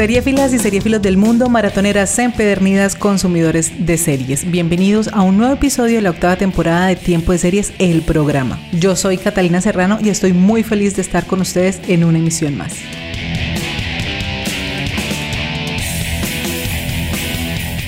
Seriefilas 0.00 0.54
y 0.54 0.58
seriefilos 0.58 1.02
del 1.02 1.18
mundo, 1.18 1.50
maratoneras 1.50 2.18
empedernidas, 2.18 2.96
consumidores 2.96 3.84
de 3.84 3.98
series. 3.98 4.50
Bienvenidos 4.50 5.08
a 5.08 5.20
un 5.20 5.36
nuevo 5.36 5.52
episodio 5.52 5.96
de 5.96 6.00
la 6.00 6.08
octava 6.08 6.36
temporada 6.36 6.86
de 6.86 6.96
Tiempo 6.96 7.32
de 7.32 7.38
Series, 7.38 7.74
el 7.78 8.00
programa. 8.00 8.58
Yo 8.72 8.96
soy 8.96 9.18
Catalina 9.18 9.60
Serrano 9.60 9.98
y 10.02 10.08
estoy 10.08 10.32
muy 10.32 10.62
feliz 10.62 10.96
de 10.96 11.02
estar 11.02 11.26
con 11.26 11.42
ustedes 11.42 11.82
en 11.86 12.04
una 12.04 12.16
emisión 12.16 12.56
más. 12.56 12.72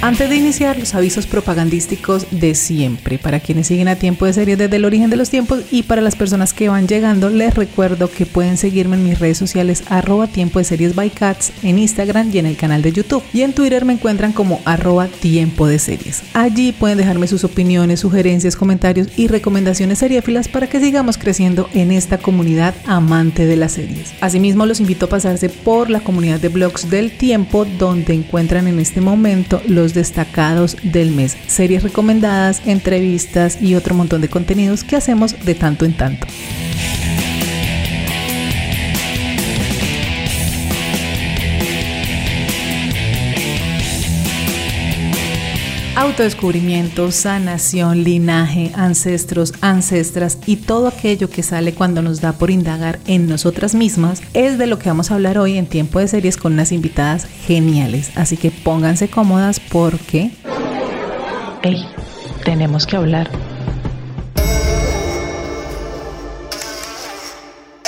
Antes 0.02 0.28
de 0.28 0.34
iniciar, 0.34 0.80
los 0.80 0.96
avisos 0.96 1.28
propagandísticos 1.28 2.26
de 2.32 2.56
siempre. 2.56 3.18
Para 3.18 3.38
quienes 3.38 3.68
siguen 3.68 3.86
a 3.86 3.94
tiempo 3.94 4.26
de 4.26 4.32
series 4.32 4.58
desde 4.58 4.74
el 4.74 4.84
origen 4.84 5.10
de 5.10 5.16
los 5.16 5.30
tiempos 5.30 5.60
y 5.70 5.84
para 5.84 6.02
las 6.02 6.16
personas 6.16 6.52
que 6.52 6.68
van 6.68 6.88
llegando, 6.88 7.30
les 7.30 7.54
recuerdo 7.54 8.10
que 8.10 8.26
pueden 8.26 8.56
seguirme 8.56 8.96
en 8.96 9.04
mis 9.04 9.20
redes 9.20 9.38
sociales 9.38 9.84
arroba 9.86 10.26
tiempo 10.26 10.58
de 10.58 10.64
series 10.64 10.96
by 10.96 11.08
cats 11.10 11.52
en 11.62 11.78
Instagram 11.78 12.30
y 12.34 12.38
en 12.38 12.46
el 12.46 12.56
canal 12.56 12.82
de 12.82 12.90
YouTube. 12.90 13.22
Y 13.32 13.42
en 13.42 13.52
Twitter 13.52 13.84
me 13.84 13.92
encuentran 13.92 14.32
como 14.32 14.60
arroba 14.64 15.06
tiempo 15.06 15.68
de 15.68 15.78
series. 15.78 16.24
Allí 16.34 16.72
pueden 16.72 16.98
dejarme 16.98 17.28
sus 17.28 17.44
opiniones, 17.44 18.00
sugerencias, 18.00 18.56
comentarios 18.56 19.06
y 19.16 19.28
recomendaciones 19.28 20.00
seriéfilas 20.00 20.48
para 20.48 20.66
que 20.66 20.80
sigamos 20.80 21.16
creciendo 21.16 21.68
en 21.74 21.92
esta 21.92 22.18
comunidad 22.18 22.74
amante 22.86 23.46
de 23.46 23.54
las 23.54 23.74
series. 23.74 24.14
Asimismo, 24.20 24.66
los 24.66 24.80
invito 24.80 25.06
a 25.06 25.10
pasarse 25.10 25.48
por 25.48 25.90
la 25.90 26.00
comunidad 26.00 26.40
de 26.40 26.48
blogs 26.48 26.90
del 26.90 27.12
tiempo 27.12 27.64
donde 27.78 28.14
encuentran 28.14 28.66
en 28.66 28.80
este 28.80 29.00
momento 29.00 29.62
los 29.68 29.91
destacados 29.94 30.76
del 30.82 31.12
mes, 31.12 31.36
series 31.46 31.82
recomendadas, 31.82 32.62
entrevistas 32.66 33.60
y 33.60 33.74
otro 33.74 33.94
montón 33.94 34.20
de 34.20 34.28
contenidos 34.28 34.84
que 34.84 34.96
hacemos 34.96 35.44
de 35.44 35.54
tanto 35.54 35.84
en 35.84 35.96
tanto. 35.96 36.26
Autodescubrimiento, 46.12 47.10
sanación, 47.10 48.04
linaje, 48.04 48.70
ancestros, 48.74 49.54
ancestras 49.62 50.36
y 50.44 50.56
todo 50.56 50.88
aquello 50.88 51.30
que 51.30 51.42
sale 51.42 51.72
cuando 51.72 52.02
nos 52.02 52.20
da 52.20 52.34
por 52.34 52.50
indagar 52.50 52.98
en 53.06 53.26
nosotras 53.26 53.74
mismas 53.74 54.20
es 54.34 54.58
de 54.58 54.66
lo 54.66 54.78
que 54.78 54.90
vamos 54.90 55.10
a 55.10 55.14
hablar 55.14 55.38
hoy 55.38 55.56
en 55.56 55.66
tiempo 55.66 56.00
de 56.00 56.08
series 56.08 56.36
con 56.36 56.52
unas 56.52 56.70
invitadas 56.70 57.26
geniales. 57.46 58.10
Así 58.14 58.36
que 58.36 58.50
pónganse 58.50 59.08
cómodas 59.08 59.58
porque... 59.58 60.32
¡Ey! 61.62 61.82
Tenemos 62.44 62.84
que 62.86 62.96
hablar. 62.98 63.30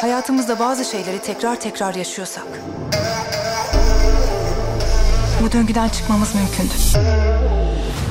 Hayatımızda 0.03 0.59
bazı 0.59 0.85
şeyleri 0.85 1.19
tekrar 1.19 1.61
tekrar 1.61 1.95
yaşıyorsak 1.95 2.47
bu 5.41 5.53
döngüden 5.53 5.89
çıkmamız 5.89 6.35
mümkündür. 6.35 6.95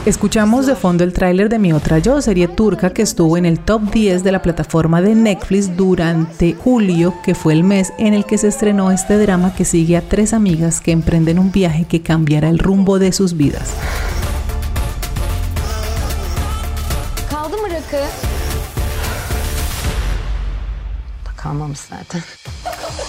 Escuchamos 0.06 0.66
de 0.66 0.76
fondo 0.76 1.06
el 1.06 1.14
tráiler 1.14 1.48
de 1.48 1.60
Mi 1.60 1.72
Otra 1.72 1.98
Yo, 1.98 2.22
serie 2.22 2.50
turca 2.50 2.90
que 2.90 3.02
estuvo 3.02 3.38
en 3.38 3.46
el 3.46 3.58
top 3.58 3.84
10 3.90 4.22
de 4.26 4.34
la 4.34 4.42
plataforma 4.42 5.02
de 5.02 5.16
Netflix 5.16 5.78
durante 5.78 6.56
julio, 6.56 7.14
que 7.24 7.34
fue 7.34 7.54
el 7.54 7.64
mes 7.64 7.94
en 7.98 8.14
el 8.14 8.26
que 8.26 8.38
se 8.38 8.50
estrenó 8.50 8.92
este 8.92 9.18
drama 9.18 9.56
que 9.56 9.64
sigue 9.64 9.96
a 9.96 10.02
tres 10.02 10.34
amigas 10.34 10.82
que 10.82 10.92
emprenden 10.92 11.40
un 11.40 11.54
viaje 11.54 11.86
que 11.86 12.02
cambiará 12.02 12.50
el 12.50 12.60
rumbo 12.60 13.00
de 13.00 13.14
sus 13.14 13.38
vidas. 13.38 13.70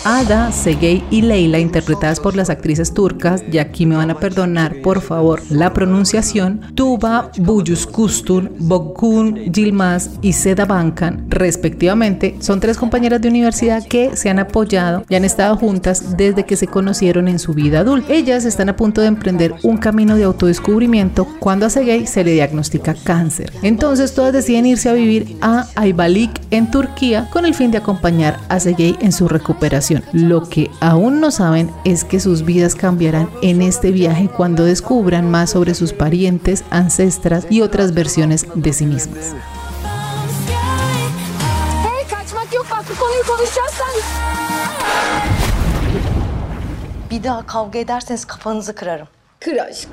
Ada, 0.05 0.53
Segey 0.53 1.03
y 1.11 1.23
Leila, 1.23 1.59
interpretadas 1.59 2.21
por 2.21 2.37
las 2.37 2.51
actrices 2.51 2.93
turcas, 2.93 3.43
y 3.51 3.59
aquí 3.59 3.87
me 3.87 3.97
van 3.97 4.11
a 4.11 4.19
perdonar 4.19 4.83
por 4.83 5.01
favor 5.01 5.41
la 5.49 5.73
pronunciación, 5.73 6.61
Tuba 6.75 7.31
Buyuskustun, 7.39 8.53
Boggun 8.59 9.37
Yilmaz 9.53 10.11
y 10.21 10.35
Seda 10.35 10.67
Bankan, 10.67 11.25
respectivamente, 11.31 12.37
son 12.41 12.61
tres 12.61 12.77
compañeras 12.77 13.23
de 13.23 13.29
universidad 13.29 13.87
que 13.87 14.15
se 14.17 14.29
han 14.29 14.39
apoyado 14.39 15.05
y 15.09 15.15
han 15.15 15.25
estado 15.25 15.57
juntas 15.57 16.17
desde 16.17 16.45
que 16.45 16.57
se 16.57 16.67
conocieron 16.67 17.29
en 17.29 17.39
su 17.39 17.55
vida 17.55 17.81
adulta. 17.81 18.13
Ellas 18.13 18.45
están 18.45 18.69
a 18.69 18.77
punto 18.77 19.01
de 19.01 19.07
emprender 19.07 19.55
un 19.63 19.79
camino 19.79 20.17
de 20.17 20.25
autodescubrimiento 20.25 21.27
cuando 21.39 21.67
a 21.67 21.71
Segey 21.71 22.07
se 22.07 22.25
le 22.25 22.33
diagnostica 22.33 22.95
cáncer. 23.05 23.53
Entonces 23.63 24.15
todas 24.15 24.33
deciden 24.33 24.67
irse 24.67 24.89
a 24.91 24.95
vivir 24.95 25.37
a 25.41 25.67
Ayvalik 25.77 26.31
en 26.51 26.71
Turquía 26.71 27.29
con 27.33 27.47
el 27.47 27.55
fin 27.55 27.71
de 27.71 27.79
acompañar 27.79 28.24
a 28.49 28.61
Segey 28.61 28.97
en 29.01 29.13
su 29.13 29.29
recuperación. 29.29 30.03
Lo 30.13 30.49
que 30.49 30.71
aún 30.81 31.21
no 31.21 31.31
saben 31.31 31.71
es 31.85 32.05
que 32.05 32.21
sus 32.21 32.45
vidas 32.45 32.75
cambiarán 32.75 33.29
en 33.43 33.63
este 33.63 33.91
viaje 33.91 34.29
cuando 34.29 34.65
descubran 34.65 35.31
más 35.31 35.51
sobre 35.51 35.75
sus 35.75 35.93
parientes, 35.93 36.65
ancestras 36.71 37.47
y 37.51 37.61
otras 37.61 37.93
versiones 37.93 38.47
de 38.55 38.73
sí 38.73 38.87
mismas. 38.87 39.35
Bir 47.11 47.23
daha 47.23 47.47
kavga 47.47 47.79
ederseniz 47.79 48.25
kafanızı 48.25 48.75
kırarım. 48.75 49.09
Kır 49.41 49.57
aşk. 49.57 49.89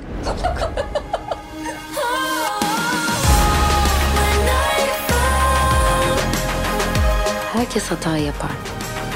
Herkes 7.62 7.90
hata 7.90 8.16
yapar. 8.16 8.71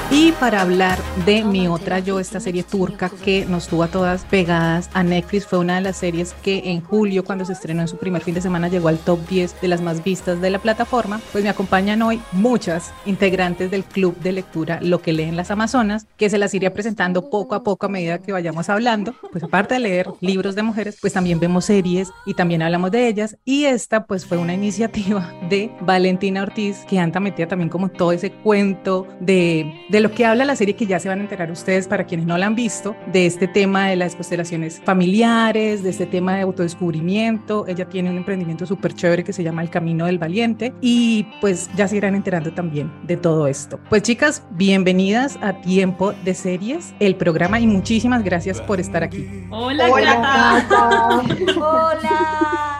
Y 0.09 0.31
para 0.31 0.61
hablar 0.61 0.97
de 1.25 1.43
Mi 1.43 1.67
Otra 1.67 1.99
Yo, 1.99 2.21
esta 2.21 2.39
serie 2.39 2.63
turca 2.63 3.11
que 3.25 3.45
nos 3.45 3.67
tuvo 3.67 3.83
a 3.83 3.89
todas 3.89 4.23
pegadas 4.23 4.89
a 4.93 5.03
Netflix, 5.03 5.45
fue 5.45 5.59
una 5.59 5.75
de 5.75 5.81
las 5.81 5.97
series 5.97 6.33
que 6.41 6.71
en 6.71 6.79
julio, 6.79 7.25
cuando 7.25 7.43
se 7.43 7.51
estrenó 7.51 7.81
en 7.81 7.89
su 7.89 7.97
primer 7.97 8.21
fin 8.21 8.33
de 8.33 8.41
semana, 8.41 8.69
llegó 8.69 8.87
al 8.87 8.99
top 8.99 9.19
10 9.27 9.59
de 9.59 9.67
las 9.67 9.81
más 9.81 10.05
vistas 10.05 10.39
de 10.39 10.49
la 10.49 10.59
plataforma. 10.59 11.19
Pues 11.33 11.43
me 11.43 11.49
acompañan 11.49 12.01
hoy 12.01 12.21
muchas 12.31 12.93
integrantes 13.05 13.69
del 13.69 13.83
club 13.83 14.17
de 14.19 14.31
lectura 14.31 14.79
Lo 14.81 15.01
que 15.01 15.11
leen 15.11 15.35
las 15.35 15.51
Amazonas, 15.51 16.07
que 16.15 16.29
se 16.29 16.37
las 16.37 16.53
iré 16.53 16.71
presentando 16.71 17.29
poco 17.29 17.55
a 17.55 17.63
poco 17.63 17.87
a 17.87 17.89
medida 17.89 18.19
que 18.19 18.31
vayamos 18.31 18.69
hablando. 18.69 19.13
Pues 19.33 19.43
aparte 19.43 19.73
de 19.73 19.81
leer 19.81 20.07
libros 20.21 20.55
de 20.55 20.63
mujeres, 20.63 20.97
pues 21.01 21.11
también 21.11 21.41
vemos 21.41 21.65
series 21.65 22.11
y 22.25 22.33
también 22.33 22.61
hablamos 22.61 22.91
de 22.91 23.09
ellas. 23.09 23.37
Y 23.43 23.65
esta 23.65 24.05
pues 24.05 24.25
fue 24.25 24.37
una 24.37 24.53
iniciativa 24.53 25.33
de 25.49 25.69
Valentina 25.81 26.43
Ortiz, 26.43 26.85
que 26.87 26.97
anda 26.97 27.19
metida 27.19 27.47
también 27.47 27.69
como 27.69 27.89
todo 27.89 28.13
ese 28.13 28.31
cuento 28.31 29.05
de, 29.19 29.85
de 29.89 29.96
lo 29.99 30.11
que 30.11 30.25
habla 30.25 30.45
la 30.45 30.55
serie 30.55 30.75
que 30.75 30.85
ya 30.85 30.99
se 30.99 31.09
van 31.09 31.19
a 31.19 31.23
enterar 31.23 31.51
ustedes 31.51 31.87
para 31.87 32.05
quienes 32.05 32.25
no 32.25 32.37
la 32.37 32.45
han 32.45 32.55
visto, 32.55 32.95
de 33.11 33.25
este 33.25 33.47
tema 33.47 33.87
de 33.87 33.95
las 33.95 34.15
constelaciones 34.15 34.81
familiares, 34.83 35.83
de 35.83 35.89
este 35.89 36.05
tema 36.05 36.35
de 36.35 36.41
autodescubrimiento. 36.41 37.65
Ella 37.67 37.85
tiene 37.85 38.09
un 38.09 38.17
emprendimiento 38.17 38.65
súper 38.65 38.93
chévere 38.93 39.23
que 39.23 39.33
se 39.33 39.43
llama 39.43 39.61
El 39.61 39.69
Camino 39.69 40.05
del 40.05 40.17
Valiente 40.17 40.73
y 40.81 41.27
pues 41.41 41.69
ya 41.75 41.87
se 41.87 41.97
irán 41.97 42.15
enterando 42.15 42.51
también 42.53 42.91
de 43.03 43.17
todo 43.17 43.47
esto. 43.47 43.79
Pues 43.89 44.03
chicas, 44.03 44.43
bienvenidas 44.51 45.37
a 45.41 45.53
Tiempo 45.61 46.13
de 46.23 46.33
Series, 46.33 46.93
el 46.99 47.15
programa 47.15 47.59
y 47.59 47.67
muchísimas 47.67 48.23
gracias 48.23 48.61
por 48.61 48.79
estar 48.79 49.03
aquí. 49.03 49.27
Hola, 49.49 49.89
Cata. 49.89 51.23
Hola. 51.57 52.76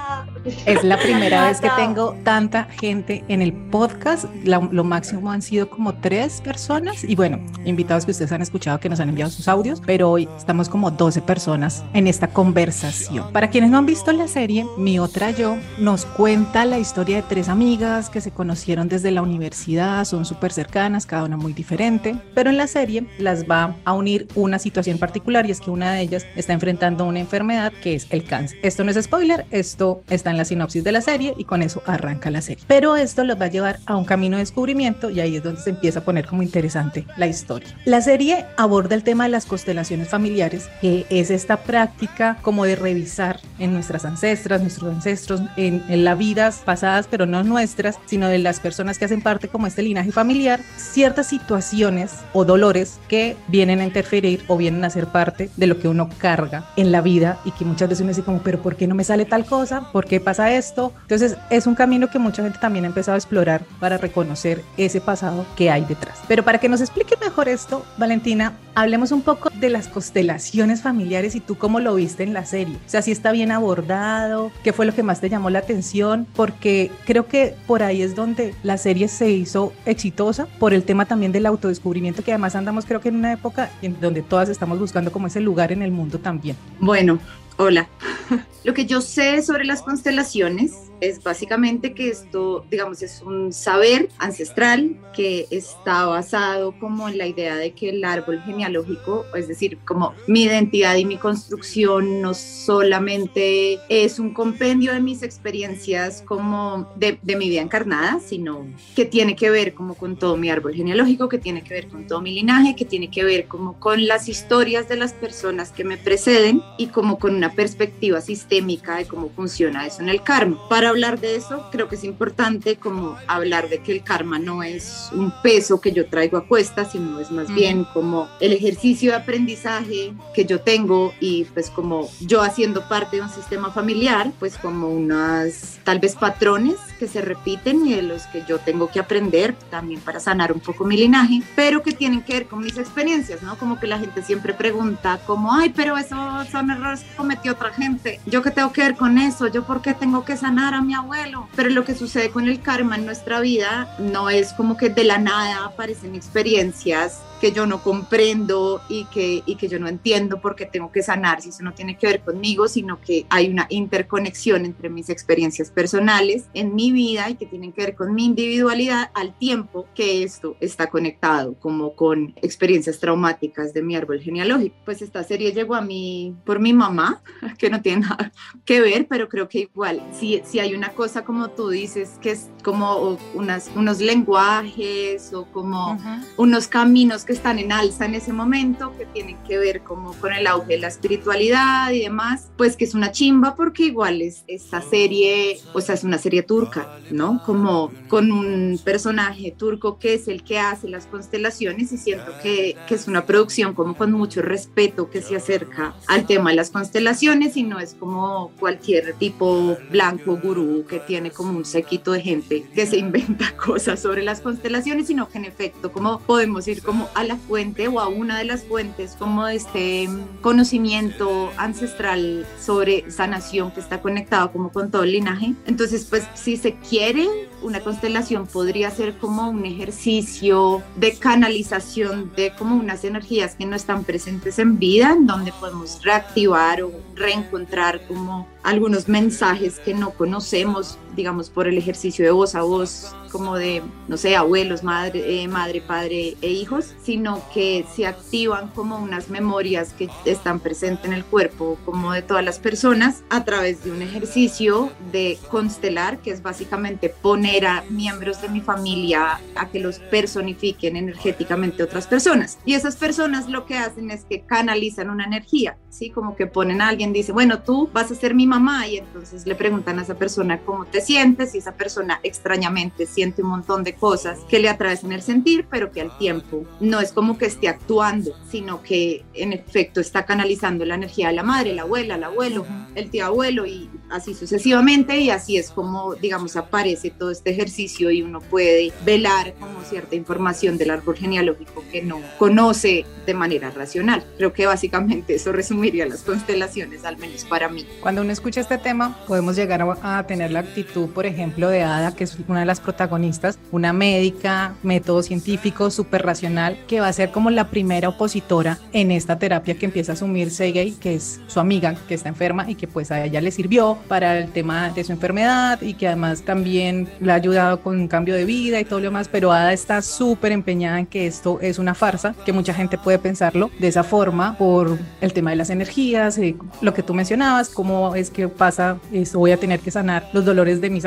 Es 0.66 0.84
la 0.84 0.98
primera 0.98 1.48
vez 1.48 1.60
que 1.62 1.70
tengo 1.78 2.16
tanta 2.24 2.66
gente 2.80 3.24
en 3.28 3.42
el 3.42 3.54
podcast. 3.54 4.26
La- 4.44 4.60
lo 4.72 4.84
máximo 4.84 5.32
han 5.32 5.42
sido 5.42 5.70
como 5.70 5.94
tres 5.96 6.42
personas 6.42 7.04
y 7.04 7.16
bueno, 7.16 7.40
invitados 7.66 8.06
que 8.06 8.12
ustedes 8.12 8.32
han 8.32 8.42
escuchado 8.42 8.80
que 8.80 8.90
nos 8.90 9.00
han 9.00 9.10
enviado 9.10 9.32
sus 9.32 9.48
audios, 9.48 9.82
pero 9.86 10.10
hoy 10.12 10.28
estamos 10.38 10.70
como 10.70 10.92
12 10.92 11.22
personas 11.22 11.84
en 11.94 12.08
esta 12.08 12.28
conversación. 12.28 13.32
Para 13.32 13.50
quienes 13.50 13.70
no 13.72 13.78
han 13.78 13.86
visto 13.86 14.12
la 14.12 14.28
serie, 14.28 14.66
Mi 14.78 15.00
Otra 15.00 15.32
Yo 15.32 15.58
nos 15.78 16.06
cuenta 16.06 16.66
la 16.66 16.80
historia 16.80 17.18
de 17.18 17.24
tres 17.24 17.50
amigas 17.50 18.10
que 18.10 18.22
se 18.22 18.32
conocieron 18.32 18.88
desde 18.88 19.12
la 19.12 19.22
universidad, 19.22 20.06
son 20.06 20.26
súper 20.26 20.52
cercanas, 20.54 21.06
cada 21.06 21.24
una 21.26 21.38
muy 21.38 21.54
diferente, 21.54 22.16
pero 22.34 22.50
en 22.50 22.58
la 22.58 22.68
serie 22.68 23.06
las 23.20 23.46
va 23.46 23.76
a 23.86 23.94
unir 23.94 24.28
una 24.36 24.60
situación 24.60 24.98
particular 24.98 25.46
y 25.46 25.52
es 25.52 25.60
que 25.62 25.70
una 25.72 25.94
de 25.94 26.02
ellas 26.02 26.26
está 26.36 26.54
enfrentando 26.54 27.06
una 27.06 27.20
enfermedad 27.20 27.72
que 27.84 27.96
es 27.96 28.08
el 28.10 28.24
cáncer. 28.24 28.58
Esto 28.64 28.84
no 28.84 28.92
es 28.92 29.02
spoiler, 29.04 29.46
esto 29.52 30.02
está 30.10 30.30
en 30.32 30.37
la 30.38 30.46
sinopsis 30.46 30.84
de 30.84 30.92
la 30.92 31.02
serie 31.02 31.34
y 31.38 31.44
con 31.44 31.62
eso 31.62 31.82
arranca 31.86 32.32
la 32.32 32.42
serie. 32.42 32.64
Pero 32.68 32.96
esto 32.96 33.24
los 33.24 33.40
va 33.40 33.46
a 33.46 33.50
llevar 33.50 33.80
a 33.86 33.96
un 33.96 34.06
camino 34.06 34.38
de 34.38 34.44
descubrimiento 34.44 35.10
y 35.10 35.20
ahí 35.20 35.36
es 35.36 35.44
donde 35.44 35.62
se 35.62 35.72
empieza 35.72 36.00
a 36.00 36.04
poner 36.04 36.26
como 36.26 36.44
interesante 36.44 37.06
la 37.18 37.28
historia. 37.28 37.70
La 37.86 38.02
serie 38.02 38.46
aborda 38.58 38.96
el 38.96 39.04
tema 39.04 39.26
de 39.26 39.30
las 39.30 39.46
constelaciones 39.46 40.10
familiares, 40.10 40.70
que 40.82 41.06
es 41.10 41.32
esta 41.32 41.58
práctica 41.58 42.38
como 42.42 42.66
de 42.66 42.76
revisar 42.76 43.40
en 43.60 43.74
nuestras 43.74 44.06
ancestras, 44.06 44.62
nuestros 44.62 44.94
ancestros, 44.94 45.42
en, 45.56 45.84
en 45.90 46.04
las 46.04 46.18
vidas 46.18 46.62
pasadas, 46.66 47.08
pero 47.10 47.26
no 47.26 47.44
nuestras, 47.44 48.00
sino 48.06 48.28
de 48.28 48.38
las 48.38 48.60
personas 48.60 48.98
que 48.98 49.06
hacen 49.06 49.22
parte 49.22 49.48
como 49.48 49.68
este 49.68 49.82
linaje 49.82 50.12
familiar, 50.12 50.60
ciertas 50.78 51.28
situaciones 51.28 52.14
o 52.34 52.46
dolores 52.46 53.00
que 53.08 53.36
vienen 53.48 53.80
a 53.80 53.86
interferir 53.86 54.44
o 54.48 54.58
vienen 54.58 54.84
a 54.84 54.90
ser 54.90 55.08
parte 55.08 55.50
de 55.56 55.68
lo 55.68 55.80
que 55.80 55.88
uno 55.88 56.10
carga 56.18 56.66
en 56.76 56.92
la 56.92 57.02
vida 57.02 57.40
y 57.46 57.52
que 57.52 57.66
muchas 57.66 57.90
veces 57.90 58.02
uno 58.02 58.10
dice 58.10 58.24
como, 58.24 58.42
pero 58.42 58.62
¿por 58.62 58.76
qué 58.76 58.88
no 58.88 58.96
me 58.96 59.04
sale 59.04 59.26
tal 59.26 59.46
cosa? 59.46 59.92
¿Por 59.92 60.06
qué 60.06 60.20
pasa 60.28 60.52
esto? 60.52 60.92
Entonces 61.04 61.38
es 61.50 61.68
un 61.68 61.76
camino 61.76 62.10
que 62.10 62.20
mucha 62.20 62.44
gente 62.44 62.60
también 62.60 62.84
ha 62.84 62.90
empezado 62.90 63.16
a 63.16 63.18
explorar 63.18 63.64
para 63.80 63.98
reconocer 63.98 64.62
ese 64.76 65.00
pasado 65.00 65.46
que 65.56 65.72
hay 65.72 65.86
detrás. 65.86 66.20
Pero 66.28 66.44
para 66.44 66.60
que 66.60 66.68
nos 66.68 66.82
explique 66.82 67.16
mejor 67.24 67.48
esto, 67.48 67.86
Valentina, 67.98 68.52
hablemos 68.76 69.14
un 69.14 69.22
poco 69.22 69.50
de 69.58 69.70
las 69.70 69.88
constelaciones 69.88 70.82
familiares 70.82 71.34
y 71.36 71.40
tú 71.40 71.58
cómo 71.58 71.80
lo 71.80 71.96
viste 71.96 72.24
en 72.24 72.34
la 72.34 72.46
serie. 72.46 72.76
O 72.76 72.90
sea, 72.90 73.02
si 73.02 73.12
está 73.12 73.32
bien 73.32 73.54
abordado, 73.54 74.52
qué 74.66 74.74
fue 74.74 74.86
lo 74.86 74.94
que 74.94 75.02
más 75.02 75.22
te 75.22 75.30
llamó 75.30 75.50
la 75.50 75.60
atención, 75.60 76.28
porque 76.36 76.92
creo 77.06 77.28
que 77.28 77.56
por 77.66 77.82
ahí 77.82 78.02
es 78.02 78.14
donde 78.14 78.54
la 78.64 78.78
serie 78.78 79.08
se 79.08 79.30
hizo 79.30 79.72
exitosa, 79.86 80.46
por 80.60 80.74
el 80.74 80.84
tema 80.84 81.06
también 81.06 81.32
del 81.32 81.46
autodescubrimiento, 81.46 82.22
que 82.22 82.34
además 82.34 82.54
andamos 82.56 82.86
creo 82.86 83.00
que 83.00 83.08
en 83.08 83.16
una 83.16 83.32
época 83.32 83.70
en 83.82 83.98
donde 84.02 84.24
todas 84.24 84.50
estamos 84.50 84.78
buscando 84.78 85.10
como 85.14 85.28
ese 85.28 85.40
lugar 85.40 85.72
en 85.72 85.84
el 85.84 85.92
mundo 85.92 86.20
también. 86.20 86.58
Bueno, 86.82 87.20
hola. 87.58 87.90
Lo 88.64 88.74
que 88.74 88.86
yo 88.86 89.02
sé 89.02 89.42
sobre 89.42 89.66
las 89.66 89.82
constelaciones 89.82 90.92
es 91.02 91.24
básicamente 91.24 91.94
que 91.94 92.10
esto, 92.10 92.66
digamos, 92.70 93.02
es 93.02 93.22
un 93.22 93.54
saber 93.54 94.10
ancestral 94.18 94.98
que 95.14 95.48
está 95.52 96.06
basado 96.06 96.78
como 96.80 97.10
en 97.10 97.18
la 97.18 97.28
idea 97.28 97.56
de 97.56 97.72
que 97.72 97.90
el 97.90 98.04
árbol 98.04 98.42
genealógico, 98.46 99.26
es 99.36 99.48
decir, 99.48 99.78
como 99.86 100.14
mi 100.28 100.44
identidad 100.44 100.96
y 100.96 101.06
mi 101.06 101.18
construcción 101.18 102.22
no 102.22 102.34
solamente 102.34 103.80
es 103.90 104.20
un 104.20 104.34
compendio 104.34 104.94
de 104.94 105.00
mis 105.00 105.24
experiencias 105.24 106.24
como 106.26 106.92
de, 106.96 107.20
mi 107.24 107.50
vida 107.50 107.62
encarnada, 107.62 108.20
sino 108.20 108.66
que 108.96 109.06
tiene 109.06 109.36
que 109.36 109.50
ver 109.50 109.74
como 109.74 109.94
con 109.96 110.18
todo 110.18 110.38
mi 110.38 110.50
árbol 110.50 110.74
genealógico, 110.74 111.30
que 111.30 111.38
tiene 111.38 111.64
que 111.64 111.74
ver 111.74 111.88
con 111.88 112.08
todo 112.08 112.22
mi 112.22 112.32
linaje, 112.32 112.76
que 112.76 112.86
tiene 112.86 113.10
que 113.10 113.24
ver 113.24 113.48
como 113.48 113.80
con 113.80 114.08
las 114.08 114.28
historias 114.28 114.90
de 114.90 114.98
las 114.98 115.14
personas 115.14 115.72
que 115.72 115.84
me 115.84 115.98
preceden 115.98 116.62
y 116.78 116.88
como 116.88 117.20
con 117.20 117.36
una 117.36 117.54
perspectiva 117.54 118.22
sistémica 118.22 118.98
de 118.98 119.06
cómo 119.06 119.30
funciona 119.30 119.86
eso 119.86 120.02
en 120.02 120.10
el 120.10 120.24
karma. 120.24 120.58
Para 120.70 120.87
hablar 120.88 121.20
de 121.20 121.36
eso, 121.36 121.68
creo 121.72 121.88
que 121.88 121.96
es 121.96 122.04
importante 122.04 122.76
como 122.76 123.18
hablar 123.28 123.70
de 123.70 123.80
que 123.80 123.92
el 123.92 124.04
karma 124.04 124.40
no 124.40 124.64
es 124.64 125.10
un 125.14 125.34
peso 125.42 125.82
que 125.82 125.92
yo 125.92 126.08
traigo 126.08 126.38
a 126.38 126.48
cuesta, 126.48 126.86
sino 126.86 127.20
es 127.20 127.32
más 127.32 127.54
bien 127.54 127.86
como 127.94 128.28
el 128.40 128.54
ejercicio 128.54 129.12
de 129.12 129.18
aprendizaje 129.18 130.14
que 130.34 130.46
yo 130.46 130.62
tengo 130.62 131.14
y 131.20 131.46
pues 131.46 131.70
como 131.70 132.10
yo 132.22 132.42
haciendo 132.42 132.88
parte 132.88 133.18
de 133.18 133.24
un 133.24 133.30
sistema 133.30 133.72
familiar, 133.72 134.32
pues 134.40 134.58
como 134.58 134.90
unas 134.90 135.80
tal 135.84 136.00
vez 136.00 136.16
patrones 136.16 136.76
que 137.00 137.08
se 137.08 137.22
repiten 137.22 137.86
y 137.86 137.94
de 137.94 138.02
los 138.02 138.24
que 138.28 138.44
yo 138.48 138.60
tengo 138.60 138.90
que 138.90 139.00
aprender 139.00 139.56
también 139.70 140.02
para 140.02 140.20
sanar 140.20 140.52
un 140.52 140.60
poco 140.60 140.84
mi 140.84 140.98
linaje, 140.98 141.42
pero 141.56 141.84
que 141.84 141.92
tienen 141.92 142.22
que 142.22 142.34
ver 142.34 142.48
con 142.48 142.60
mis 142.60 142.78
experiencias, 142.78 143.42
¿no? 143.42 143.58
Como 143.58 143.80
que 143.80 143.88
la 143.88 144.00
gente 144.00 144.22
siempre 144.22 144.54
pregunta 144.54 145.20
como, 145.26 145.54
ay, 145.54 145.72
pero 145.76 145.98
eso 145.98 146.16
son 146.52 146.72
errores 146.72 147.02
que 147.02 147.16
cometió 147.16 147.54
otra 147.54 147.72
gente, 147.72 148.20
yo 148.26 148.42
qué 148.42 148.52
tengo 148.52 148.72
que 148.72 148.82
ver 148.82 148.96
con 148.96 149.18
eso, 149.18 149.48
yo 149.48 149.64
por 149.66 149.82
qué 149.82 149.94
tengo 149.94 150.26
que 150.26 150.38
sanar 150.38 150.74
a 150.78 150.82
mi 150.82 150.94
abuelo, 150.94 151.48
pero 151.56 151.70
lo 151.70 151.84
que 151.84 151.96
sucede 151.96 152.30
con 152.30 152.48
el 152.48 152.62
karma 152.62 152.96
en 152.96 153.06
nuestra 153.06 153.40
vida 153.40 153.96
no 154.00 154.30
es 154.30 154.54
como 154.54 154.78
que 154.78 154.90
de 154.90 155.04
la 155.04 155.18
nada 155.18 155.66
aparecen 155.66 156.16
experiencias 156.16 157.22
que 157.40 157.52
yo 157.52 157.66
no 157.66 157.82
comprendo 157.82 158.82
y 158.90 159.06
que, 159.06 159.44
y 159.46 159.56
que 159.56 159.68
yo 159.68 159.80
no 159.80 159.88
entiendo 159.88 160.42
porque 160.42 160.66
tengo 160.66 160.92
que 160.92 161.04
sanar, 161.04 161.42
si 161.42 161.50
eso 161.50 161.64
no 161.64 161.74
tiene 161.74 161.98
que 161.98 162.08
ver 162.08 162.22
conmigo, 162.22 162.68
sino 162.68 163.00
que 163.02 163.26
hay 163.30 163.50
una 163.50 163.68
interconexión 163.70 164.66
entre 164.66 164.90
mis 164.90 165.10
experiencias 165.10 165.70
personales 165.72 166.46
en 166.54 166.76
mi 166.76 166.92
vida 166.92 167.30
y 167.30 167.36
que 167.36 167.46
tienen 167.46 167.72
que 167.72 167.82
ver 167.82 167.96
con 167.96 168.14
mi 168.14 168.26
individualidad 168.26 169.12
al 169.14 169.38
tiempo 169.38 169.88
que 169.94 170.24
esto 170.24 170.56
está 170.60 170.88
conectado, 170.88 171.56
como 171.60 171.94
con 171.96 172.34
experiencias 172.42 173.00
traumáticas 173.00 173.74
de 173.74 173.82
mi 173.82 173.96
árbol 173.96 174.20
genealógico. 174.20 174.76
Pues 174.86 175.02
esta 175.02 175.24
serie 175.24 175.52
llegó 175.52 175.76
a 175.76 175.82
mí 175.82 176.36
por 176.46 176.60
mi 176.60 176.74
mamá, 176.74 177.22
que 177.58 177.70
no 177.70 177.82
tiene 177.82 178.02
nada 178.02 178.32
que 178.66 178.82
ver, 178.82 179.08
pero 179.08 179.30
creo 179.30 179.48
que 179.48 179.60
igual, 179.60 180.04
si, 180.18 180.42
si 180.46 180.60
hay 180.60 180.74
una 180.74 180.90
cosa 180.90 181.24
como 181.24 181.50
tú 181.50 181.70
dices, 181.70 182.18
que 182.22 182.32
es 182.32 182.50
como 182.64 183.18
unas, 183.34 183.70
unos 183.76 184.00
lenguajes 184.00 185.34
o 185.34 185.46
como 185.52 185.94
uh 185.94 185.98
-huh. 185.98 186.26
unos 186.38 186.68
caminos 186.68 187.26
que 187.28 187.34
están 187.34 187.60
en 187.60 187.72
alza 187.72 188.06
en 188.06 188.16
ese 188.16 188.32
momento, 188.32 188.96
que 188.98 189.06
tienen 189.06 189.38
que 189.48 189.58
ver 189.58 189.82
como 189.82 190.14
con 190.14 190.34
el 190.34 190.48
auge 190.48 190.74
de 190.74 190.80
la 190.80 190.88
espiritualidad 190.88 191.92
y 191.92 192.00
demás, 192.00 192.50
pues 192.58 192.78
que 192.78 192.86
es 192.86 192.96
una 192.96 193.12
chimba 193.12 193.54
porque 193.56 193.84
igual 193.84 194.22
es 194.22 194.44
esta 194.48 194.82
serie, 194.82 195.60
o 195.74 195.82
sea, 195.82 195.96
es 195.96 196.04
una 196.04 196.18
serie 196.18 196.42
turca, 196.42 196.88
¿no? 197.12 197.44
Como 197.46 197.92
con 198.08 198.32
un 198.32 198.80
personaje 198.84 199.54
turco 199.56 200.00
que 200.00 200.14
es 200.14 200.28
el 200.28 200.44
que 200.44 200.58
hace 200.58 200.88
las 200.88 201.06
constelaciones 201.06 201.92
y 201.92 201.98
siento 201.98 202.32
que, 202.42 202.78
que 202.88 202.96
es 202.96 203.08
una 203.08 203.26
producción 203.26 203.74
como 203.74 203.96
con 203.96 204.14
mucho 204.14 204.42
respeto 204.42 205.10
que 205.10 205.22
se 205.22 205.36
acerca 205.36 205.96
al 206.08 206.26
tema 206.26 206.52
de 206.52 206.56
las 206.56 206.72
constelaciones 206.72 207.58
y 207.58 207.64
no 207.64 207.80
es 207.80 207.94
como 207.94 208.52
cualquier 208.58 209.14
tipo 209.16 209.78
blanco 209.92 210.38
gurú 210.42 210.86
que 210.88 211.00
tiene 211.00 211.32
como 211.32 211.58
un 211.58 211.66
sequito 211.66 212.14
de 212.14 212.22
gente 212.22 212.66
que 212.74 212.86
se 212.86 212.98
inventa 212.98 213.54
cosas 213.66 214.02
sobre 214.02 214.24
las 214.24 214.40
constelaciones, 214.40 215.08
sino 215.08 215.28
que 215.28 215.40
en 215.40 215.46
efecto 215.46 215.92
como 215.92 216.20
podemos 216.20 216.68
ir 216.70 216.82
como 216.82 217.10
a 217.18 217.24
la 217.24 217.36
fuente 217.36 217.88
o 217.88 218.00
a 218.00 218.08
una 218.08 218.38
de 218.38 218.46
las 218.46 218.64
fuentes 218.64 219.16
como 219.18 219.48
este 219.48 220.08
conocimiento 220.42 221.52
ancestral 221.58 222.46
sobre 222.60 223.10
sanación 223.10 223.72
que 223.72 223.80
está 223.80 224.04
conectado 224.04 224.52
como 224.52 224.72
con 224.72 224.92
todo 224.92 225.02
el 225.02 225.14
linaje. 225.14 225.56
Entonces, 225.66 226.06
pues 226.08 226.28
si 226.36 226.58
se 226.58 226.76
quiere, 226.76 227.28
una 227.62 227.80
constelación 227.82 228.48
podría 228.48 228.92
ser 228.92 229.18
como 229.18 229.50
un 229.50 229.66
ejercicio 229.66 230.84
de 230.96 231.18
canalización 231.18 232.32
de 232.36 232.54
como 232.56 232.76
unas 232.76 233.04
energías 233.04 233.56
que 233.56 233.66
no 233.66 233.76
están 233.76 234.04
presentes 234.04 234.60
en 234.60 234.78
vida, 234.78 235.12
en 235.12 235.28
donde 235.28 235.52
podemos 235.54 236.04
reactivar 236.04 236.84
o 236.84 236.92
reencontrar 237.16 238.06
como 238.08 238.48
algunos 238.64 239.08
mensajes 239.08 239.80
que 239.80 239.94
no 239.94 240.12
conocemos, 240.12 240.98
digamos, 241.16 241.50
por 241.50 241.68
el 241.68 241.78
ejercicio 241.78 242.26
de 242.26 242.32
voz 242.32 242.54
a 242.54 242.62
voz, 242.62 243.16
como 243.32 243.56
de, 243.56 243.82
no 244.08 244.18
sé, 244.18 244.36
abuelos, 244.36 244.84
madre, 244.84 245.44
eh, 245.44 245.48
madre, 245.48 245.82
padre 245.82 246.36
e 246.42 246.50
hijos, 246.50 246.94
sino 247.02 247.42
que 247.54 247.86
se 247.96 248.06
activan 248.06 248.70
como 248.70 248.98
unas 248.98 249.30
memorias 249.30 249.94
que 249.94 250.10
están 250.26 250.60
presentes 250.60 251.06
en 251.06 251.14
el 251.14 251.24
cuerpo, 251.24 251.78
como 251.86 252.12
de 252.12 252.22
todas 252.22 252.44
las 252.44 252.60
personas, 252.60 253.24
a 253.30 253.46
través 253.46 253.84
de 253.84 253.92
un 253.92 254.02
ejercicio 254.02 254.92
de 255.12 255.38
constelar, 255.50 256.20
que 256.20 256.32
es 256.32 256.42
básicamente 256.42 257.10
poner 257.10 257.47
a 257.48 257.84
miembros 257.90 258.42
de 258.42 258.50
mi 258.50 258.62
familia 258.62 259.40
a 259.56 259.70
que 259.70 259.80
los 259.80 260.00
personifiquen 260.00 260.96
energéticamente 260.96 261.84
otras 261.84 262.08
personas. 262.08 262.60
Y 262.66 262.74
esas 262.74 262.96
personas 262.96 263.50
lo 263.50 263.66
que 263.66 263.78
hacen 263.78 264.12
es 264.12 264.26
que 264.26 264.42
canalizan 264.42 265.10
una 265.10 265.26
energía, 265.26 265.78
¿sí? 265.90 266.10
Como 266.10 266.36
que 266.36 266.48
ponen 266.48 266.82
a 266.82 266.90
alguien, 266.90 267.14
dice, 267.14 267.32
bueno, 267.32 267.62
tú 267.62 267.90
vas 267.94 268.12
a 268.12 268.16
ser 268.16 268.36
mi 268.36 268.46
mamá 268.48 268.88
y 268.88 268.98
entonces 268.98 269.46
le 269.46 269.56
preguntan 269.56 270.00
a 270.00 270.02
esa 270.04 270.16
persona 270.16 270.60
cómo 270.60 270.86
te 270.86 271.02
sientes 271.02 271.56
y 271.56 271.60
esa 271.60 271.74
persona 271.74 272.20
extrañamente 272.24 273.06
siente 273.06 273.42
un 273.42 273.50
montón 273.50 273.84
de 273.84 273.94
cosas 273.94 274.40
que 274.50 274.60
le 274.60 274.70
atravesan 274.70 275.12
el 275.12 275.22
sentir, 275.22 275.68
pero 275.70 275.92
que 275.92 276.02
al 276.02 276.18
tiempo 276.18 276.66
no 276.80 277.00
es 277.00 277.12
como 277.12 277.38
que 277.38 277.46
esté 277.46 277.68
actuando, 277.68 278.32
sino 278.50 278.82
que 278.82 279.24
en 279.34 279.54
efecto 279.54 280.02
está 280.02 280.26
canalizando 280.26 280.86
la 280.86 280.96
energía 280.96 281.28
de 281.28 281.34
la 281.34 281.44
madre, 281.44 281.74
la 281.74 281.84
abuela, 281.84 282.16
el 282.16 282.24
abuelo, 282.24 282.66
el 282.96 283.10
tío 283.10 283.26
abuelo 283.26 283.66
y 283.66 283.90
así 284.10 284.34
sucesivamente 284.34 285.20
y 285.20 285.30
así 285.30 285.58
es 285.58 285.72
como 285.72 286.16
digamos 286.16 286.56
aparece 286.56 287.10
todo 287.10 287.32
este 287.38 287.52
ejercicio 287.52 288.12
y 288.12 288.22
uno 288.22 288.42
puede 288.42 288.92
velar 289.06 289.54
como 289.60 289.82
cierta 289.84 290.16
información 290.16 290.78
del 290.78 290.92
árbol 290.92 291.16
genealógico 291.16 291.84
que 291.92 292.02
no 292.02 292.20
conoce 292.38 293.06
de 293.26 293.34
manera 293.34 293.70
racional. 293.72 294.26
Creo 294.38 294.54
que 294.54 294.66
básicamente 294.66 295.36
eso 295.36 295.52
resumiría 295.52 296.06
las 296.06 296.22
constelaciones, 296.22 297.06
al 297.06 297.18
menos 297.18 297.46
para 297.46 297.70
mí. 297.70 297.86
Cuando 298.02 298.22
uno 298.22 298.32
escucha 298.32 298.62
este 298.62 298.78
tema, 298.78 299.18
podemos 299.28 299.56
llegar 299.56 299.82
a, 300.02 300.26
tener 300.26 300.52
la 300.52 300.60
actitud, 300.60 301.10
por 301.10 301.26
ejemplo, 301.26 301.70
de 301.70 301.84
Ada, 301.84 302.16
que 302.16 302.24
es 302.24 302.38
una 302.48 302.62
de 302.62 302.66
las 302.66 302.80
protagonistas, 302.80 303.60
una 303.72 303.94
médica, 303.94 304.76
método 304.82 305.22
científico, 305.22 305.92
súper 305.92 306.24
racional, 306.24 306.78
que 306.88 307.00
va 307.00 307.10
a 307.10 307.14
ser 307.14 307.32
como 307.32 307.50
la 307.50 307.70
primera 307.70 308.10
opositora 308.10 308.80
en 308.94 309.12
esta 309.12 309.38
terapia 309.38 309.76
que 309.76 309.86
empieza 309.86 310.14
a 310.14 310.16
asumir 310.16 310.50
Sergey, 310.52 310.92
que 310.94 311.16
es 311.16 311.40
su 311.48 311.60
amiga, 311.60 311.96
que 312.08 312.16
está 312.16 312.30
enferma 312.30 312.70
y 312.70 312.76
que 312.76 312.88
pues 312.88 313.12
a 313.12 313.24
ella 313.24 313.42
le 313.42 313.52
sirvió 313.52 313.98
para 314.08 314.38
el 314.40 314.52
tema 314.52 314.90
de 314.90 315.04
su 315.04 315.12
enfermedad 315.12 315.82
y 315.82 315.94
que 315.94 316.08
además 316.08 316.44
también 316.44 317.10
le 317.28 317.34
ha 317.34 317.36
ayudado 317.36 317.82
con 317.82 318.00
un 318.00 318.08
cambio 318.08 318.34
de 318.34 318.46
vida 318.46 318.80
y 318.80 318.86
todo 318.86 319.00
lo 319.00 319.06
demás, 319.06 319.30
pero 319.32 319.52
Ada 319.52 319.74
está 319.74 320.02
súper 320.02 320.52
empeñada 320.52 321.00
en 321.00 321.06
que 321.06 321.28
esto 321.28 321.60
es 321.62 321.78
una 321.78 321.94
farsa, 321.94 322.34
que 322.46 322.54
mucha 322.54 322.74
gente 322.74 322.98
puede 322.98 323.20
pensarlo 323.20 323.70
de 323.80 323.88
esa 323.88 324.04
forma 324.04 324.58
por 324.58 324.98
el 325.22 325.34
tema 325.34 325.52
de 325.52 325.58
las 325.58 325.70
energías, 325.70 326.38
eh, 326.38 326.56
lo 326.82 326.94
que 326.94 327.04
tú 327.04 327.14
mencionabas, 327.14 327.70
cómo 327.70 328.16
es 328.16 328.30
que 328.30 328.48
pasa, 328.48 328.98
eso 329.12 329.40
voy 329.40 329.52
a 329.52 329.58
tener 329.58 329.80
que 329.80 329.92
sanar 329.92 330.30
los 330.34 330.46
dolores 330.46 330.82
de 330.82 330.90
mis, 330.90 331.06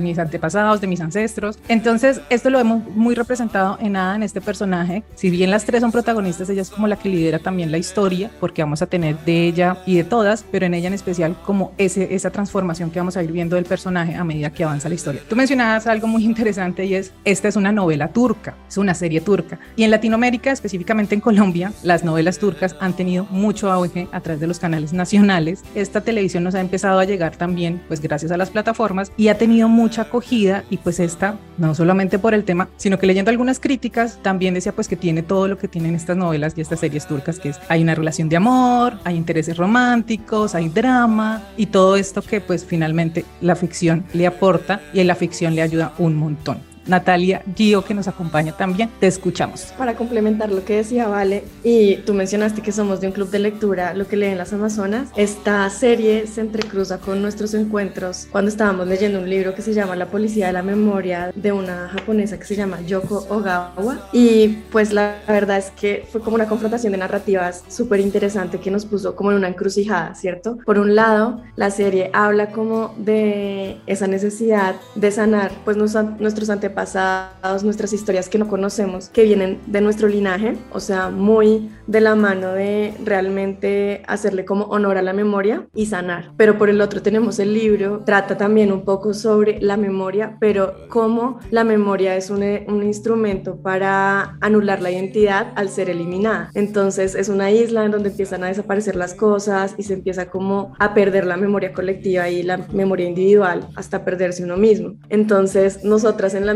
mis 0.00 0.18
antepasados, 0.18 0.80
de 0.80 0.86
mis 0.86 1.00
ancestros. 1.00 1.58
Entonces, 1.68 2.20
esto 2.30 2.50
lo 2.50 2.58
vemos 2.58 2.82
muy 2.94 3.14
representado 3.14 3.78
en 3.80 3.96
Ada, 3.96 4.16
en 4.16 4.22
este 4.22 4.40
personaje. 4.40 5.02
Si 5.14 5.30
bien 5.30 5.50
las 5.50 5.64
tres 5.64 5.80
son 5.80 5.92
protagonistas, 5.92 6.48
ella 6.50 6.62
es 6.62 6.70
como 6.70 6.86
la 6.86 6.96
que 6.96 7.08
lidera 7.08 7.38
también 7.38 7.72
la 7.72 7.78
historia, 7.78 8.30
porque 8.40 8.62
vamos 8.62 8.82
a 8.82 8.86
tener 8.86 9.18
de 9.24 9.46
ella 9.46 9.78
y 9.86 9.96
de 9.96 10.04
todas, 10.04 10.44
pero 10.50 10.66
en 10.66 10.74
ella 10.74 10.88
en 10.88 10.94
especial 10.94 11.36
como 11.44 11.72
ese, 11.78 12.14
esa 12.14 12.30
transformación 12.30 12.90
que 12.90 12.98
vamos 12.98 13.16
a 13.16 13.22
ir 13.22 13.32
viendo 13.32 13.56
del 13.56 13.64
personaje 13.64 14.14
a 14.14 14.24
medida 14.24 14.50
que 14.50 14.64
avanza 14.64 14.88
la 14.88 14.94
historia. 14.94 15.22
Tú 15.28 15.36
mencionabas 15.62 15.86
algo 15.86 16.08
muy 16.08 16.24
interesante 16.24 16.84
y 16.86 16.94
es, 16.94 17.12
esta 17.24 17.46
es 17.46 17.54
una 17.54 17.70
novela 17.70 18.08
turca, 18.08 18.56
es 18.68 18.78
una 18.78 18.94
serie 18.94 19.20
turca. 19.20 19.60
Y 19.76 19.84
en 19.84 19.92
Latinoamérica, 19.92 20.50
específicamente 20.50 21.14
en 21.14 21.20
Colombia, 21.20 21.72
las 21.84 22.02
novelas 22.02 22.38
turcas 22.38 22.74
han 22.80 22.94
tenido 22.94 23.26
mucho 23.30 23.70
auge 23.70 24.08
a 24.10 24.20
través 24.20 24.40
de 24.40 24.48
los 24.48 24.58
canales 24.58 24.92
nacionales. 24.92 25.62
Esta 25.76 26.00
televisión 26.00 26.42
nos 26.42 26.56
ha 26.56 26.60
empezado 26.60 26.98
a 26.98 27.04
llegar 27.04 27.36
también, 27.36 27.80
pues 27.86 28.00
gracias 28.00 28.32
a 28.32 28.36
las 28.36 28.50
plataformas, 28.50 29.12
y 29.16 29.28
ha 29.28 29.38
tenido 29.38 29.68
mucha 29.68 30.02
acogida 30.02 30.64
y 30.68 30.78
pues 30.78 30.98
esta, 30.98 31.36
no 31.58 31.76
solamente 31.76 32.18
por 32.18 32.34
el 32.34 32.42
tema, 32.42 32.68
sino 32.76 32.98
que 32.98 33.06
leyendo 33.06 33.30
algunas 33.30 33.60
críticas, 33.60 34.18
también 34.22 34.54
decía 34.54 34.72
pues 34.72 34.88
que 34.88 34.96
tiene 34.96 35.22
todo 35.22 35.46
lo 35.46 35.58
que 35.58 35.68
tienen 35.68 35.94
estas 35.94 36.16
novelas 36.16 36.54
y 36.56 36.60
estas 36.60 36.80
series 36.80 37.06
turcas, 37.06 37.38
que 37.38 37.50
es, 37.50 37.60
hay 37.68 37.82
una 37.82 37.94
relación 37.94 38.28
de 38.28 38.36
amor, 38.36 38.94
hay 39.04 39.16
intereses 39.16 39.56
románticos, 39.56 40.56
hay 40.56 40.68
drama 40.68 41.42
y 41.56 41.66
todo 41.66 41.96
esto 41.96 42.20
que 42.20 42.40
pues 42.40 42.64
finalmente 42.64 43.24
la 43.40 43.54
ficción 43.54 44.04
le 44.12 44.26
aporta 44.26 44.80
y 44.92 44.98
en 44.98 45.06
la 45.06 45.14
ficción 45.14 45.51
le 45.54 45.62
ayuda 45.62 45.92
un 45.98 46.14
montón. 46.14 46.71
Natalia 46.86 47.42
Gio, 47.54 47.84
que 47.84 47.94
nos 47.94 48.08
acompaña 48.08 48.52
también. 48.52 48.90
Te 49.00 49.06
escuchamos. 49.06 49.72
Para 49.78 49.94
complementar 49.94 50.50
lo 50.50 50.64
que 50.64 50.76
decía 50.76 51.06
Vale, 51.06 51.44
y 51.62 51.96
tú 51.98 52.14
mencionaste 52.14 52.62
que 52.62 52.72
somos 52.72 53.00
de 53.00 53.06
un 53.06 53.12
club 53.12 53.30
de 53.30 53.38
lectura, 53.38 53.94
lo 53.94 54.06
que 54.06 54.16
leen 54.16 54.38
las 54.38 54.52
Amazonas, 54.52 55.08
esta 55.16 55.68
serie 55.70 56.26
se 56.26 56.40
entrecruza 56.40 56.98
con 56.98 57.22
nuestros 57.22 57.54
encuentros 57.54 58.26
cuando 58.30 58.50
estábamos 58.50 58.88
leyendo 58.88 59.20
un 59.20 59.30
libro 59.30 59.54
que 59.54 59.62
se 59.62 59.72
llama 59.72 59.96
La 59.96 60.06
Policía 60.06 60.48
de 60.48 60.52
la 60.52 60.62
Memoria 60.62 61.32
de 61.34 61.52
una 61.52 61.88
japonesa 61.88 62.38
que 62.38 62.44
se 62.44 62.56
llama 62.56 62.80
Yoko 62.82 63.26
Ogawa. 63.28 64.08
Y 64.12 64.48
pues 64.70 64.92
la 64.92 65.16
verdad 65.28 65.58
es 65.58 65.70
que 65.70 66.04
fue 66.10 66.20
como 66.20 66.34
una 66.34 66.46
confrontación 66.46 66.92
de 66.92 66.98
narrativas 66.98 67.64
súper 67.68 68.00
interesante 68.00 68.58
que 68.58 68.70
nos 68.70 68.86
puso 68.86 69.14
como 69.14 69.30
en 69.30 69.38
una 69.38 69.48
encrucijada, 69.48 70.14
¿cierto? 70.14 70.58
Por 70.64 70.78
un 70.78 70.94
lado, 70.94 71.42
la 71.56 71.70
serie 71.70 72.10
habla 72.12 72.50
como 72.50 72.94
de 72.98 73.78
esa 73.86 74.06
necesidad 74.06 74.74
de 74.94 75.10
sanar 75.10 75.52
pues 75.64 75.76
nuestros 75.76 76.50
antepasados 76.50 76.71
pasados, 76.72 77.64
nuestras 77.64 77.92
historias 77.92 78.28
que 78.28 78.38
no 78.38 78.48
conocemos, 78.48 79.08
que 79.08 79.24
vienen 79.24 79.60
de 79.66 79.80
nuestro 79.80 80.08
linaje, 80.08 80.56
o 80.72 80.80
sea, 80.80 81.10
muy 81.10 81.70
de 81.86 82.00
la 82.00 82.14
mano 82.14 82.52
de 82.52 82.94
realmente 83.04 84.02
hacerle 84.06 84.44
como 84.44 84.64
honor 84.64 84.96
a 84.96 85.02
la 85.02 85.12
memoria 85.12 85.66
y 85.74 85.86
sanar. 85.86 86.32
Pero 86.36 86.58
por 86.58 86.70
el 86.70 86.80
otro 86.80 87.02
tenemos 87.02 87.38
el 87.38 87.54
libro, 87.54 88.02
trata 88.04 88.36
también 88.36 88.72
un 88.72 88.84
poco 88.84 89.14
sobre 89.14 89.60
la 89.60 89.76
memoria, 89.76 90.36
pero 90.40 90.74
cómo 90.88 91.38
la 91.50 91.64
memoria 91.64 92.16
es 92.16 92.30
un, 92.30 92.42
un 92.42 92.82
instrumento 92.82 93.56
para 93.56 94.36
anular 94.40 94.80
la 94.80 94.90
identidad 94.90 95.52
al 95.56 95.68
ser 95.68 95.90
eliminada. 95.90 96.50
Entonces 96.54 97.14
es 97.14 97.28
una 97.28 97.50
isla 97.50 97.84
en 97.84 97.90
donde 97.92 98.10
empiezan 98.10 98.44
a 98.44 98.48
desaparecer 98.48 98.96
las 98.96 99.14
cosas 99.14 99.74
y 99.76 99.84
se 99.84 99.94
empieza 99.94 100.30
como 100.30 100.74
a 100.78 100.94
perder 100.94 101.26
la 101.26 101.36
memoria 101.36 101.72
colectiva 101.72 102.28
y 102.28 102.42
la 102.42 102.58
memoria 102.72 103.06
individual 103.06 103.68
hasta 103.76 104.04
perderse 104.04 104.44
uno 104.44 104.56
mismo. 104.56 104.94
Entonces 105.08 105.84
nosotras 105.84 106.34
en 106.34 106.46
la 106.46 106.54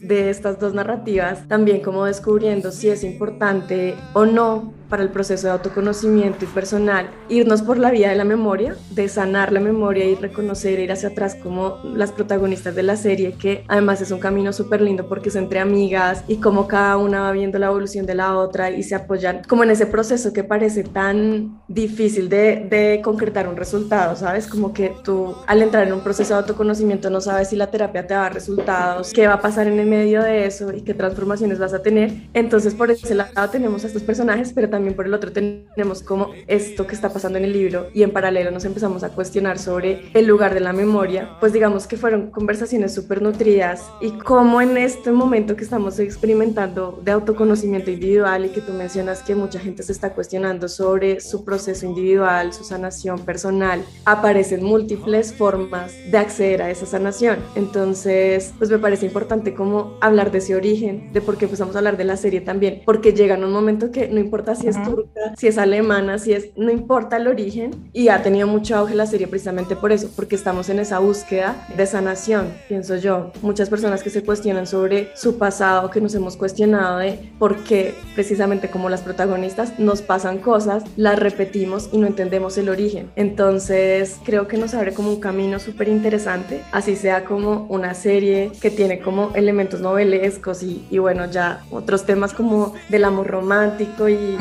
de 0.00 0.30
estas 0.30 0.58
dos 0.58 0.74
narrativas, 0.74 1.46
también 1.48 1.80
como 1.80 2.04
descubriendo 2.04 2.70
si 2.72 2.88
es 2.88 3.04
importante 3.04 3.94
o 4.12 4.24
no 4.24 4.75
para 4.88 5.02
el 5.02 5.10
proceso 5.10 5.46
de 5.46 5.52
autoconocimiento 5.52 6.44
y 6.44 6.48
personal, 6.48 7.08
irnos 7.28 7.62
por 7.62 7.78
la 7.78 7.90
vía 7.90 8.10
de 8.10 8.16
la 8.16 8.24
memoria, 8.24 8.76
de 8.90 9.08
sanar 9.08 9.52
la 9.52 9.60
memoria 9.60 10.04
y 10.04 10.14
reconocer, 10.14 10.78
ir 10.78 10.92
hacia 10.92 11.10
atrás 11.10 11.34
como 11.34 11.78
las 11.84 12.12
protagonistas 12.12 12.74
de 12.74 12.82
la 12.82 12.96
serie, 12.96 13.32
que 13.32 13.64
además 13.68 14.00
es 14.00 14.10
un 14.10 14.18
camino 14.18 14.52
súper 14.52 14.80
lindo 14.80 15.08
porque 15.08 15.28
es 15.28 15.36
entre 15.36 15.60
amigas 15.60 16.24
y 16.28 16.36
como 16.36 16.68
cada 16.68 16.96
una 16.96 17.22
va 17.22 17.32
viendo 17.32 17.58
la 17.58 17.66
evolución 17.66 18.06
de 18.06 18.14
la 18.14 18.36
otra 18.36 18.70
y 18.70 18.82
se 18.82 18.94
apoyan 18.94 19.42
como 19.48 19.64
en 19.64 19.70
ese 19.70 19.86
proceso 19.86 20.32
que 20.32 20.44
parece 20.44 20.84
tan 20.84 21.60
difícil 21.68 22.28
de, 22.28 22.66
de 22.68 23.00
concretar 23.02 23.48
un 23.48 23.56
resultado, 23.56 24.16
¿sabes? 24.16 24.46
Como 24.46 24.72
que 24.72 24.94
tú 25.04 25.34
al 25.46 25.62
entrar 25.62 25.86
en 25.86 25.92
un 25.92 26.00
proceso 26.00 26.34
de 26.34 26.40
autoconocimiento 26.40 27.10
no 27.10 27.20
sabes 27.20 27.48
si 27.48 27.56
la 27.56 27.68
terapia 27.68 28.06
te 28.06 28.14
va 28.14 28.20
a 28.20 28.22
dar 28.24 28.34
resultados, 28.34 29.12
qué 29.12 29.26
va 29.26 29.34
a 29.34 29.40
pasar 29.40 29.66
en 29.66 29.78
el 29.78 29.86
medio 29.86 30.22
de 30.22 30.46
eso 30.46 30.72
y 30.72 30.82
qué 30.82 30.94
transformaciones 30.94 31.58
vas 31.58 31.74
a 31.74 31.82
tener. 31.82 32.12
Entonces 32.34 32.74
por 32.74 32.90
ese 32.90 33.14
lado 33.14 33.50
tenemos 33.50 33.84
a 33.84 33.86
estos 33.86 34.02
personajes, 34.02 34.52
pero 34.52 34.68
también 34.76 34.94
por 34.94 35.06
el 35.06 35.14
otro 35.14 35.32
tenemos 35.32 36.02
como 36.02 36.32
esto 36.46 36.86
que 36.86 36.94
está 36.94 37.08
pasando 37.10 37.38
en 37.38 37.44
el 37.44 37.52
libro 37.54 37.86
y 37.94 38.02
en 38.02 38.10
paralelo 38.10 38.50
nos 38.50 38.66
empezamos 38.66 39.02
a 39.04 39.08
cuestionar 39.08 39.58
sobre 39.58 40.10
el 40.12 40.26
lugar 40.26 40.52
de 40.52 40.60
la 40.60 40.74
memoria, 40.74 41.30
pues 41.40 41.54
digamos 41.54 41.86
que 41.86 41.96
fueron 41.96 42.30
conversaciones 42.30 42.92
súper 42.92 43.22
nutridas 43.22 43.86
y 44.02 44.10
cómo 44.10 44.60
en 44.60 44.76
este 44.76 45.12
momento 45.12 45.56
que 45.56 45.64
estamos 45.64 45.98
experimentando 45.98 47.00
de 47.02 47.12
autoconocimiento 47.12 47.90
individual 47.90 48.44
y 48.44 48.48
que 48.50 48.60
tú 48.60 48.74
mencionas 48.74 49.22
que 49.22 49.34
mucha 49.34 49.58
gente 49.58 49.82
se 49.82 49.92
está 49.92 50.12
cuestionando 50.12 50.68
sobre 50.68 51.20
su 51.20 51.42
proceso 51.42 51.86
individual, 51.86 52.52
su 52.52 52.62
sanación 52.62 53.20
personal, 53.20 53.82
aparecen 54.04 54.62
múltiples 54.62 55.32
formas 55.32 55.94
de 56.10 56.18
acceder 56.18 56.60
a 56.60 56.70
esa 56.70 56.84
sanación. 56.84 57.38
Entonces, 57.54 58.52
pues 58.58 58.68
me 58.68 58.78
parece 58.78 59.06
importante 59.06 59.54
como 59.54 59.96
hablar 60.02 60.30
de 60.30 60.38
ese 60.38 60.54
origen, 60.54 61.14
de 61.14 61.22
por 61.22 61.38
qué 61.38 61.46
empezamos 61.46 61.74
a 61.74 61.78
hablar 61.78 61.96
de 61.96 62.04
la 62.04 62.18
serie 62.18 62.42
también, 62.42 62.82
porque 62.84 63.14
llega 63.14 63.36
en 63.36 63.44
un 63.44 63.52
momento 63.52 63.90
que 63.90 64.08
no 64.08 64.20
importa 64.20 64.54
si 64.54 64.65
es 64.68 64.82
turca, 64.82 65.34
si 65.36 65.46
es 65.46 65.58
alemana, 65.58 66.18
si 66.18 66.32
es, 66.32 66.48
no 66.56 66.70
importa 66.70 67.16
el 67.16 67.28
origen, 67.28 67.90
y 67.92 68.08
ha 68.08 68.22
tenido 68.22 68.46
mucho 68.46 68.76
auge 68.76 68.94
la 68.94 69.06
serie 69.06 69.26
precisamente 69.26 69.76
por 69.76 69.92
eso, 69.92 70.10
porque 70.14 70.36
estamos 70.36 70.68
en 70.68 70.78
esa 70.78 70.98
búsqueda 70.98 71.66
de 71.76 71.86
sanación, 71.86 72.52
pienso 72.68 72.96
yo. 72.96 73.32
Muchas 73.42 73.68
personas 73.68 74.02
que 74.02 74.10
se 74.10 74.22
cuestionan 74.22 74.66
sobre 74.66 75.10
su 75.14 75.38
pasado, 75.38 75.90
que 75.90 76.00
nos 76.00 76.14
hemos 76.14 76.36
cuestionado 76.36 76.98
de 76.98 77.32
por 77.38 77.64
qué 77.64 77.94
precisamente 78.14 78.70
como 78.70 78.88
las 78.88 79.02
protagonistas 79.02 79.78
nos 79.78 80.02
pasan 80.02 80.38
cosas, 80.38 80.84
las 80.96 81.18
repetimos 81.18 81.88
y 81.92 81.98
no 81.98 82.06
entendemos 82.06 82.58
el 82.58 82.68
origen. 82.68 83.10
Entonces 83.16 84.16
creo 84.24 84.48
que 84.48 84.56
nos 84.56 84.74
abre 84.74 84.92
como 84.92 85.10
un 85.10 85.20
camino 85.20 85.58
súper 85.58 85.88
interesante, 85.88 86.62
así 86.72 86.96
sea 86.96 87.24
como 87.24 87.66
una 87.68 87.94
serie 87.94 88.52
que 88.60 88.70
tiene 88.70 89.00
como 89.00 89.30
elementos 89.34 89.80
novelescos 89.80 90.62
y, 90.62 90.86
y 90.90 90.98
bueno, 90.98 91.30
ya 91.30 91.64
otros 91.70 92.04
temas 92.04 92.32
como 92.32 92.74
del 92.88 93.04
amor 93.04 93.26
romántico 93.26 94.08
y 94.08 94.36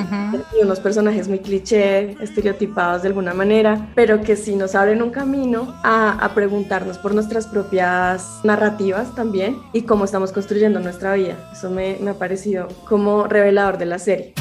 y 0.57 0.63
unos 0.63 0.79
personajes 0.79 1.27
muy 1.27 1.39
cliché, 1.39 2.12
estereotipados 2.22 3.01
de 3.01 3.10
alguna 3.10 3.34
manera, 3.34 3.89
pero 3.95 4.22
que 4.22 4.36
sí 4.36 4.55
nos 4.55 4.75
abren 4.75 5.01
un 5.01 5.10
camino 5.10 5.75
a, 5.84 6.12
a 6.24 6.34
preguntarnos 6.34 6.98
por 6.98 7.13
nuestras 7.13 7.48
propias 7.48 8.39
narrativas 8.43 9.13
también 9.15 9.57
y 9.74 9.84
cómo 9.84 10.05
estamos 10.05 10.31
construyendo 10.31 10.79
nuestra 10.79 11.13
vida. 11.13 11.36
Eso 11.51 11.69
me, 11.69 11.98
me 12.01 12.12
ha 12.12 12.15
parecido 12.15 12.67
como 12.88 13.25
revelador 13.25 13.77
de 13.77 13.86
la 13.86 14.00
serie. 14.00 14.34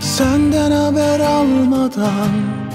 Senden 0.00 0.72
haber 0.72 1.22
almadan 1.22 2.67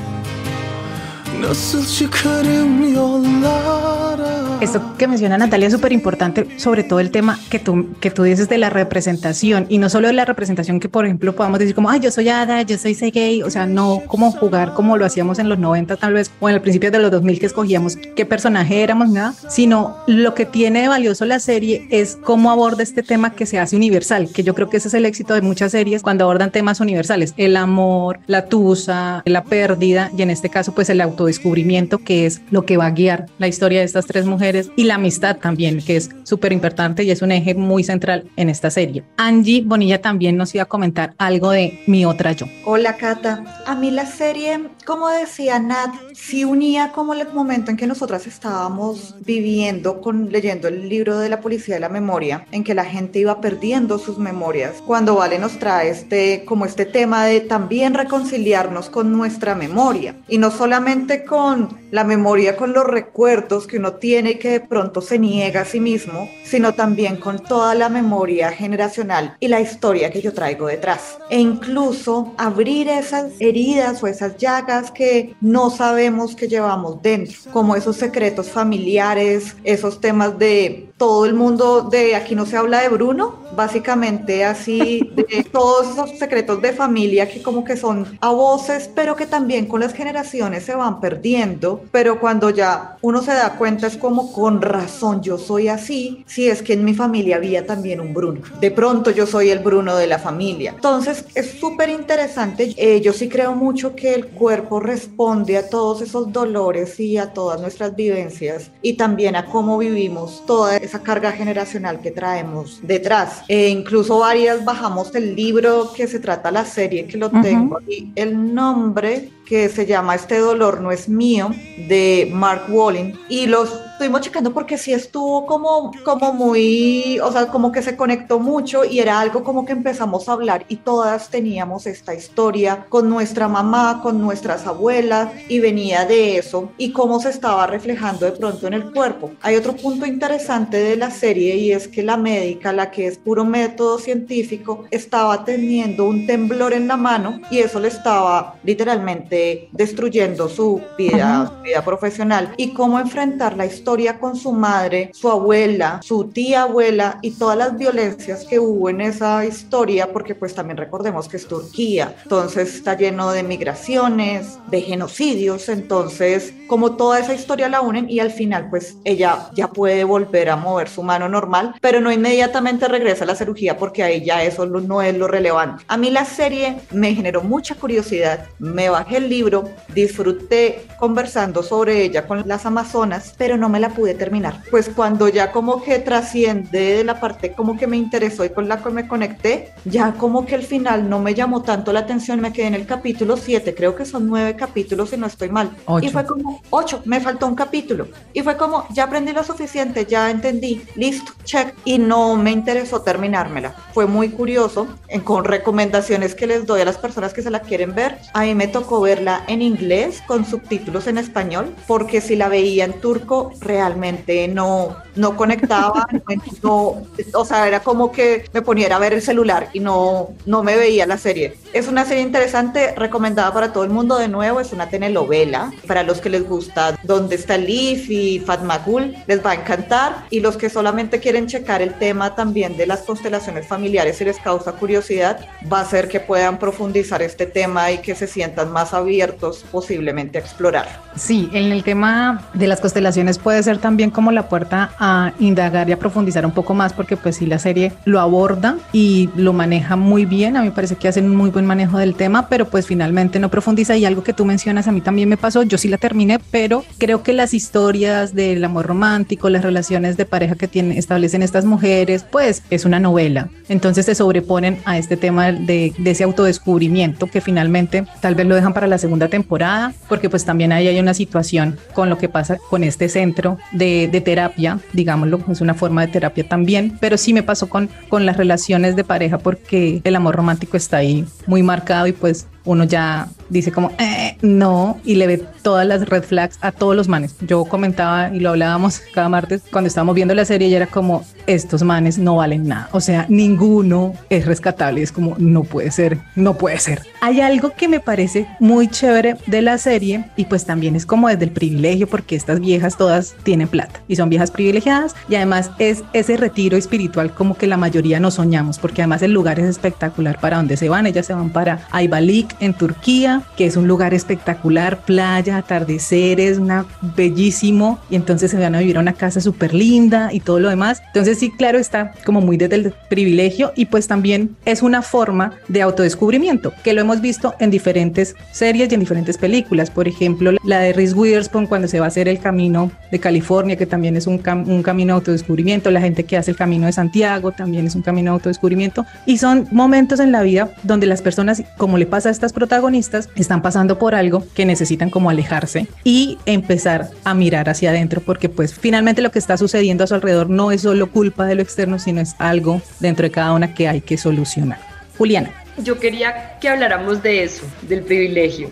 Nasıl 1.44 1.86
çıkarım 1.86 2.94
yollara 2.94 4.44
Esto 4.64 4.80
que 4.98 5.08
menciona 5.08 5.38
Natalia 5.38 5.68
es 5.68 5.74
súper 5.74 5.92
importante, 5.92 6.48
sobre 6.58 6.86
todo 6.86 7.02
el 7.02 7.12
tema 7.12 7.38
que 7.50 7.60
tú, 7.60 7.86
que 8.00 8.10
tú 8.10 8.24
dices 8.24 8.48
de 8.48 8.58
la 8.58 8.70
representación 8.70 9.66
y 9.68 9.78
no 9.78 9.90
solo 9.90 10.08
de 10.08 10.14
la 10.14 10.24
representación 10.24 10.80
que, 10.80 10.88
por 10.88 11.06
ejemplo, 11.06 11.36
podamos 11.36 11.60
decir 11.60 11.76
como, 11.76 11.90
ay, 11.90 12.00
yo 12.00 12.12
soy 12.12 12.30
Ada, 12.30 12.62
yo 12.62 12.78
soy 12.78 12.94
gay, 12.94 13.44
o 13.44 13.50
sea, 13.50 13.66
no 13.66 14.04
como 14.08 14.32
jugar 14.32 14.74
como 14.74 14.96
lo 14.96 15.06
hacíamos 15.06 15.40
en 15.40 15.50
los 15.50 15.60
90 15.60 15.98
tal 15.98 16.14
vez 16.14 16.32
o 16.40 16.48
en 16.48 16.56
el 16.56 16.62
principio 16.62 16.92
de 16.92 17.00
los 17.00 17.12
2000 17.12 17.42
que 17.42 17.46
escogíamos 17.46 17.98
qué 18.16 18.26
personaje 18.26 18.82
éramos, 18.82 19.10
nada, 19.10 19.34
sino 19.50 19.98
lo 20.08 20.34
que 20.34 20.46
tiene 20.46 20.84
de 20.84 20.88
valioso 20.88 21.26
la 21.26 21.42
serie 21.42 21.86
es 21.92 22.18
cómo 22.24 22.50
aborda 22.50 22.84
este 22.84 23.04
tema 23.04 23.34
que 23.34 23.46
se 23.46 23.60
hace 23.60 23.76
universal, 23.76 24.30
que 24.34 24.44
yo 24.44 24.56
creo 24.56 24.70
que 24.70 24.78
ese 24.78 24.88
es 24.88 24.94
el 24.94 25.06
éxito 25.06 25.34
de 25.34 25.42
muchas 25.42 25.74
series 25.74 26.02
cuando 26.02 26.24
abordan 26.24 26.52
temas 26.52 26.80
universales, 26.80 27.34
el 27.36 27.58
amor, 27.58 28.22
la 28.28 28.46
tusa, 28.46 29.24
la 29.26 29.44
pérdida 29.44 30.10
y 30.18 30.22
en 30.22 30.30
este 30.30 30.48
caso 30.48 30.74
pues 30.74 30.90
el 30.90 31.02
autodescubrimiento 31.34 32.00
que 32.00 32.26
es 32.26 32.42
lo 32.52 32.66
que 32.66 32.78
va 32.78 32.88
a 32.88 32.92
guiar 32.92 33.26
la 33.40 33.48
historia 33.48 33.80
de 33.80 33.86
estas 33.86 34.06
tres 34.06 34.26
mujeres 34.26 34.70
y 34.76 34.84
la 34.84 34.96
amistad 34.96 35.38
también, 35.38 35.82
que 35.82 35.96
es 35.96 36.10
súper 36.24 36.54
importante 36.54 37.04
y 37.04 37.12
es 37.12 37.22
un 37.22 37.32
eje 37.32 37.56
muy 37.56 37.84
central 37.84 38.26
en 38.36 38.50
esta 38.50 38.70
serie. 38.70 39.04
Angie 39.18 39.64
Bonilla 39.66 40.02
también 40.02 40.38
nos 40.38 40.54
iba 40.56 40.64
a 40.64 40.68
comentar 40.68 41.14
algo 41.18 41.52
de 41.52 41.84
Mi 41.88 42.06
Otra 42.06 42.32
Yo. 42.34 42.46
Hola 42.66 42.98
Cata, 42.98 43.44
a 43.66 43.76
mí 43.76 43.92
la 43.92 44.06
serie, 44.06 44.62
como 44.86 45.10
decía 45.10 45.60
Nat, 45.60 45.94
sí 46.14 46.44
unía 46.44 46.92
como 46.94 47.14
el 47.14 47.28
momento 47.34 47.72
en 47.72 47.78
que 47.78 47.88
nosotras 47.88 48.28
estábamos 48.28 49.16
viviendo 49.26 50.02
con 50.02 50.32
leyendo 50.32 50.68
el 50.68 50.90
libro 50.90 51.20
de 51.20 51.30
la 51.30 51.42
policía 51.42 51.76
de 51.76 51.82
la 51.82 51.90
memoria, 51.90 52.46
en 52.52 52.64
que 52.64 52.74
la 52.74 52.86
gente 52.86 53.20
iba 53.20 53.42
perdiendo 53.42 53.98
sus 53.98 54.18
memorias. 54.18 54.76
Cuando 54.86 55.16
Vale 55.16 55.40
nos 55.40 55.60
trae 55.60 55.90
este 55.90 56.44
como 56.46 56.66
este 56.66 56.86
tema 56.86 57.26
de 57.26 57.42
también 57.42 57.94
reconciliarnos 57.94 58.90
con 58.90 59.12
nuestra 59.12 59.56
memoria 59.56 60.16
y 60.28 60.38
no 60.38 60.52
solamente 60.52 61.23
con 61.26 61.78
la 61.92 62.04
memoria, 62.04 62.56
con 62.56 62.74
los 62.74 62.86
recuerdos 62.86 63.68
que 63.68 63.78
uno 63.78 63.94
tiene 63.94 64.32
y 64.32 64.40
que 64.40 64.50
de 64.50 64.60
pronto 64.60 65.02
se 65.02 65.20
niega 65.20 65.62
a 65.62 65.66
sí 65.66 65.80
mismo, 65.80 66.30
sino 66.44 66.74
también 66.74 67.18
con 67.18 67.40
toda 67.40 67.76
la 67.76 67.90
memoria 67.90 68.52
generacional 68.52 69.36
y 69.40 69.48
la 69.48 69.62
historia 69.62 70.12
que 70.12 70.22
yo 70.22 70.34
traigo 70.34 70.68
detrás. 70.68 71.18
E 71.30 71.40
incluso 71.40 72.34
abrir 72.38 72.88
esas 72.88 73.34
heridas 73.40 74.02
o 74.04 74.08
esas 74.08 74.38
llagas 74.38 74.92
que 74.92 75.36
no 75.42 75.70
sabemos 75.70 76.36
que 76.36 76.48
llevamos 76.48 77.02
dentro, 77.02 77.38
como 77.52 77.76
esos 77.76 77.98
secretos 77.98 78.50
familiares, 78.50 79.56
esos 79.64 80.02
temas 80.02 80.38
de 80.40 80.93
todo 81.04 81.26
el 81.26 81.34
mundo 81.34 81.82
de 81.82 82.16
aquí 82.16 82.34
no 82.34 82.46
se 82.46 82.56
habla 82.56 82.80
de 82.80 82.88
Bruno, 82.88 83.44
básicamente 83.58 84.46
así 84.46 85.12
de 85.14 85.44
todos 85.52 85.90
esos 85.90 86.18
secretos 86.18 86.62
de 86.62 86.72
familia 86.72 87.28
que 87.28 87.44
como 87.44 87.66
que 87.66 87.76
son 87.76 88.18
a 88.22 88.32
voces, 88.32 88.90
pero 88.96 89.18
que 89.18 89.26
también 89.26 89.66
con 89.66 89.82
las 89.82 89.94
generaciones 89.94 90.64
se 90.64 90.74
van 90.76 91.02
perdiendo, 91.02 91.84
pero 91.92 92.22
cuando 92.22 92.52
ya 92.52 92.96
uno 93.02 93.22
se 93.22 93.34
da 93.34 93.58
cuenta 93.58 93.88
es 93.88 93.98
como 93.98 94.32
con 94.32 94.62
razón 94.62 95.22
yo 95.22 95.38
soy 95.38 95.68
así, 95.68 96.24
si 96.26 96.48
es 96.48 96.62
que 96.62 96.72
en 96.72 96.86
mi 96.86 96.94
familia 96.94 97.36
había 97.36 97.66
también 97.66 98.00
un 98.00 98.14
Bruno. 98.14 98.40
De 98.62 98.72
pronto 98.72 99.12
yo 99.12 99.28
soy 99.28 99.50
el 99.50 99.60
Bruno 99.60 99.98
de 99.98 100.08
la 100.08 100.20
familia. 100.20 100.72
Entonces 100.74 101.26
es 101.36 101.60
súper 101.60 101.90
interesante. 101.90 102.74
Eh, 102.78 103.02
yo 103.02 103.12
sí 103.12 103.28
creo 103.28 103.56
mucho 103.56 103.94
que 103.94 104.14
el 104.14 104.28
cuerpo 104.28 104.80
responde 104.80 105.58
a 105.58 105.70
todos 105.70 106.02
esos 106.02 106.32
dolores 106.32 106.98
y 107.02 107.18
a 107.18 107.34
todas 107.34 107.60
nuestras 107.60 107.94
vivencias 107.94 108.72
y 108.82 108.94
también 108.94 109.36
a 109.36 109.48
cómo 109.48 109.78
vivimos 109.78 110.44
toda 110.46 110.78
esa 110.78 110.93
carga 111.00 111.32
generacional 111.32 112.00
que 112.00 112.12
traemos 112.12 112.80
detrás. 112.84 113.44
E 113.48 113.70
incluso 113.70 114.20
varias 114.20 114.64
bajamos 114.64 115.14
el 115.16 115.36
libro 115.36 115.92
que 115.96 116.08
se 116.08 116.20
trata 116.20 116.52
la 116.52 116.66
serie, 116.66 117.06
que 117.08 117.18
lo 117.18 117.30
tengo 117.30 117.80
y 117.88 118.12
el 118.16 118.54
nombre 118.54 119.30
que 119.54 119.70
se 119.70 119.86
llama 119.86 120.16
Este 120.16 120.40
dolor 120.40 120.82
no 120.82 120.92
es 120.92 121.08
mío, 121.08 121.52
de 121.88 122.28
Mark 122.34 122.64
Walling, 122.70 123.14
y 123.30 123.46
los 123.46 123.72
estuvimos 123.94 124.22
checando 124.22 124.52
porque 124.52 124.80
sí 124.80 124.92
estuvo 124.92 125.46
como, 125.46 125.92
como 126.04 126.34
muy, 126.34 127.20
o 127.20 127.32
sea, 127.32 127.48
como 127.48 127.72
que 127.72 127.84
se 127.84 127.96
conectó 127.96 128.40
mucho 128.40 128.84
y 128.84 129.00
era 129.00 129.20
algo 129.20 129.44
como 129.44 129.64
que 129.64 129.74
empezamos 129.74 130.28
a 130.28 130.34
hablar 130.34 130.66
y 130.68 130.78
todas 130.78 131.30
teníamos 131.30 131.86
esta 131.86 132.16
historia 132.16 132.88
con 132.90 133.10
nuestra 133.10 133.48
mamá, 133.48 134.02
con 134.02 134.20
nuestras 134.20 134.66
abuelas 134.66 135.30
y 135.48 135.60
venía 135.60 136.06
de 136.06 136.38
eso 136.38 136.72
y 136.80 136.92
cómo 136.92 137.20
se 137.20 137.30
estaba 137.30 137.68
reflejando 137.68 138.26
de 138.26 138.32
pronto 138.32 138.66
en 138.66 138.74
el 138.74 138.92
cuerpo. 138.92 139.32
Hay 139.42 139.56
otro 139.56 139.76
punto 139.76 140.08
interesante 140.08 140.78
de 140.78 140.98
la 140.98 141.12
serie 141.12 141.56
y 141.58 141.72
es 141.72 141.88
que 141.88 142.02
la 142.02 142.18
médica, 142.18 142.74
la 142.74 142.90
que 142.90 143.06
es 143.06 143.20
puro 143.20 143.46
método 143.46 144.00
científico, 144.00 144.86
estaba 144.90 145.46
teniendo 145.46 146.06
un 146.06 146.26
temblor 146.26 146.74
en 146.74 146.88
la 146.88 146.98
mano 146.98 147.40
y 147.52 147.60
eso 147.60 147.80
le 147.80 147.90
estaba 147.90 148.56
literalmente 148.64 149.43
destruyendo 149.72 150.50
su 150.50 150.82
vida, 150.98 151.52
su 151.56 151.62
vida 151.64 151.84
profesional 151.84 152.54
y 152.58 152.74
cómo 152.74 153.00
enfrentar 153.00 153.58
la 153.58 153.66
historia 153.66 154.20
con 154.20 154.36
su 154.36 154.52
madre, 154.52 155.12
su 155.14 155.30
abuela, 155.30 156.00
su 156.04 156.26
tía 156.26 156.64
abuela 156.64 157.20
y 157.22 157.32
todas 157.32 157.58
las 157.58 157.78
violencias 157.78 158.46
que 158.46 158.60
hubo 158.60 158.90
en 158.90 159.02
esa 159.02 159.46
historia, 159.46 160.12
porque 160.12 160.36
pues 160.36 160.54
también 160.54 160.78
recordemos 160.78 161.28
que 161.28 161.38
es 161.38 161.48
Turquía, 161.48 162.16
entonces 162.24 162.74
está 162.76 162.98
lleno 162.98 163.32
de 163.32 163.44
migraciones, 163.44 164.58
de 164.68 164.82
genocidios, 164.82 165.70
entonces 165.70 166.54
como 166.68 166.96
toda 166.96 167.20
esa 167.20 167.34
historia 167.34 167.70
la 167.70 167.82
unen 167.82 168.10
y 168.10 168.20
al 168.20 168.32
final 168.32 168.70
pues 168.70 168.98
ella 169.04 169.50
ya 169.56 169.70
puede 169.70 170.04
volver 170.04 170.50
a 170.50 170.56
mover 170.56 170.90
su 170.90 171.04
mano 171.04 171.30
normal, 171.30 171.76
pero 171.82 172.00
no 172.00 172.12
inmediatamente 172.12 172.88
regresa 172.88 173.24
a 173.24 173.28
la 173.28 173.36
cirugía 173.36 173.78
porque 173.78 174.04
ahí 174.04 174.24
ya 174.24 174.44
eso 174.44 174.66
no 174.66 175.02
es 175.02 175.18
lo 175.18 175.28
relevante. 175.28 175.84
A 175.88 175.98
mí 175.98 176.10
la 176.10 176.26
serie 176.26 176.78
me 176.92 177.14
generó 177.14 177.42
mucha 177.42 177.76
curiosidad, 177.76 178.48
me 178.60 178.90
bajé 178.90 179.20
el 179.24 179.30
libro, 179.30 179.70
disfruté 179.94 180.86
conversando 181.00 181.64
sobre 181.64 182.04
ella 182.04 182.28
con 182.28 182.44
las 182.48 182.66
amazonas, 182.66 183.34
pero 183.38 183.58
no 183.58 183.70
me 183.70 183.80
la 183.80 183.90
pude 183.90 184.14
terminar. 184.14 184.62
Pues 184.70 184.90
cuando 184.90 185.28
ya 185.28 185.52
como 185.52 185.82
que 185.82 186.00
trasciende 186.00 186.98
de 186.98 187.04
la 187.04 187.20
parte 187.20 187.54
como 187.54 187.78
que 187.78 187.88
me 187.88 187.98
interesó 187.98 188.46
y 188.46 188.50
con 188.50 188.68
la 188.68 188.82
que 188.82 188.90
me 188.90 189.08
conecté, 189.08 189.74
ya 189.86 190.14
como 190.14 190.46
que 190.46 190.56
el 190.56 190.64
final 190.64 191.10
no 191.10 191.20
me 191.20 191.34
llamó 191.34 191.62
tanto 191.62 191.92
la 191.92 192.02
atención, 192.02 192.40
me 192.40 192.54
quedé 192.54 192.68
en 192.68 192.76
el 192.76 192.86
capítulo 192.86 193.38
7, 193.38 193.74
creo 193.76 193.96
que 193.96 194.06
son 194.06 194.28
nueve 194.28 194.56
capítulos 194.56 195.10
si 195.10 195.18
no 195.18 195.28
estoy 195.28 195.50
mal. 195.50 195.72
Y 196.02 196.10
fue 196.10 196.26
como 196.26 196.62
8, 196.70 197.04
me 197.06 197.20
faltó 197.20 197.48
un 197.48 197.56
capítulo. 197.56 198.08
Y 198.34 198.42
fue 198.42 198.58
como, 198.58 198.86
ya 198.92 199.06
aprendí 199.06 199.34
lo 199.34 199.44
suficiente, 199.44 200.06
ya 200.06 200.30
entendí, 200.30 200.84
listo, 200.96 201.34
check. 201.44 201.74
Y 201.86 201.98
no 201.98 202.36
me 202.36 202.52
interesó 202.52 203.02
terminármela. 203.02 203.76
Fue 203.94 204.06
muy 204.06 204.30
curioso, 204.30 204.88
en, 205.08 205.22
con 205.22 205.44
recomendaciones 205.46 206.36
que 206.36 206.48
les 206.48 206.66
doy 206.66 206.82
a 206.82 206.86
las 206.86 206.98
personas 206.98 207.34
que 207.34 207.42
se 207.42 207.50
la 207.50 207.62
quieren 207.62 207.94
ver. 207.96 208.20
A 208.34 208.42
mí 208.42 208.56
me 208.56 208.68
tocó 208.68 209.00
verla 209.14 209.44
en 209.48 209.62
inglés 209.62 210.24
con 210.26 210.46
subtítulos 210.46 211.08
en 211.08 211.18
español, 211.18 211.76
porque 211.88 212.20
si 212.20 212.36
la 212.36 212.50
veía 212.50 212.86
en 212.86 212.94
turco, 213.00 213.52
realmente 213.60 214.48
no, 214.48 214.96
no 215.16 215.36
conectaba, 215.36 216.08
no, 216.64 217.04
o 217.34 217.46
sea, 217.46 217.68
era 217.68 217.82
como 217.82 218.12
que 218.12 218.46
me 218.54 218.62
poniera 218.62 218.96
a 218.96 219.00
ver 219.00 219.14
el 219.14 219.22
celular 219.22 219.70
y 219.74 219.80
no, 219.80 220.30
no 220.46 220.64
me 220.64 220.76
veía 220.76 221.06
la 221.06 221.18
serie. 221.18 221.56
Es 221.74 221.88
una 221.88 222.06
serie 222.06 222.24
interesante, 222.24 222.94
recomendada 222.96 223.54
para 223.54 223.72
todo 223.72 223.84
el 223.84 223.92
mundo 223.92 224.18
de 224.18 224.28
nuevo, 224.28 224.60
es 224.60 224.74
una 224.74 224.90
telenovela, 224.90 225.72
para 225.88 226.04
los 226.04 226.20
que 226.20 226.30
les 226.30 226.48
gusta 226.48 226.98
Dónde 227.04 227.36
está 227.36 227.58
Leaf 227.58 228.10
y 228.10 228.40
Fatma 228.40 228.80
Gul, 228.80 229.16
les 229.28 229.46
va 229.46 229.52
a 229.52 229.56
encantar, 229.56 230.26
y 230.30 230.40
los 230.40 230.58
que 230.58 230.70
solamente 230.70 231.20
quieren 231.20 231.48
checar 231.48 231.82
el 231.82 231.94
tema 231.94 232.36
también 232.36 232.78
de 232.78 232.88
las 232.88 233.02
constelaciones 233.02 233.68
familiares 233.68 234.20
y 234.22 234.26
les 234.26 234.40
causa 234.40 234.72
curiosidad, 234.74 235.40
va 235.72 235.82
a 235.82 235.86
ser 235.86 236.08
que 236.08 236.20
puedan 236.20 236.58
profundizar 236.58 237.22
este 237.22 237.46
tema 237.46 237.92
y 237.92 238.00
que 238.00 238.16
se 238.16 238.28
sientan 238.28 238.72
más 238.72 238.94
abiertos 239.04 239.64
posiblemente 239.72 240.38
a 240.38 240.42
explorar. 240.42 240.88
Sí, 241.16 241.50
en 241.54 241.72
el 241.72 241.84
tema 241.84 242.42
de 242.54 242.68
las 242.68 242.82
constelaciones 242.82 243.38
puede 243.38 243.62
ser 243.62 243.78
también 243.78 244.10
como 244.10 244.32
la 244.32 244.50
puerta 244.50 244.92
a 245.00 245.34
indagar 245.40 245.90
y 245.90 245.92
a 245.92 246.00
profundizar 246.00 246.46
un 246.46 246.52
poco 246.52 246.74
más 246.74 246.94
porque 246.94 247.18
pues 247.18 247.38
sí 247.38 247.46
la 247.46 247.60
serie 247.60 247.94
lo 248.06 248.20
aborda 248.20 248.78
y 248.92 249.30
lo 249.36 249.54
maneja 249.54 249.96
muy 249.96 250.26
bien, 250.26 250.58
a 250.58 250.62
mí 250.62 250.70
me 250.70 250.74
parece 250.74 250.96
que 250.96 251.08
hacen 251.08 251.26
un 251.26 251.36
muy 251.36 251.50
buen 251.50 251.66
manejo 251.66 251.98
del 251.98 252.16
tema, 252.16 252.48
pero 252.50 252.68
pues 252.70 252.88
finalmente 252.88 253.40
no 253.40 253.50
profundiza. 253.50 253.96
Y 253.96 254.06
algo 254.06 254.24
que 254.24 254.34
tú 254.34 254.46
mencionas 254.46 254.88
a 254.88 254.92
mí 254.92 255.02
también 255.02 255.30
me 255.30 255.38
pasó, 255.38 255.64
yo 255.64 255.78
sí 255.78 255.88
la 255.88 255.98
terminé, 255.98 256.40
pero 256.52 256.84
creo 256.98 257.24
que 257.24 257.34
las 257.34 257.54
historias 257.54 258.34
del 258.34 258.64
amor 258.64 258.86
romántico, 258.88 259.50
las 259.50 259.64
relaciones 259.64 260.18
de 260.18 260.26
pareja 260.26 260.56
que 260.56 260.68
tienen, 260.68 260.98
establecen 260.98 261.44
estas 261.44 261.66
mujeres, 261.66 262.26
pues 262.30 262.64
es 262.70 262.86
una 262.86 263.00
novela, 263.00 263.50
entonces 263.70 264.06
se 264.06 264.16
sobreponen 264.16 264.80
a 264.86 264.98
este 264.98 265.18
tema 265.18 265.52
de, 265.52 265.94
de 265.98 266.12
ese 266.12 266.24
autodescubrimiento 266.24 267.28
que 267.28 267.42
finalmente 267.42 268.06
tal 268.22 268.36
vez 268.36 268.48
lo 268.48 268.56
dejan 268.56 268.74
para 268.74 268.88
la 268.88 268.93
segunda 268.98 269.28
temporada, 269.28 269.94
porque 270.08 270.30
pues 270.30 270.46
también 270.46 270.72
ahí 270.72 270.88
hay 270.88 271.00
una 271.00 271.14
situación 271.14 271.78
con 271.94 272.10
lo 272.10 272.18
que 272.18 272.30
pasa 272.30 272.58
con 272.70 272.84
este 272.84 273.10
centro 273.10 273.58
de, 273.72 274.08
de, 274.12 274.22
terapia, 274.22 274.80
digámoslo, 274.94 275.42
es 275.50 275.62
una 275.62 275.74
forma 275.74 276.06
de 276.06 276.12
terapia 276.12 276.48
también, 276.48 276.98
pero 277.00 277.18
sí 277.18 277.34
me 277.34 277.44
pasó 277.44 277.70
con, 277.70 277.90
con 278.10 278.26
las 278.26 278.38
relaciones 278.38 278.96
de 278.96 279.04
pareja 279.04 279.38
porque 279.38 280.02
el 280.04 280.16
amor 280.16 280.36
romántico 280.36 280.78
está 280.78 280.98
ahí 280.98 281.26
muy 281.46 281.64
marcado 281.64 282.08
y 282.08 282.14
pues 282.14 282.48
uno 282.66 282.84
ya 282.84 283.28
dice 283.50 283.72
como, 283.72 283.92
eh, 284.00 284.38
no, 284.42 284.98
y 285.04 285.16
le 285.16 285.28
ve 285.28 285.44
todas 285.62 285.86
las 285.86 286.08
red 286.08 286.24
flags 286.24 286.58
a 286.62 286.72
todos 286.72 286.96
los 286.96 287.08
manes. 287.08 287.36
Yo 287.42 287.66
comentaba 287.66 288.34
y 288.34 288.40
lo 288.40 288.50
hablábamos 288.50 289.02
cada 289.14 289.30
martes 289.30 289.62
cuando 289.72 289.88
estábamos 289.88 290.16
viendo 290.16 290.34
la 290.34 290.46
serie 290.46 290.68
y 290.68 290.76
era 290.76 290.88
como, 290.88 291.24
estos 291.48 291.84
manes 291.84 292.18
no 292.18 292.38
valen 292.38 292.68
nada. 292.68 292.90
O 292.92 293.02
sea, 293.02 293.26
ninguno 293.30 294.14
es 294.30 294.46
rescatable. 294.46 295.02
Es 295.02 295.12
como, 295.12 295.36
no 295.38 295.64
puede 295.64 295.92
ser, 295.92 296.20
no 296.36 296.58
puede 296.58 296.80
ser. 296.80 297.02
Hay 297.22 297.42
algo 297.42 297.72
que 297.72 297.88
me 297.88 298.00
parece 298.00 298.48
muy 298.60 298.88
chévere 298.88 299.38
de 299.48 299.62
la 299.62 299.78
serie 299.78 300.26
y 300.36 300.46
pues 300.46 300.66
también 300.66 300.96
es 300.96 301.06
como 301.06 301.30
desde 301.30 301.46
el 301.46 301.52
privilegio 301.52 302.08
porque 302.08 302.36
estas 302.36 302.60
viejas 302.60 302.98
todas 302.98 303.36
tienen 303.44 303.68
plata 303.68 304.02
y 304.08 304.16
son 304.16 304.30
viejas 304.30 304.52
privilegiadas 304.52 305.16
y 305.30 305.36
además 305.36 305.72
es 305.80 306.04
ese 306.14 306.38
retiro 306.38 306.78
espiritual 306.78 307.34
como 307.34 307.56
que 307.56 307.68
la 307.68 307.78
mayoría 307.78 308.20
no 308.20 308.32
soñamos 308.32 308.80
porque 308.80 309.02
además 309.02 309.22
el 309.22 309.34
lugar 309.34 309.60
es 309.60 309.66
espectacular 309.66 310.40
para 310.40 310.58
donde 310.58 310.78
se 310.78 310.90
van. 310.90 311.06
Ellas 311.06 311.26
se 311.26 311.34
van 311.34 311.50
para 311.50 311.88
Ayvalik 311.92 312.53
en 312.60 312.74
Turquía, 312.74 313.44
que 313.58 313.66
es 313.66 313.78
un 313.78 313.88
lugar 313.88 314.14
espectacular, 314.14 315.02
playa, 315.06 315.58
atardeceres, 315.58 316.58
una 316.58 316.86
bellísimo 317.16 318.00
y 318.10 318.16
entonces 318.16 318.52
se 318.52 318.58
van 318.58 318.76
a 318.76 318.80
vivir 318.80 318.98
a 318.98 319.00
una 319.00 319.14
casa 319.14 319.42
súper 319.42 319.74
linda 319.74 320.32
y 320.32 320.40
todo 320.40 320.60
lo 320.60 320.70
demás. 320.70 321.02
Entonces 321.08 321.40
sí, 321.40 321.52
claro, 321.52 321.80
está 321.80 322.14
como 322.26 322.42
muy 322.42 322.58
desde 322.58 322.76
el 322.76 322.94
privilegio 323.10 323.72
y 323.76 323.86
pues 323.86 324.08
también 324.08 324.56
es 324.66 324.82
una 324.82 325.02
forma 325.02 325.54
de 325.68 325.82
autodescubrimiento 325.82 326.74
que 326.84 326.94
lo 326.94 327.02
hemos 327.02 327.22
visto 327.22 327.56
en 327.60 327.72
diferentes 327.72 328.36
series 328.52 328.92
y 328.92 328.94
en 328.94 329.00
diferentes 329.00 329.38
películas. 329.38 329.90
Por 329.90 330.08
ejemplo, 330.08 330.52
la 330.64 330.80
de 330.80 330.94
Reese 330.94 331.14
Witherspoon 331.14 331.68
cuando 331.68 331.88
se 331.88 332.00
va 332.00 332.06
a 332.06 332.08
hacer 332.08 332.28
el 332.28 332.40
camino 332.40 332.92
de 333.12 333.20
California, 333.20 333.76
que 333.76 333.86
también 333.86 334.18
es 334.18 334.28
un, 334.28 334.38
cam 334.38 334.68
un 334.70 334.84
camino 334.84 335.14
de 335.14 335.20
autodescubrimiento. 335.20 335.92
La 335.92 336.02
gente 336.02 336.24
que 336.24 336.38
hace 336.38 336.52
el 336.52 336.58
camino 336.58 336.86
de 336.86 336.94
Santiago 336.94 337.52
también 337.52 337.88
es 337.88 337.96
un 337.96 338.02
camino 338.02 338.32
de 338.32 338.36
autodescubrimiento. 338.36 339.06
Y 339.26 339.38
son 339.38 339.68
momentos 339.72 340.20
en 340.20 340.32
la 340.32 340.42
vida 340.44 340.70
donde 340.84 341.08
las 341.08 341.22
personas, 341.22 341.64
como 341.78 341.98
le 341.98 342.06
pasa 342.06 342.30
a 342.30 342.32
estas 342.44 342.52
protagonistas, 342.52 343.30
están 343.38 343.62
pasando 343.62 343.98
por 343.98 344.16
algo 344.16 344.44
que 344.54 344.66
necesitan 344.66 345.10
como 345.10 345.30
alejarse 345.30 345.88
y 346.04 346.38
empezar 346.46 347.10
a 347.24 347.34
mirar 347.34 347.70
hacia 347.70 347.92
adentro 347.92 348.20
porque 348.20 348.50
pues 348.50 348.74
finalmente 348.74 349.22
lo 349.22 349.32
que 349.32 349.40
está 349.40 349.56
sucediendo 349.56 350.04
a 350.04 350.08
su 350.08 350.16
alrededor 350.16 350.50
no 350.50 350.70
es 350.72 350.82
solo 350.82 351.10
culpa 351.10 351.46
de 351.46 351.56
lo 351.56 351.62
externo, 351.62 352.00
sino 352.00 352.20
es 352.20 352.36
algo 352.40 352.82
dentro 353.00 353.24
de 353.24 353.32
cada 353.32 353.54
una 353.54 353.74
que 353.74 353.88
hay 353.88 354.02
que 354.02 354.18
solucionar. 354.18 354.80
Juliana. 355.18 355.63
Yo 355.78 356.00
quería 356.00 356.58
que 356.60 356.70
habláramos 356.70 357.24
de 357.24 357.44
eso, 357.44 357.66
del 357.84 358.02
privilegio. 358.02 358.70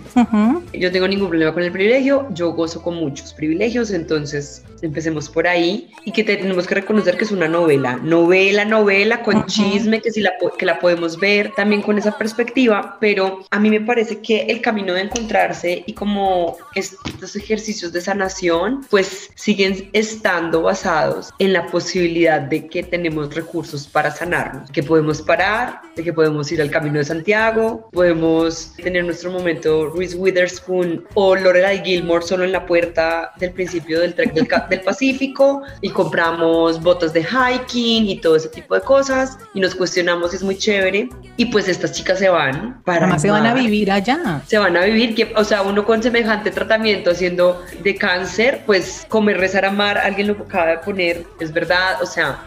Yo 0.73 0.91
tengo 0.91 1.07
ningún 1.07 1.29
problema 1.29 1.53
con 1.53 1.63
el 1.63 1.71
privilegio, 1.71 2.27
yo 2.31 2.53
gozo 2.53 2.81
con 2.81 2.95
muchos 2.95 3.33
privilegios, 3.33 3.91
entonces 3.91 4.63
empecemos 4.81 5.29
por 5.29 5.47
ahí. 5.47 5.89
Y 6.05 6.11
que 6.11 6.23
tenemos 6.23 6.67
que 6.67 6.75
reconocer 6.75 7.17
que 7.17 7.23
es 7.23 7.31
una 7.31 7.47
novela, 7.47 7.97
novela, 7.97 8.65
novela 8.65 9.21
con 9.23 9.45
chisme, 9.45 10.01
que, 10.01 10.11
si 10.11 10.21
la, 10.21 10.33
que 10.57 10.65
la 10.65 10.79
podemos 10.79 11.19
ver 11.19 11.51
también 11.55 11.81
con 11.81 11.97
esa 11.97 12.17
perspectiva, 12.17 12.97
pero 12.99 13.45
a 13.49 13.59
mí 13.59 13.69
me 13.69 13.81
parece 13.81 14.19
que 14.19 14.43
el 14.43 14.61
camino 14.61 14.93
de 14.93 15.01
encontrarse 15.01 15.83
y 15.85 15.93
como 15.93 16.57
estos 16.75 17.35
ejercicios 17.35 17.91
de 17.91 18.01
sanación, 18.01 18.85
pues 18.89 19.29
siguen 19.35 19.89
estando 19.93 20.63
basados 20.63 21.31
en 21.39 21.53
la 21.53 21.67
posibilidad 21.67 22.41
de 22.41 22.67
que 22.67 22.83
tenemos 22.83 23.33
recursos 23.35 23.87
para 23.87 24.11
sanarnos, 24.11 24.71
que 24.71 24.83
podemos 24.83 25.21
parar, 25.21 25.81
de 25.95 26.03
que 26.03 26.13
podemos 26.13 26.51
ir 26.51 26.61
al 26.61 26.71
camino 26.71 26.90
de 26.99 27.06
Santiago, 27.06 27.89
podemos 27.91 28.73
tener 28.75 29.06
nuestro 29.06 29.32
momento 29.32 29.91
Reese 29.95 30.17
Witherspoon 30.17 31.06
o 31.13 31.36
Lorelai 31.36 31.82
Gilmore 31.84 32.23
solo 32.23 32.43
en 32.43 32.51
la 32.51 32.65
puerta 32.65 33.32
del 33.38 33.51
principio 33.51 33.99
del 33.99 34.13
trek 34.13 34.34
del, 34.34 34.47
del 34.69 34.82
Pacífico 34.82 35.62
y 35.82 35.89
compramos 35.89 36.82
botas 36.82 37.13
de 37.13 37.23
hiking 37.23 38.08
y 38.08 38.19
todo 38.19 38.36
ese 38.36 38.49
tipo 38.49 38.75
de 38.75 38.82
cosas 38.82 39.38
y 39.54 39.60
nos 39.60 39.75
cuestionamos, 39.75 40.34
es 40.34 40.43
muy 40.43 40.58
chévere. 40.58 41.10
Y 41.38 41.45
pues 41.45 41.67
estas 41.67 41.93
chicas 41.93 42.19
se 42.19 42.30
van 42.30 42.82
para... 42.84 42.99
Además 42.99 43.21
se 43.21 43.32
van 43.32 43.45
a 43.45 43.54
vivir 43.54 43.91
allá. 43.91 44.41
Se 44.47 44.58
van 44.58 44.75
a 44.77 44.86
vivir, 44.86 45.15
que, 45.15 45.34
o 45.36 45.43
sea, 45.43 45.62
uno 45.62 45.86
con 45.86 46.04
semejante 46.04 46.51
tratamiento 46.51 47.12
haciendo 47.12 47.63
de 47.84 47.95
cáncer, 47.95 48.62
pues 48.65 49.06
comer, 49.08 49.38
rezar, 49.38 49.65
amar, 49.65 49.97
alguien 49.97 50.27
lo 50.27 50.34
acaba 50.34 50.67
de 50.67 50.77
poner, 50.80 51.23
es 51.39 51.51
verdad, 51.51 52.01
o 52.01 52.06
sea, 52.06 52.43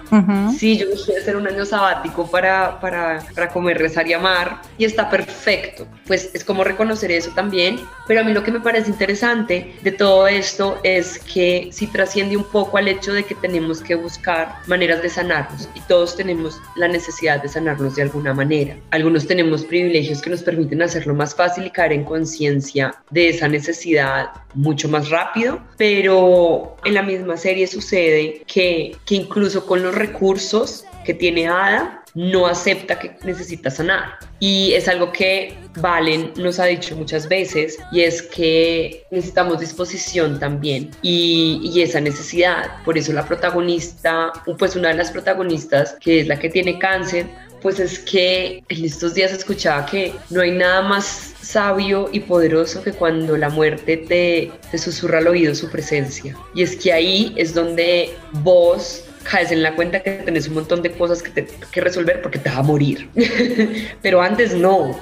sí, 0.57 0.79
yo 0.79 0.91
quisiera 0.91 1.21
hacer 1.21 1.37
un 1.37 1.47
año 1.47 1.65
sabático 1.65 2.31
para, 2.31 2.79
para, 2.81 3.23
para 3.35 3.49
comer, 3.49 3.79
rezar 3.79 4.07
y 4.07 4.13
amar 4.13 4.34
y 4.79 4.85
está 4.85 5.11
perfecto. 5.11 5.87
Pues 6.07 6.31
es 6.35 6.45
como 6.45 6.65
reconocer 6.65 7.11
eso 7.11 7.31
también, 7.35 7.81
pero 8.07 8.21
a 8.21 8.25
mí 8.25 8.33
lo 8.33 8.43
que 8.43 8.53
me 8.53 8.61
parece 8.61 8.91
interesante 8.91 9.75
de 9.83 9.93
todo 9.93 10.29
esto 10.29 10.79
es 10.83 11.19
que 11.19 11.69
si 11.73 11.87
trasciende 11.87 12.37
un 12.37 12.45
poco 12.45 12.77
al 12.77 12.89
hecho 12.89 13.13
de 13.13 13.25
que 13.25 13.35
tenemos 13.35 13.81
que 13.81 13.95
buscar 13.95 14.57
maneras 14.67 15.03
de 15.03 15.09
sanarnos 15.09 15.69
y 15.75 15.81
todos 15.83 16.17
tenemos 16.17 16.61
la 16.77 16.89
necesidad 16.89 17.43
de 17.43 17.49
sanarnos 17.49 17.97
de 17.97 18.03
alguna 18.03 18.35
manera. 18.35 18.77
Algunos 18.91 19.27
tenemos 19.27 19.65
privilegios 19.65 20.21
que 20.21 20.31
nos 20.31 20.43
permiten 20.43 20.83
hacerlo 20.83 21.15
más 21.15 21.35
fácil 21.35 21.67
y 21.67 21.71
caer 21.71 21.93
en 21.93 22.05
conciencia 22.05 22.95
de 23.11 23.31
esa 23.31 23.49
necesidad 23.49 24.31
mucho 24.55 24.89
más 24.89 25.11
rápido, 25.11 25.61
pero 25.77 26.77
en 26.85 26.95
la 26.95 27.03
misma 27.03 27.37
serie 27.37 27.67
sucede 27.67 28.43
que, 28.47 28.97
que 29.07 29.15
incluso 29.15 29.67
con 29.67 29.83
los 29.83 29.95
recursos 29.95 30.85
que 31.05 31.15
tiene 31.15 31.49
Ada, 31.49 32.04
no 32.15 32.47
acepta 32.47 32.99
que 32.99 33.17
necesita 33.25 33.71
sanar. 33.71 34.19
Y 34.41 34.73
es 34.73 34.89
algo 34.89 35.13
que 35.13 35.57
Valen 35.77 36.33
nos 36.37 36.61
ha 36.61 36.67
dicho 36.67 36.97
muchas 36.97 37.29
veces 37.29 37.79
y 37.91 38.03
es 38.03 38.23
que 38.23 39.05
necesitamos 39.11 39.61
disposición 39.61 40.39
también 40.39 40.91
y, 41.03 41.61
y, 41.65 41.83
esa 41.83 42.01
necesidad. 42.01 42.83
Por 42.85 42.97
eso 42.97 43.13
la 43.13 43.27
protagonista, 43.27 44.33
pues 44.59 44.77
una 44.77 44.89
de 44.89 44.95
las 44.95 45.11
protagonistas, 45.11 45.97
que 46.01 46.21
es 46.21 46.29
la 46.29 46.39
que 46.39 46.49
tiene 46.49 46.79
cáncer, 46.79 47.27
pues 47.65 47.81
es 47.81 47.99
que 47.99 48.63
en 48.69 48.85
estos 48.85 49.15
días 49.15 49.33
escuchaba 49.33 49.87
que 49.87 50.13
no 50.29 50.43
hay 50.43 50.51
nada 50.51 50.83
más 50.83 51.33
sabio 51.41 52.11
y 52.13 52.21
poderoso 52.21 52.83
que 52.83 52.93
cuando 52.93 53.39
la 53.39 53.49
muerte 53.49 53.97
te, 53.97 54.53
te 54.71 54.79
susurra 54.79 55.19
al 55.19 55.29
oído 55.29 55.55
su 55.55 55.71
presencia. 55.71 56.37
Y 56.55 56.63
es 56.63 56.77
que 56.77 56.93
ahí 56.93 57.33
es 57.37 57.55
donde 57.55 58.15
vos 58.33 59.04
caes 59.25 59.51
en 59.51 59.63
la 59.63 59.75
cuenta 59.75 60.01
que 60.01 60.13
tenés 60.13 60.49
un 60.49 60.55
montón 60.55 60.83
de 60.83 60.93
cosas 60.93 61.23
que, 61.23 61.31
te, 61.31 61.49
que 61.71 61.81
resolver 61.81 62.23
porque 62.23 62.39
te 62.39 62.51
va 62.51 62.59
a 62.59 62.63
morir. 62.63 63.09
pero 64.03 64.23
antes 64.23 64.55
no. 64.55 64.99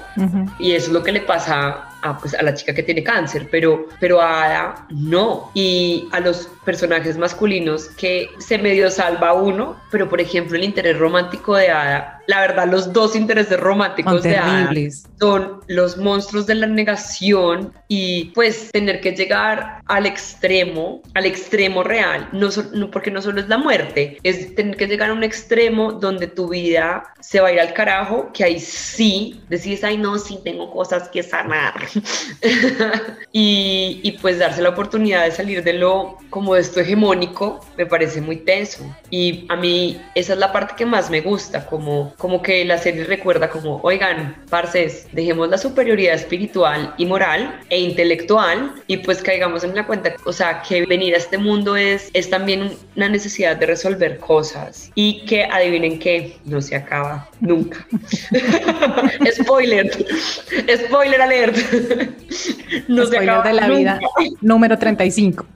Y 0.59 0.73
eso 0.73 0.87
es 0.87 0.93
lo 0.93 1.03
que 1.03 1.13
le 1.13 1.21
pasa 1.21 1.92
a, 2.03 2.19
pues, 2.19 2.35
a 2.35 2.43
la 2.43 2.55
chica 2.55 2.75
que 2.75 2.83
tiene 2.83 3.03
cáncer, 3.03 3.49
pero, 3.51 3.87
pero 4.01 4.21
a 4.21 4.45
Ada 4.45 4.87
no. 4.91 5.51
Y 5.55 6.09
a 6.13 6.21
los 6.21 6.49
personajes 6.65 7.17
masculinos 7.17 7.89
que 7.97 8.29
se 8.39 8.59
medio 8.59 8.91
salva 8.91 9.33
uno, 9.33 9.81
pero 9.91 10.09
por 10.09 10.21
ejemplo 10.21 10.57
el 10.57 10.65
interés 10.65 10.99
romántico 10.99 11.57
de 11.57 11.71
Ada, 11.71 12.21
la 12.27 12.41
verdad 12.41 12.69
los 12.71 12.93
dos 12.93 13.17
intereses 13.17 13.59
románticos 13.59 14.23
de 14.23 14.37
Ada 14.37 14.71
son 15.19 15.61
los 15.67 15.97
monstruos 15.97 16.47
de 16.47 16.55
la 16.55 16.67
negación 16.67 17.73
y 17.89 18.27
pues 18.35 18.71
tener 18.71 19.01
que 19.01 19.13
llegar 19.13 19.81
al 19.87 20.07
extremo, 20.07 21.03
al 21.15 21.27
extremo 21.27 21.83
real, 21.83 22.29
no, 22.33 22.49
no 22.73 22.91
porque 22.91 23.11
no 23.11 23.21
solo 23.21 23.41
es 23.41 23.49
la 23.49 23.59
muerte, 23.59 24.19
es 24.23 24.55
tener 24.55 24.77
que 24.77 24.87
llegar 24.87 25.11
a 25.11 25.13
un 25.13 25.25
extremo 25.25 25.93
donde 25.93 26.27
tu 26.27 26.49
vida 26.49 27.05
se 27.21 27.41
va 27.41 27.49
a 27.49 27.53
ir 27.53 27.61
al 27.61 27.73
carajo, 27.73 28.31
que 28.33 28.45
ahí 28.45 28.61
sí 28.61 29.41
decís, 29.49 29.83
ay 29.85 29.99
no, 29.99 30.19
sí 30.19 30.39
tengo 30.45 30.71
cosas 30.71 31.09
que 31.09 31.23
sanar. 31.23 31.75
y, 33.33 34.01
y 34.03 34.13
pues 34.21 34.39
darse 34.39 34.63
la 34.63 34.71
oportunidad 34.71 35.25
de 35.25 35.33
salir 35.33 35.63
de 35.63 35.75
lo 35.75 36.19
como 36.31 36.57
esto 36.57 36.81
hegemónico 36.81 37.61
me 37.77 37.87
parece 37.87 38.21
muy 38.21 38.37
tenso 38.37 38.85
y 39.11 39.45
a 39.49 39.57
mí 39.57 40.01
esa 40.15 40.33
es 40.33 40.39
la 40.39 40.53
parte 40.53 40.75
que 40.77 40.87
más 40.87 41.11
me 41.11 41.21
gusta, 41.21 41.67
como, 41.67 42.15
como 42.17 42.43
que 42.43 42.65
la 42.65 42.79
serie 42.79 43.05
recuerda 43.05 43.51
como, 43.51 43.81
oigan, 43.83 44.43
parces, 44.49 45.07
dejemos 45.13 45.49
la 45.51 45.59
superioridad 45.59 46.15
espiritual 46.15 46.95
y 46.97 47.07
moral 47.07 47.61
e 47.69 47.81
intelectual 47.81 48.73
y 48.87 48.99
pues 48.99 49.23
caigamos 49.23 49.65
en 49.65 49.75
la 49.75 49.87
cuenta, 49.87 50.15
o 50.25 50.33
sea, 50.33 50.63
que 50.63 50.87
venir 50.87 51.15
a 51.15 51.19
este 51.19 51.39
mundo 51.39 51.77
es, 51.77 52.09
es 52.13 52.31
también 52.31 52.73
una 52.97 53.09
necesidad 53.09 53.57
de 53.57 53.67
resolver 53.67 54.19
cosas 54.19 54.91
y 54.95 55.25
que 55.27 55.45
adivinen 55.45 55.99
que 55.99 56.39
no 56.45 56.61
se 56.61 56.77
acaba 56.77 57.29
nunca. 57.41 57.87
Spoiler, 59.33 59.91
spoiler 60.87 61.21
alert. 61.21 61.57
no 62.89 63.07
se 63.07 63.19
acaba 63.19 63.43
de 63.43 63.53
la 63.55 63.69
vida 63.69 64.01
número 64.41 64.79
35. 64.79 65.47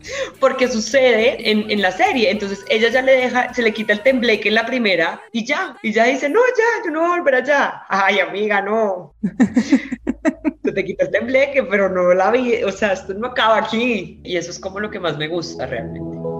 Porque 0.40 0.68
sucede 0.68 1.50
en, 1.50 1.70
en, 1.70 1.82
la 1.82 1.92
serie. 1.92 2.30
Entonces 2.30 2.64
ella 2.68 2.88
ya 2.90 3.02
le 3.02 3.12
deja, 3.12 3.52
se 3.52 3.62
le 3.62 3.72
quita 3.72 3.92
el 3.92 4.02
tembleque 4.02 4.48
en 4.48 4.54
la 4.54 4.66
primera 4.66 5.20
y 5.32 5.44
ya, 5.44 5.76
y 5.82 5.92
ya 5.92 6.04
dice, 6.04 6.28
no, 6.28 6.40
ya, 6.56 6.84
yo 6.84 6.90
no 6.90 7.00
voy 7.00 7.08
a 7.08 7.16
volver 7.18 7.34
allá. 7.36 7.82
Ay, 7.88 8.20
amiga, 8.20 8.60
no. 8.62 9.14
Se 10.64 10.72
te 10.72 10.84
quita 10.84 11.04
el 11.04 11.10
tembleque, 11.12 11.62
pero 11.62 11.88
no 11.88 12.12
la 12.12 12.32
vi, 12.32 12.62
o 12.64 12.72
sea, 12.72 12.92
esto 12.92 13.14
no 13.14 13.28
acaba 13.28 13.58
aquí. 13.58 14.20
Y 14.24 14.36
eso 14.36 14.50
es 14.50 14.58
como 14.58 14.80
lo 14.80 14.90
que 14.90 14.98
más 14.98 15.16
me 15.16 15.28
gusta 15.28 15.66
realmente. 15.66 16.35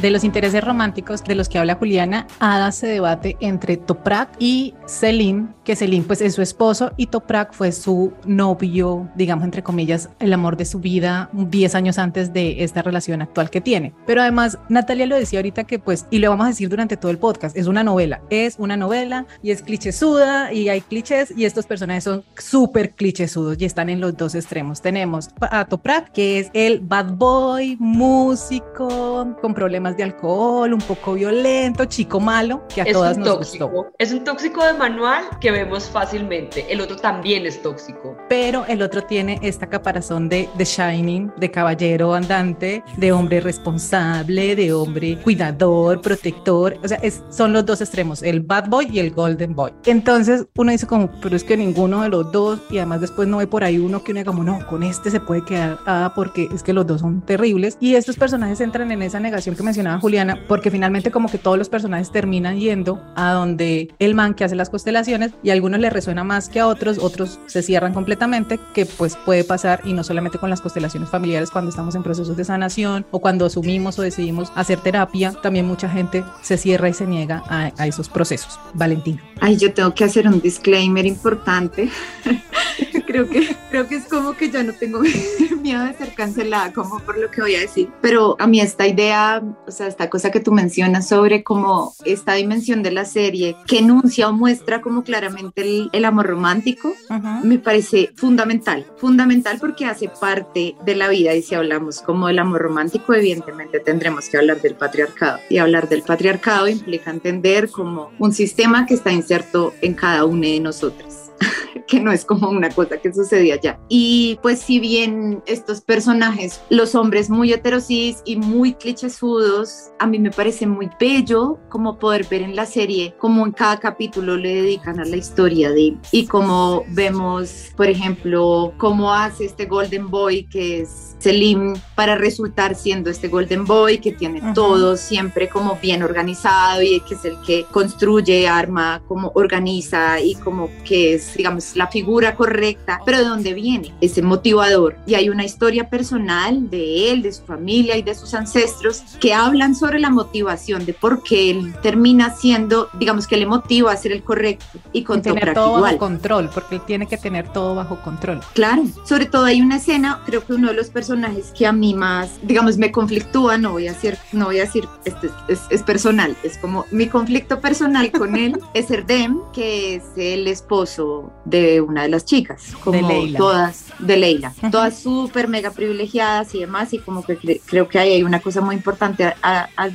De 0.00 0.12
los 0.12 0.22
intereses 0.22 0.62
románticos 0.62 1.24
de 1.24 1.34
los 1.34 1.48
que 1.48 1.58
habla 1.58 1.74
Juliana, 1.74 2.28
Ada 2.38 2.70
se 2.70 2.86
debate 2.86 3.36
entre 3.40 3.76
Toprak 3.76 4.30
y 4.38 4.74
Selim, 4.86 5.48
que 5.64 5.74
Selim 5.74 6.04
pues 6.04 6.20
es 6.20 6.36
su 6.36 6.42
esposo 6.42 6.92
y 6.96 7.06
Toprak 7.06 7.52
fue 7.52 7.72
su 7.72 8.12
novio, 8.24 9.10
digamos 9.16 9.44
entre 9.44 9.64
comillas, 9.64 10.08
el 10.20 10.32
amor 10.32 10.56
de 10.56 10.66
su 10.66 10.78
vida 10.78 11.30
10 11.32 11.74
años 11.74 11.98
antes 11.98 12.32
de 12.32 12.62
esta 12.62 12.82
relación 12.82 13.22
actual 13.22 13.50
que 13.50 13.60
tiene. 13.60 13.92
Pero 14.06 14.22
además, 14.22 14.56
Natalia 14.68 15.06
lo 15.06 15.16
decía 15.16 15.40
ahorita 15.40 15.64
que 15.64 15.80
pues, 15.80 16.06
y 16.10 16.20
lo 16.20 16.30
vamos 16.30 16.46
a 16.46 16.50
decir 16.50 16.68
durante 16.68 16.96
todo 16.96 17.10
el 17.10 17.18
podcast, 17.18 17.56
es 17.56 17.66
una 17.66 17.82
novela, 17.82 18.20
es 18.30 18.54
una 18.58 18.76
novela 18.76 19.26
y 19.42 19.50
es 19.50 19.62
clichésuda 19.62 20.52
y 20.52 20.68
hay 20.68 20.80
clichés 20.80 21.34
y 21.36 21.44
estos 21.44 21.66
personajes 21.66 22.04
son 22.04 22.22
súper 22.36 22.92
clichésudos 22.94 23.60
y 23.60 23.64
están 23.64 23.88
en 23.88 24.00
los 24.00 24.16
dos 24.16 24.36
extremos. 24.36 24.80
Tenemos 24.80 25.30
a 25.40 25.64
Toprak, 25.64 26.12
que 26.12 26.38
es 26.38 26.50
el 26.52 26.78
bad 26.78 27.14
boy, 27.14 27.76
músico, 27.80 29.36
con 29.42 29.54
problemas 29.88 29.96
de 29.96 30.02
alcohol, 30.02 30.72
un 30.72 30.80
poco 30.80 31.14
violento, 31.14 31.84
chico 31.86 32.20
malo, 32.20 32.62
que 32.72 32.82
a 32.82 32.84
es 32.84 32.92
todas 32.92 33.18
nos 33.18 33.28
tóxico. 33.28 33.68
gustó. 33.68 33.92
Es 33.98 34.12
un 34.12 34.24
tóxico 34.24 34.64
de 34.64 34.72
manual 34.74 35.24
que 35.40 35.50
vemos 35.50 35.84
fácilmente. 35.84 36.66
El 36.70 36.80
otro 36.80 36.96
también 36.96 37.46
es 37.46 37.62
tóxico. 37.62 38.16
Pero 38.28 38.64
el 38.66 38.82
otro 38.82 39.02
tiene 39.02 39.38
esta 39.42 39.68
caparazón 39.68 40.28
de, 40.28 40.48
de 40.56 40.64
Shining, 40.64 41.32
de 41.38 41.50
caballero 41.50 42.14
andante, 42.14 42.82
de 42.96 43.12
hombre 43.12 43.40
responsable, 43.40 44.56
de 44.56 44.72
hombre 44.72 45.18
cuidador, 45.22 46.00
protector. 46.00 46.76
O 46.82 46.88
sea, 46.88 46.98
es, 47.02 47.22
son 47.30 47.52
los 47.52 47.64
dos 47.64 47.80
extremos, 47.80 48.22
el 48.22 48.40
bad 48.40 48.68
boy 48.68 48.88
y 48.92 48.98
el 48.98 49.10
golden 49.10 49.54
boy. 49.54 49.72
Entonces 49.84 50.46
uno 50.56 50.72
dice 50.72 50.86
como, 50.86 51.10
pero 51.20 51.36
es 51.36 51.44
que 51.44 51.56
ninguno 51.56 52.02
de 52.02 52.08
los 52.08 52.30
dos, 52.32 52.60
y 52.70 52.78
además 52.78 53.00
después 53.00 53.28
no 53.28 53.38
ve 53.38 53.46
por 53.46 53.64
ahí 53.64 53.78
uno 53.78 54.02
que 54.02 54.12
uno 54.12 54.20
diga 54.20 54.30
como, 54.30 54.44
no, 54.44 54.66
con 54.66 54.82
este 54.82 55.10
se 55.10 55.20
puede 55.20 55.44
quedar, 55.44 55.78
ah, 55.86 56.12
porque 56.14 56.48
es 56.54 56.62
que 56.62 56.72
los 56.72 56.86
dos 56.86 57.00
son 57.00 57.20
terribles. 57.22 57.76
Y 57.80 57.94
estos 57.94 58.16
personajes 58.16 58.60
entran 58.60 58.90
en 58.92 59.02
esa 59.02 59.20
negación 59.20 59.56
que 59.56 59.62
mencionaba 59.78 60.00
Juliana, 60.00 60.40
porque 60.48 60.70
finalmente 60.70 61.10
como 61.10 61.30
que 61.30 61.38
todos 61.38 61.56
los 61.56 61.68
personajes 61.68 62.10
terminan 62.10 62.58
yendo 62.58 63.00
a 63.14 63.32
donde 63.32 63.94
el 64.00 64.14
man 64.14 64.34
que 64.34 64.44
hace 64.44 64.56
las 64.56 64.70
constelaciones 64.70 65.32
y 65.42 65.50
a 65.50 65.52
algunos 65.52 65.78
le 65.78 65.88
resuena 65.88 66.24
más 66.24 66.48
que 66.48 66.58
a 66.58 66.66
otros, 66.66 66.98
otros 66.98 67.38
se 67.46 67.62
cierran 67.62 67.94
completamente, 67.94 68.58
que 68.74 68.86
pues 68.86 69.16
puede 69.16 69.44
pasar 69.44 69.80
y 69.84 69.92
no 69.92 70.02
solamente 70.02 70.38
con 70.38 70.50
las 70.50 70.60
constelaciones 70.60 71.08
familiares 71.10 71.50
cuando 71.50 71.70
estamos 71.70 71.94
en 71.94 72.02
procesos 72.02 72.36
de 72.36 72.44
sanación 72.44 73.06
o 73.12 73.20
cuando 73.20 73.46
asumimos 73.46 73.98
o 73.98 74.02
decidimos 74.02 74.52
hacer 74.56 74.80
terapia, 74.80 75.32
también 75.42 75.66
mucha 75.66 75.88
gente 75.88 76.24
se 76.42 76.56
cierra 76.56 76.88
y 76.88 76.94
se 76.94 77.06
niega 77.06 77.44
a, 77.48 77.70
a 77.76 77.86
esos 77.86 78.08
procesos. 78.08 78.58
Valentín. 78.74 79.20
Ay, 79.40 79.56
yo 79.56 79.72
tengo 79.72 79.94
que 79.94 80.04
hacer 80.04 80.26
un 80.26 80.40
disclaimer 80.40 81.06
importante. 81.06 81.88
creo 83.08 83.26
que, 83.26 83.56
creo 83.70 83.88
que 83.88 83.96
es 83.96 84.04
como 84.04 84.34
que 84.34 84.50
ya 84.50 84.62
no 84.62 84.74
tengo 84.74 85.00
miedo 85.62 85.82
de 85.82 85.94
ser 85.94 86.14
cancelada, 86.14 86.72
como 86.74 87.00
por 87.00 87.18
lo 87.18 87.30
que 87.30 87.40
voy 87.40 87.54
a 87.54 87.60
decir. 87.60 87.88
Pero 88.02 88.36
a 88.38 88.46
mí 88.46 88.60
esta 88.60 88.86
idea, 88.86 89.42
o 89.68 89.70
sea, 89.70 89.86
esta 89.86 90.08
cosa 90.08 90.30
que 90.30 90.40
tú 90.40 90.50
mencionas 90.52 91.08
sobre 91.08 91.44
como 91.44 91.94
esta 92.04 92.34
dimensión 92.34 92.82
de 92.82 92.90
la 92.90 93.04
serie 93.04 93.56
que 93.66 93.78
enuncia 93.78 94.28
o 94.28 94.32
muestra 94.32 94.80
como 94.80 95.02
claramente 95.04 95.62
el, 95.62 95.90
el 95.92 96.04
amor 96.04 96.26
romántico, 96.26 96.94
me 97.42 97.58
parece 97.58 98.10
fundamental, 98.16 98.86
fundamental 98.96 99.58
porque 99.60 99.84
hace 99.84 100.08
parte 100.08 100.74
de 100.84 100.96
la 100.96 101.08
vida. 101.08 101.34
Y 101.34 101.42
si 101.42 101.54
hablamos 101.54 102.00
como 102.00 102.28
del 102.28 102.38
amor 102.38 102.62
romántico, 102.62 103.14
evidentemente 103.14 103.80
tendremos 103.80 104.28
que 104.28 104.38
hablar 104.38 104.60
del 104.60 104.74
patriarcado. 104.74 105.38
Y 105.50 105.58
hablar 105.58 105.88
del 105.88 106.02
patriarcado 106.02 106.68
implica 106.68 107.10
entender 107.10 107.70
como 107.70 108.10
un 108.18 108.32
sistema 108.32 108.86
que 108.86 108.94
está 108.94 109.12
inserto 109.12 109.74
en 109.82 109.94
cada 109.94 110.24
una 110.24 110.46
de 110.48 110.60
nosotras 110.60 111.17
que 111.86 112.00
no 112.00 112.12
es 112.12 112.24
como 112.24 112.48
una 112.50 112.70
cosa 112.70 112.98
que 112.98 113.12
sucedía 113.12 113.60
ya. 113.60 113.78
Y 113.88 114.38
pues 114.42 114.60
si 114.60 114.80
bien 114.80 115.42
estos 115.46 115.80
personajes, 115.80 116.60
los 116.68 116.94
hombres 116.94 117.30
muy 117.30 117.52
heterosis 117.52 118.22
y 118.24 118.36
muy 118.36 118.74
clichésudos, 118.74 119.90
a 119.98 120.06
mí 120.06 120.18
me 120.18 120.30
parece 120.30 120.66
muy 120.66 120.90
bello 121.00 121.58
como 121.68 121.98
poder 121.98 122.26
ver 122.28 122.42
en 122.42 122.56
la 122.56 122.66
serie 122.66 123.14
como 123.18 123.46
en 123.46 123.52
cada 123.52 123.78
capítulo 123.78 124.36
le 124.36 124.62
dedican 124.62 125.00
a 125.00 125.04
la 125.04 125.16
historia 125.16 125.70
de 125.70 125.96
y 126.12 126.26
como 126.26 126.84
vemos, 126.88 127.70
por 127.76 127.86
ejemplo, 127.86 128.72
cómo 128.76 129.12
hace 129.12 129.46
este 129.46 129.66
Golden 129.66 130.08
Boy 130.08 130.44
que 130.44 130.80
es 130.80 131.07
Selim 131.18 131.74
para 131.94 132.14
resultar 132.14 132.74
siendo 132.76 133.10
este 133.10 133.28
Golden 133.28 133.64
Boy 133.64 133.98
que 133.98 134.12
tiene 134.12 134.40
todo 134.54 134.96
siempre 134.96 135.48
como 135.48 135.76
bien 135.76 136.02
organizado 136.02 136.80
y 136.82 137.00
que 137.00 137.14
es 137.14 137.24
el 137.24 137.36
que 137.46 137.64
construye, 137.70 138.46
arma, 138.46 139.02
como 139.08 139.32
organiza 139.34 140.20
y 140.20 140.36
como 140.36 140.70
que 140.84 141.14
es, 141.14 141.34
digamos, 141.34 141.74
la 141.74 141.88
figura 141.88 142.36
correcta, 142.36 143.00
pero 143.04 143.18
de 143.18 143.24
dónde 143.24 143.52
viene 143.52 143.94
ese 144.00 144.22
motivador. 144.22 144.96
Y 145.06 145.14
hay 145.14 145.28
una 145.28 145.44
historia 145.44 145.90
personal 145.90 146.70
de 146.70 147.10
él, 147.10 147.22
de 147.22 147.32
su 147.32 147.44
familia 147.44 147.96
y 147.96 148.02
de 148.02 148.14
sus 148.14 148.34
ancestros 148.34 149.02
que 149.20 149.34
hablan 149.34 149.74
sobre 149.74 149.98
la 149.98 150.10
motivación 150.10 150.86
de 150.86 150.94
por 150.94 151.22
qué 151.24 151.50
él 151.50 151.74
termina 151.82 152.34
siendo, 152.36 152.88
digamos, 152.98 153.26
que 153.26 153.36
le 153.36 153.46
motiva 153.46 153.92
a 153.92 153.96
ser 153.96 154.12
el 154.12 154.22
correcto 154.22 154.78
y 154.92 155.02
con 155.02 155.20
tener 155.20 155.52
todo 155.52 155.80
bajo 155.80 155.98
control, 155.98 156.48
porque 156.54 156.76
él 156.76 156.82
tiene 156.86 157.06
que 157.06 157.16
tener 157.16 157.52
todo 157.52 157.74
bajo 157.74 158.00
control. 158.02 158.40
Claro, 158.54 158.84
sobre 159.04 159.26
todo 159.26 159.44
hay 159.44 159.60
una 159.60 159.76
escena, 159.76 160.20
creo 160.24 160.44
que 160.44 160.54
uno 160.54 160.68
de 160.68 160.74
los 160.74 160.90
personajes 160.90 161.07
que 161.56 161.66
a 161.66 161.72
mí 161.72 161.94
más, 161.94 162.38
digamos, 162.42 162.76
me 162.76 162.92
conflictúa, 162.92 163.56
no 163.58 163.72
voy 163.72 163.88
a 163.88 163.92
decir, 163.92 164.18
no 164.32 164.46
voy 164.46 164.58
a 164.58 164.64
decir, 164.64 164.86
este 165.04 165.28
es, 165.48 165.60
es, 165.70 165.82
personal, 165.82 166.36
es 166.42 166.58
como 166.58 166.84
mi 166.90 167.06
conflicto 167.06 167.60
personal 167.60 168.10
con 168.12 168.36
él 168.36 168.58
es 168.74 168.90
Erdem, 168.90 169.38
que 169.54 169.96
es 169.96 170.04
el 170.16 170.46
esposo 170.46 171.32
de 171.44 171.80
una 171.80 172.02
de 172.02 172.08
las 172.08 172.24
chicas, 172.24 172.74
como 172.84 173.08
todas, 173.36 173.86
de 173.98 174.16
Leila, 174.16 174.52
todas 174.70 174.98
súper 174.98 175.48
mega 175.48 175.70
privilegiadas 175.70 176.54
y 176.54 176.60
demás, 176.60 176.92
y 176.92 176.98
como 176.98 177.24
que 177.24 177.60
creo 177.64 177.88
que 177.88 177.98
ahí 177.98 178.12
hay 178.12 178.22
una 178.22 178.40
cosa 178.40 178.60
muy 178.60 178.74
importante 178.74 179.32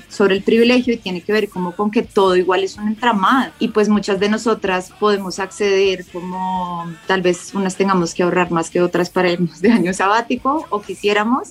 sobre 0.09 0.35
el 0.35 0.43
privilegio 0.43 0.93
y 0.93 0.97
tiene 0.97 1.21
que 1.21 1.31
ver 1.31 1.49
como 1.49 1.75
con 1.75 1.91
que 1.91 2.01
todo 2.01 2.35
igual 2.35 2.63
es 2.63 2.77
un 2.77 2.87
entramado, 2.87 3.51
y 3.59 3.67
pues 3.67 3.89
muchas 3.89 4.19
de 4.19 4.29
nosotras 4.29 4.91
podemos 4.99 5.39
acceder 5.39 6.05
como 6.11 6.91
tal 7.07 7.21
vez 7.21 7.53
unas 7.53 7.75
tengamos 7.75 8.13
que 8.13 8.23
ahorrar 8.23 8.51
más 8.51 8.69
que 8.69 8.81
otras 8.81 9.09
para 9.09 9.31
irnos 9.31 9.61
de 9.61 9.71
año 9.71 9.93
sabático 9.93 10.65
o 10.69 10.79
quisiéramos, 11.03 11.49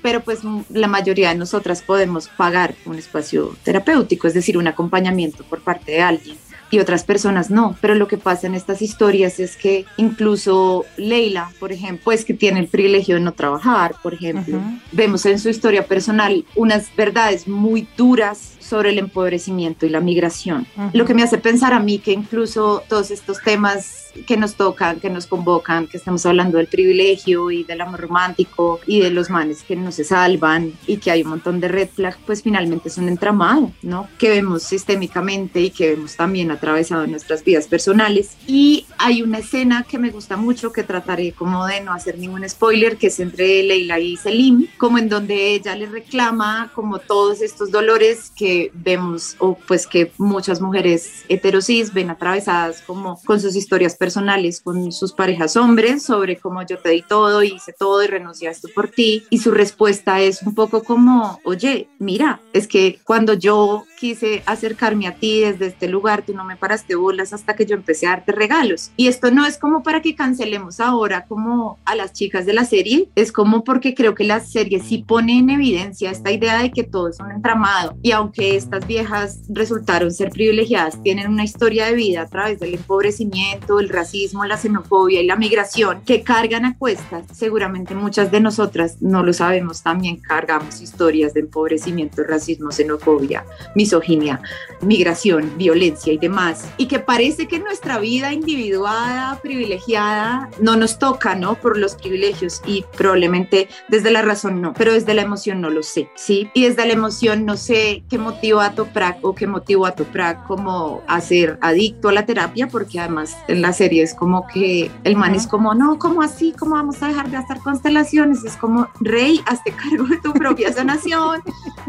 pero 0.00 0.20
pues 0.20 0.42
la 0.70 0.86
mayoría 0.86 1.30
de 1.30 1.34
nosotras 1.34 1.82
podemos 1.82 2.28
pagar 2.28 2.76
un 2.84 2.94
espacio 2.94 3.56
terapéutico, 3.64 4.28
es 4.28 4.34
decir, 4.34 4.56
un 4.56 4.68
acompañamiento 4.68 5.42
por 5.42 5.60
parte 5.60 5.90
de 5.90 6.02
alguien 6.02 6.36
y 6.70 6.78
otras 6.78 7.04
personas 7.04 7.50
no. 7.50 7.76
Pero 7.80 7.94
lo 7.94 8.08
que 8.08 8.18
pasa 8.18 8.46
en 8.46 8.54
estas 8.54 8.82
historias 8.82 9.40
es 9.40 9.56
que 9.56 9.84
incluso 9.96 10.84
Leila, 10.96 11.50
por 11.58 11.72
ejemplo, 11.72 12.02
pues 12.04 12.24
que 12.24 12.34
tiene 12.34 12.60
el 12.60 12.68
privilegio 12.68 13.16
de 13.16 13.20
no 13.20 13.32
trabajar, 13.32 13.94
por 14.02 14.14
ejemplo, 14.14 14.60
vemos 14.92 15.26
en 15.26 15.38
su 15.38 15.48
historia 15.48 15.86
personal 15.86 16.44
unas 16.54 16.94
verdades 16.96 17.48
muy 17.48 17.86
duras 17.96 18.56
sobre 18.60 18.90
el 18.90 18.98
empobrecimiento 18.98 19.86
y 19.86 19.90
la 19.90 20.00
migración. 20.00 20.66
Lo 20.92 21.04
que 21.04 21.14
me 21.14 21.22
hace 21.22 21.38
pensar 21.38 21.72
a 21.72 21.80
mí 21.80 21.98
que 21.98 22.12
incluso 22.12 22.82
todos 22.88 23.10
estos 23.10 23.40
temas 23.40 24.06
que 24.26 24.36
nos 24.36 24.54
tocan, 24.54 24.98
que 24.98 25.10
nos 25.10 25.26
convocan, 25.26 25.86
que 25.86 25.96
estamos 25.98 26.24
hablando 26.26 26.58
del 26.58 26.66
privilegio 26.66 27.50
y 27.50 27.64
del 27.64 27.80
amor 27.80 28.00
romántico 28.00 28.80
y 28.86 29.00
de 29.00 29.10
los 29.10 29.30
manes 29.30 29.62
que 29.62 29.76
no 29.76 29.92
se 29.92 30.04
salvan 30.04 30.72
y 30.86 30.96
que 30.96 31.10
hay 31.10 31.22
un 31.22 31.30
montón 31.30 31.60
de 31.60 31.68
red 31.68 31.88
flag, 31.88 32.16
pues 32.24 32.42
finalmente 32.42 32.88
es 32.88 32.98
un 32.98 33.08
entramado, 33.08 33.72
¿no? 33.82 34.08
Que 34.18 34.30
vemos 34.30 34.62
sistémicamente 34.62 35.60
y 35.60 35.70
que 35.70 35.90
vemos 35.90 36.16
también 36.16 36.50
atravesado 36.56 37.04
en 37.04 37.12
nuestras 37.12 37.44
vidas 37.44 37.66
personales. 37.66 38.36
Y 38.46 38.86
hay 38.98 39.22
una 39.22 39.38
escena 39.38 39.84
que 39.88 39.98
me 39.98 40.10
gusta 40.10 40.36
mucho, 40.36 40.72
que 40.72 40.82
trataré 40.82 41.32
como 41.32 41.66
de 41.66 41.80
no 41.80 41.92
hacer 41.92 42.18
ningún 42.18 42.48
spoiler, 42.48 42.96
que 42.96 43.08
es 43.08 43.20
entre 43.20 43.62
Leila 43.62 43.98
y 43.98 44.16
Selim, 44.16 44.66
como 44.78 44.98
en 44.98 45.08
donde 45.08 45.54
ella 45.54 45.74
le 45.76 45.86
reclama 45.86 46.70
como 46.74 46.98
todos 46.98 47.40
estos 47.40 47.70
dolores 47.70 48.30
que 48.36 48.70
vemos 48.74 49.36
o 49.38 49.56
pues 49.66 49.86
que 49.86 50.12
muchas 50.18 50.60
mujeres 50.60 51.24
heterosis 51.28 51.92
ven 51.92 52.10
atravesadas 52.10 52.82
como 52.82 53.20
con 53.24 53.40
sus 53.40 53.56
historias 53.56 53.94
personales 53.94 54.16
con 54.60 54.92
sus 54.92 55.12
parejas 55.12 55.56
hombres 55.56 56.02
sobre 56.02 56.36
cómo 56.36 56.62
yo 56.66 56.78
te 56.78 56.90
di 56.90 57.02
todo, 57.02 57.42
hice 57.42 57.72
todo 57.72 58.02
y 58.02 58.06
renunciaste 58.06 58.68
por 58.68 58.88
ti. 58.88 59.24
Y 59.30 59.38
su 59.38 59.50
respuesta 59.50 60.20
es 60.20 60.42
un 60.42 60.54
poco 60.54 60.82
como, 60.82 61.40
oye, 61.44 61.88
mira, 61.98 62.40
es 62.52 62.66
que 62.66 62.98
cuando 63.04 63.34
yo 63.34 63.84
quise 63.98 64.42
acercarme 64.46 65.06
a 65.06 65.14
ti 65.14 65.40
desde 65.40 65.66
este 65.66 65.88
lugar, 65.88 66.22
tú 66.24 66.34
no 66.34 66.44
me 66.46 66.56
paraste 66.56 66.94
bolas 66.94 67.32
hasta 67.32 67.54
que 67.54 67.66
yo 67.66 67.74
empecé 67.74 68.06
a 68.06 68.10
darte 68.10 68.32
regalos. 68.32 68.90
Y 68.96 69.08
esto 69.08 69.30
no 69.30 69.46
es 69.46 69.58
como 69.58 69.82
para 69.82 70.02
que 70.02 70.14
cancelemos 70.14 70.80
ahora 70.80 71.24
como 71.26 71.78
a 71.84 71.94
las 71.94 72.12
chicas 72.12 72.46
de 72.46 72.52
la 72.52 72.64
serie, 72.64 73.08
es 73.14 73.32
como 73.32 73.64
porque 73.64 73.94
creo 73.94 74.14
que 74.14 74.24
la 74.24 74.40
serie 74.40 74.80
sí 74.80 75.04
pone 75.06 75.38
en 75.38 75.50
evidencia 75.50 76.10
esta 76.10 76.30
idea 76.30 76.62
de 76.62 76.70
que 76.70 76.84
todo 76.84 77.08
es 77.08 77.20
un 77.20 77.30
entramado. 77.30 77.96
Y 78.02 78.12
aunque 78.12 78.56
estas 78.56 78.86
viejas 78.86 79.40
resultaron 79.48 80.12
ser 80.12 80.30
privilegiadas, 80.30 81.02
tienen 81.02 81.28
una 81.28 81.44
historia 81.44 81.86
de 81.86 81.94
vida 81.94 82.22
a 82.22 82.26
través 82.26 82.60
del 82.60 82.74
empobrecimiento, 82.74 83.80
el 83.80 83.88
racismo, 83.88 84.44
la 84.44 84.56
xenofobia 84.56 85.20
y 85.20 85.26
la 85.26 85.36
migración 85.36 86.02
que 86.04 86.22
cargan 86.22 86.64
a 86.64 86.76
cuestas. 86.78 87.24
Seguramente 87.32 87.94
muchas 87.94 88.30
de 88.30 88.40
nosotras 88.40 88.98
no 89.00 89.22
lo 89.22 89.32
sabemos, 89.32 89.82
también 89.82 90.18
cargamos 90.18 90.80
historias 90.80 91.34
de 91.34 91.40
empobrecimiento, 91.40 92.22
racismo, 92.22 92.70
xenofobia, 92.70 93.44
misoginia, 93.74 94.40
migración, 94.80 95.52
violencia 95.56 96.12
y 96.12 96.18
demás. 96.18 96.35
Y 96.76 96.86
que 96.86 96.98
parece 96.98 97.48
que 97.48 97.58
nuestra 97.58 97.98
vida 97.98 98.32
individuada, 98.32 99.38
privilegiada, 99.40 100.50
no 100.60 100.76
nos 100.76 100.98
toca, 100.98 101.34
¿no? 101.34 101.54
Por 101.54 101.78
los 101.78 101.94
privilegios 101.94 102.60
y 102.66 102.84
probablemente 102.96 103.68
desde 103.88 104.10
la 104.10 104.22
razón 104.22 104.60
no, 104.60 104.72
pero 104.74 104.92
desde 104.92 105.14
la 105.14 105.22
emoción 105.22 105.60
no 105.60 105.70
lo 105.70 105.82
sé, 105.82 106.10
¿sí? 106.14 106.50
Y 106.54 106.64
desde 106.64 106.86
la 106.86 106.92
emoción 106.92 107.44
no 107.44 107.56
sé 107.56 108.04
qué 108.08 108.18
motiva 108.18 108.66
a 108.66 108.74
Toprak 108.74 109.24
o 109.24 109.34
qué 109.34 109.46
motivó 109.46 109.86
a 109.86 109.92
Toprak 109.92 110.46
como 110.46 111.02
a 111.06 111.20
ser 111.20 111.58
adicto 111.62 112.08
a 112.08 112.12
la 112.12 112.26
terapia, 112.26 112.68
porque 112.68 113.00
además 113.00 113.36
en 113.48 113.62
la 113.62 113.72
serie 113.72 114.02
es 114.02 114.14
como 114.14 114.46
que 114.46 114.90
el 115.04 115.16
man 115.16 115.34
es 115.34 115.46
como, 115.46 115.74
no, 115.74 115.98
¿cómo 115.98 116.22
así? 116.22 116.52
¿Cómo 116.58 116.74
vamos 116.74 117.02
a 117.02 117.08
dejar 117.08 117.30
de 117.30 117.36
hacer 117.38 117.58
constelaciones? 117.58 118.44
Es 118.44 118.56
como, 118.56 118.88
rey, 119.00 119.40
hazte 119.46 119.72
cargo 119.72 120.04
de 120.04 120.18
tu 120.18 120.32
propia 120.32 120.72
sanación. 120.72 121.40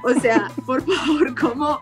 O 0.04 0.20
sea, 0.20 0.52
por 0.66 0.84
favor, 0.84 1.36
como 1.40 1.82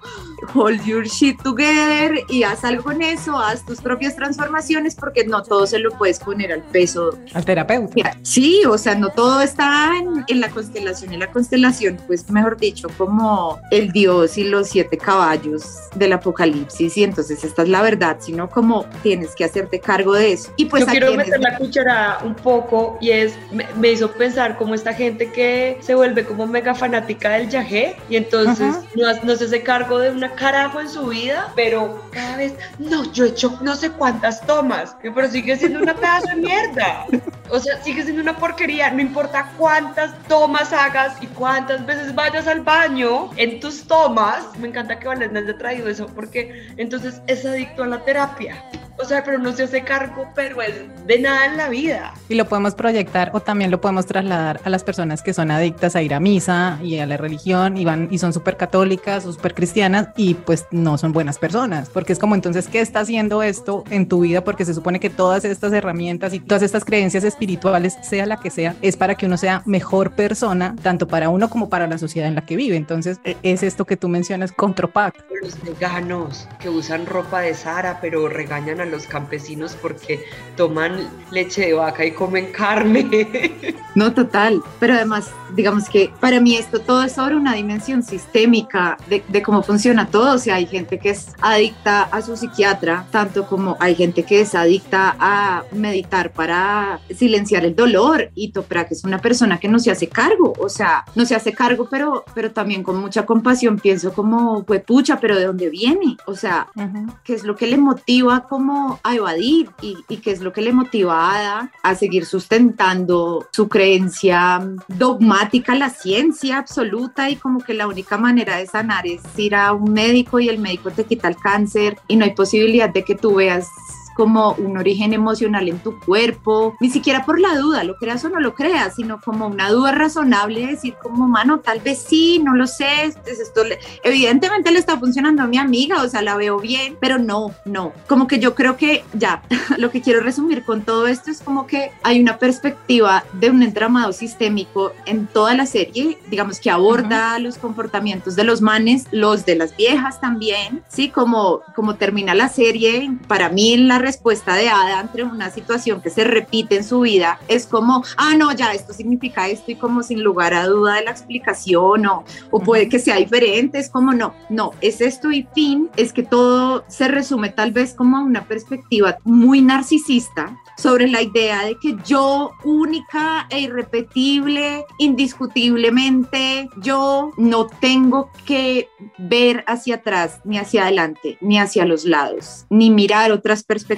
hold 0.54 0.84
your 0.86 1.06
shit 1.06 1.42
together 1.42 2.24
y 2.30 2.44
haz 2.44 2.55
algo 2.64 2.84
con 2.84 3.02
eso, 3.02 3.38
haz 3.38 3.66
tus 3.66 3.82
propias 3.82 4.16
transformaciones 4.16 4.96
porque 4.96 5.26
no 5.26 5.44
todo 5.44 5.66
se 5.66 5.80
lo 5.80 5.92
puedes 5.92 6.20
poner 6.20 6.52
al 6.52 6.62
peso. 6.62 7.18
Al 7.34 7.44
terapeuta. 7.44 8.16
Sí, 8.22 8.64
o 8.66 8.78
sea, 8.78 8.96
no 8.96 9.10
todo 9.10 9.42
está 9.42 9.98
en, 9.98 10.24
en 10.28 10.40
la 10.40 10.50
constelación. 10.50 11.14
En 11.14 11.20
la 11.20 11.32
constelación, 11.32 11.98
pues 12.08 12.30
mejor 12.30 12.58
dicho, 12.58 12.88
como 12.98 13.60
el 13.72 13.92
dios 13.92 14.38
y 14.38 14.46
los 14.46 14.70
siete 14.70 14.98
caballos 14.98 15.66
del 15.96 16.14
apocalipsis 16.14 16.98
y 16.98 17.04
entonces 17.04 17.44
esta 17.44 17.64
es 17.64 17.70
la 17.70 17.82
verdad, 17.82 18.18
sino 18.20 18.50
como 18.50 18.86
tienes 19.04 19.36
que 19.36 19.46
hacerte 19.46 19.80
cargo 19.80 20.14
de 20.14 20.34
eso. 20.34 20.52
Y 20.58 20.66
pues 20.66 20.86
Yo 20.86 20.92
quiero 20.92 21.14
meter 21.16 21.40
la 21.40 21.58
cuchara 21.58 22.20
un 22.24 22.36
poco 22.36 22.98
y 23.02 23.12
es, 23.12 23.34
me, 23.52 23.92
hizo 23.92 24.12
pensar 24.12 24.58
como 24.58 24.74
esta 24.74 24.94
gente 24.94 25.32
que 25.32 25.78
se 25.82 25.96
vuelve 25.96 26.26
como 26.26 26.48
mega 26.48 26.76
fanática 26.76 27.32
del 27.32 27.50
yagé 27.50 27.96
y 28.10 28.18
entonces 28.18 28.76
no, 28.96 29.24
no 29.24 29.36
se 29.36 29.46
hace 29.46 29.64
cargo 29.64 30.00
de 30.00 30.12
una 30.12 30.34
carajo 30.36 30.82
en 30.82 30.90
su 30.90 31.08
vida, 31.08 31.52
pero 31.56 32.02
cada 32.12 32.38
vez, 32.38 32.45
no, 32.80 33.12
yo 33.12 33.26
he 33.26 33.30
hecho 33.30 33.58
no 33.62 33.76
sé 33.76 33.92
cuántas 33.92 34.46
tomas, 34.46 34.96
pero 35.02 35.30
sigue 35.30 35.56
siendo 35.56 35.80
una 35.80 35.96
pedazo 35.96 36.28
de 36.28 36.36
mierda. 36.36 37.06
O 37.52 37.60
sea, 37.60 37.82
sigue 37.84 38.04
siendo 38.04 38.22
una 38.24 38.36
porquería, 38.36 38.90
no 38.92 39.02
importa 39.02 39.52
cuántas 39.58 40.18
tomas 40.28 40.74
hagas 40.74 41.22
y 41.22 41.28
cuántas 41.28 41.86
veces 41.86 42.16
vayas 42.16 42.48
al 42.48 42.62
baño 42.62 43.30
en 43.38 43.60
tus 43.60 43.86
tomas. 43.86 44.58
Me 44.58 44.68
encanta 44.68 44.98
que 44.98 45.08
Valencia 45.08 45.40
haya 45.40 45.58
traído 45.58 45.88
eso 45.88 46.08
porque 46.08 46.68
entonces 46.78 47.22
es 47.28 47.46
adicto 47.46 47.84
a 47.84 47.88
la 47.88 48.04
terapia 48.04 48.64
O 48.98 49.06
sea, 49.06 49.24
pero 49.24 49.38
no 49.38 49.52
se 49.52 49.64
hace 49.64 49.84
cargo, 49.84 50.28
pero 50.36 50.62
es 50.62 50.74
de 51.06 51.20
nada 51.20 51.46
en 51.46 51.58
la 51.58 51.70
vida. 51.70 52.14
Y 52.30 52.36
lo 52.36 52.46
podemos 52.46 52.76
proyectar 52.76 53.32
o 53.34 53.42
también 53.42 53.70
lo 53.70 53.82
podemos 53.82 54.06
trasladar 54.06 54.62
a 54.64 54.70
las 54.70 54.84
personas 54.84 55.22
que 55.22 55.34
son 55.34 55.52
adictas 55.52 55.96
a 55.96 56.02
ir 56.02 56.14
a 56.14 56.20
misa 56.20 56.80
y 56.82 57.00
a 57.00 57.06
la 57.06 57.18
religión 57.18 57.78
y 57.78 57.86
van 57.86 58.08
y 58.10 58.20
son 58.20 58.32
súper 58.34 58.58
católicas 58.58 59.26
o 59.26 59.34
súper 59.34 59.54
cristianas 59.54 60.10
y 60.16 60.36
pues 60.36 60.66
no 60.72 60.98
son 60.98 61.12
buenas 61.12 61.38
personas. 61.38 61.90
Porque 61.90 62.14
es 62.14 62.20
como 62.20 62.35
entonces, 62.36 62.68
¿qué 62.68 62.82
está 62.82 63.00
haciendo 63.00 63.42
esto 63.42 63.84
en 63.90 64.08
tu 64.08 64.22
vida? 64.22 64.44
Porque 64.44 64.66
se 64.66 64.74
supone 64.74 65.00
que 65.00 65.10
todas 65.10 65.46
estas 65.46 65.74
herramientas 65.74 66.34
y 66.34 66.40
todas 66.40 66.62
estas 66.62 66.86
creencias 66.86 67.24
espirituales, 67.24 67.98
sea 68.02 68.26
la 68.26 68.38
que 68.38 68.50
sea, 68.50 68.76
es 68.82 68.96
para 68.96 69.16
que 69.16 69.26
uno 69.26 69.38
sea 69.38 69.64
mejor 69.66 70.12
persona, 70.12 70.76
tanto 70.82 71.08
para 71.08 71.30
uno 71.30 71.50
como 71.50 71.70
para 71.70 71.88
la 71.88 71.98
sociedad 71.98 72.28
en 72.30 72.36
la 72.36 72.46
que 72.46 72.56
vive. 72.56 72.76
Entonces, 72.76 73.20
e, 73.24 73.38
es 73.44 73.64
esto 73.64 73.86
que 73.86 73.98
tú 73.98 74.08
mencionas 74.08 74.52
con 74.52 74.76
Tropac. 74.76 75.16
Los 75.42 75.62
veganos 75.64 76.48
que 76.60 76.70
usan 76.70 77.06
ropa 77.06 77.42
de 77.42 77.54
Sara, 77.54 78.00
pero 78.02 78.28
regañan 78.28 78.82
a 78.82 78.86
los 78.86 79.08
campesinos 79.08 79.78
porque 79.82 80.24
toman 80.56 81.10
leche 81.32 81.66
de 81.66 81.74
vaca 81.74 82.06
y 82.06 82.12
comen 82.12 82.52
carne. 82.52 83.76
No, 83.96 84.14
total. 84.14 84.62
Pero 84.78 84.94
además, 84.96 85.32
digamos 85.56 85.88
que 85.88 86.12
para 86.20 86.42
mí 86.42 86.58
esto 86.58 86.80
todo 86.80 87.04
es 87.04 87.14
sobre 87.14 87.38
una 87.38 87.54
dimensión 87.54 88.04
sistémica 88.04 88.98
de, 89.08 89.24
de, 89.30 89.42
cómo 89.42 89.64
funciona 89.64 90.08
todo. 90.08 90.36
O 90.36 90.38
sea, 90.38 90.56
hay 90.56 90.66
gente 90.66 91.00
que 91.00 91.12
es 91.12 91.30
adicta 91.42 92.04
a 92.04 92.22
su 92.26 92.36
psiquiatra, 92.36 93.06
tanto 93.12 93.46
como 93.48 93.78
hay 93.80 93.96
gente 93.96 94.24
que 94.24 94.42
es 94.42 94.56
adicta 94.56 95.16
a 95.20 95.64
meditar 95.72 96.32
para 96.32 97.00
silenciar 97.16 97.66
el 97.66 97.76
dolor. 97.76 98.32
Y 98.36 98.52
Toprak 98.52 98.92
es 98.92 99.04
una 99.04 99.20
persona 99.20 99.60
que 99.60 99.68
no 99.68 99.80
se 99.80 99.92
hace 99.92 100.08
cargo. 100.08 100.54
O 100.60 100.70
sea, 100.70 101.06
no 101.16 101.26
se 101.26 101.36
hace 101.36 101.54
cargo, 101.54 101.88
pero, 101.90 102.26
pero 102.34 102.52
también 102.52 102.84
con 102.84 102.98
mucha 102.98 103.26
compasión 103.26 103.78
pienso 103.78 104.14
como, 104.14 104.64
pues 104.64 104.84
pucha, 104.84 105.20
pero 105.20 105.38
¿de 105.38 105.46
dónde 105.46 105.70
viene? 105.70 106.18
O 106.26 106.36
sea, 106.36 106.68
uh 106.76 106.82
-huh. 106.82 107.14
¿qué 107.24 107.34
es 107.34 107.44
lo 107.44 107.56
que 107.56 107.68
le 107.68 107.78
motiva 107.78 108.48
como 108.48 109.00
a 109.04 109.16
evadir? 109.16 109.70
Y, 109.82 109.98
y 110.10 110.18
qué 110.18 110.32
es 110.32 110.42
lo 110.42 110.52
que 110.52 110.62
le 110.62 110.74
motiva 110.74 111.14
a 111.14 111.36
Ada 111.36 111.72
a 111.84 111.96
seguir 111.96 112.26
sustentando 112.26 113.48
su 113.52 113.68
creencia 113.68 114.62
dogmática, 114.88 115.76
la 115.76 115.90
ciencia 115.90 116.58
absoluta 116.58 117.30
y 117.30 117.36
como 117.36 117.60
que 117.60 117.74
la 117.74 117.88
única 117.88 118.18
manera 118.18 118.58
de 118.58 118.68
sanar 118.68 119.06
es 119.08 119.22
ir 119.38 119.56
a 119.56 119.74
un 119.74 119.94
médico 119.94 120.40
y 120.40 120.50
el 120.50 120.60
médico 120.60 120.92
te 120.92 121.04
quita 121.04 121.28
el 121.28 121.38
cáncer 121.38 121.98
y 122.08 122.16
no 122.16 122.26
hay 122.26 122.32
posibilidad 122.32 122.90
de 122.90 123.04
que 123.04 123.16
tú 123.16 123.36
veas 123.36 123.70
como 124.16 124.54
un 124.54 124.78
origen 124.78 125.14
emocional 125.14 125.68
en 125.68 125.80
tu 125.80 126.00
cuerpo, 126.00 126.76
ni 126.80 126.90
siquiera 126.90 127.26
por 127.26 127.40
la 127.40 127.58
duda, 127.58 127.84
lo 127.84 127.98
creas 127.98 128.24
o 128.26 128.30
no 128.30 128.40
lo 128.40 128.56
creas, 128.56 128.96
sino 128.96 129.20
como 129.20 129.48
una 129.48 129.70
duda 129.70 129.92
razonable 129.92 130.62
de 130.62 130.68
decir 130.68 130.96
como, 131.02 131.28
mano, 131.28 131.60
tal 131.60 131.82
vez 131.82 132.00
sí, 132.08 132.40
no 132.44 132.56
lo 132.56 132.66
sé, 132.66 133.14
esto 133.26 133.64
le, 133.64 133.78
evidentemente 134.04 134.72
le 134.72 134.80
está 134.80 134.98
funcionando 134.98 135.44
a 135.44 135.48
mi 135.48 135.58
amiga, 135.58 136.02
o 136.02 136.08
sea, 136.08 136.22
la 136.22 136.38
veo 136.38 136.60
bien, 136.60 136.98
pero 137.00 137.18
no, 137.18 137.52
no, 137.66 137.92
como 138.08 138.28
que 138.28 138.40
yo 138.40 138.56
creo 138.56 138.78
que 138.78 139.04
ya, 139.14 139.44
lo 139.78 139.92
que 139.92 140.02
quiero 140.02 140.22
resumir 140.22 140.64
con 140.64 140.82
todo 140.84 141.08
esto 141.08 141.30
es 141.30 141.42
como 141.42 141.68
que 141.68 141.92
hay 142.04 142.20
una 142.22 142.38
perspectiva 142.38 143.26
de 143.34 143.50
un 143.50 143.64
entramado 143.64 144.14
sistémico 144.14 144.94
en 145.06 145.28
toda 145.28 145.54
la 145.56 145.66
serie, 145.66 146.18
digamos 146.30 146.60
que 146.60 146.72
aborda 146.72 147.34
uh 147.34 147.38
-huh. 147.38 147.42
los 147.42 147.58
comportamientos 147.58 148.36
de 148.36 148.46
los 148.46 148.62
manes, 148.62 149.08
los 149.12 149.46
de 149.46 149.56
las 149.56 149.76
viejas 149.76 150.22
también, 150.22 150.84
sí, 150.88 151.10
como, 151.10 151.62
como 151.76 151.96
termina 151.96 152.34
la 152.34 152.48
serie, 152.48 153.12
para 153.28 153.50
mí 153.50 153.76
la 153.76 154.00
respuesta 154.06 154.54
de 154.54 154.70
Ada 154.70 155.00
ante 155.00 155.24
una 155.24 155.50
situación 155.50 156.00
que 156.00 156.12
se 156.12 156.24
repite 156.24 156.78
en 156.78 156.84
su 156.84 157.00
vida 157.00 157.40
es 157.48 157.66
como, 157.66 158.04
ah, 158.18 158.36
no, 158.38 158.54
ya 158.54 158.72
esto 158.72 158.94
significa 158.94 159.48
esto 159.48 159.72
y 159.72 159.76
como 159.76 160.04
sin 160.04 160.22
lugar 160.22 160.54
a 160.54 160.68
duda 160.68 160.96
de 160.96 161.06
la 161.06 161.12
explicación 161.12 162.06
o, 162.06 162.24
o 162.52 162.60
puede 162.60 162.88
que 162.88 163.00
sea 163.00 163.16
diferente, 163.16 163.80
es 163.80 163.90
como, 163.90 164.14
no, 164.14 164.36
no, 164.50 164.74
es 164.82 165.02
esto 165.02 165.32
y 165.32 165.48
fin, 165.56 165.90
es 165.98 166.14
que 166.14 166.22
todo 166.22 166.86
se 166.88 167.08
resume 167.08 167.50
tal 167.50 167.72
vez 167.72 167.94
como 167.96 168.18
a 168.18 168.22
una 168.22 168.46
perspectiva 168.46 169.18
muy 169.24 169.62
narcisista 169.62 170.56
sobre 170.78 171.08
la 171.08 171.22
idea 171.22 171.64
de 171.64 171.76
que 171.82 171.96
yo 172.06 172.52
única 172.64 173.48
e 173.50 173.62
irrepetible, 173.62 174.86
indiscutiblemente, 175.00 176.70
yo 176.82 177.32
no 177.38 177.68
tengo 177.68 178.30
que 178.46 178.90
ver 179.18 179.64
hacia 179.68 179.96
atrás, 179.96 180.42
ni 180.44 180.58
hacia 180.58 180.84
adelante, 180.84 181.38
ni 181.42 181.60
hacia 181.60 181.86
los 181.86 182.06
lados, 182.06 182.66
ni 182.70 182.90
mirar 182.90 183.32
otras 183.32 183.64
perspectivas 183.64 183.95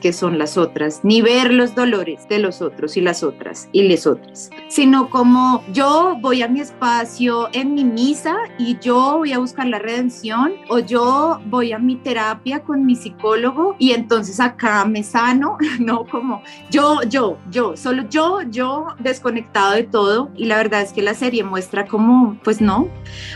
que 0.00 0.12
son 0.12 0.38
las 0.38 0.56
otras, 0.56 1.00
ni 1.02 1.22
ver 1.22 1.52
los 1.52 1.74
dolores 1.74 2.28
de 2.28 2.38
los 2.38 2.62
otros 2.62 2.96
y 2.96 3.00
las 3.00 3.22
otras 3.22 3.68
y 3.72 3.82
les 3.82 4.06
otras, 4.06 4.50
sino 4.68 5.10
como 5.10 5.62
yo 5.72 6.16
voy 6.20 6.42
a 6.42 6.48
mi 6.48 6.60
espacio 6.60 7.48
en 7.52 7.74
mi 7.74 7.84
misa 7.84 8.36
y 8.58 8.78
yo 8.80 9.18
voy 9.18 9.32
a 9.32 9.38
buscar 9.38 9.66
la 9.66 9.78
redención 9.78 10.52
o 10.68 10.78
yo 10.78 11.40
voy 11.46 11.72
a 11.72 11.78
mi 11.78 11.96
terapia 11.96 12.60
con 12.60 12.84
mi 12.86 12.96
psicólogo 12.96 13.76
y 13.78 13.92
entonces 13.92 14.40
acá 14.40 14.84
me 14.84 15.02
sano, 15.02 15.56
no 15.78 16.04
como 16.06 16.42
yo, 16.70 17.02
yo, 17.08 17.38
yo, 17.50 17.76
solo 17.76 18.04
yo, 18.08 18.42
yo 18.42 18.86
desconectado 18.98 19.72
de 19.72 19.84
todo 19.84 20.30
y 20.36 20.46
la 20.46 20.56
verdad 20.56 20.82
es 20.82 20.92
que 20.92 21.02
la 21.02 21.14
serie 21.14 21.44
muestra 21.44 21.86
como, 21.86 22.38
pues 22.42 22.60
no, 22.60 22.88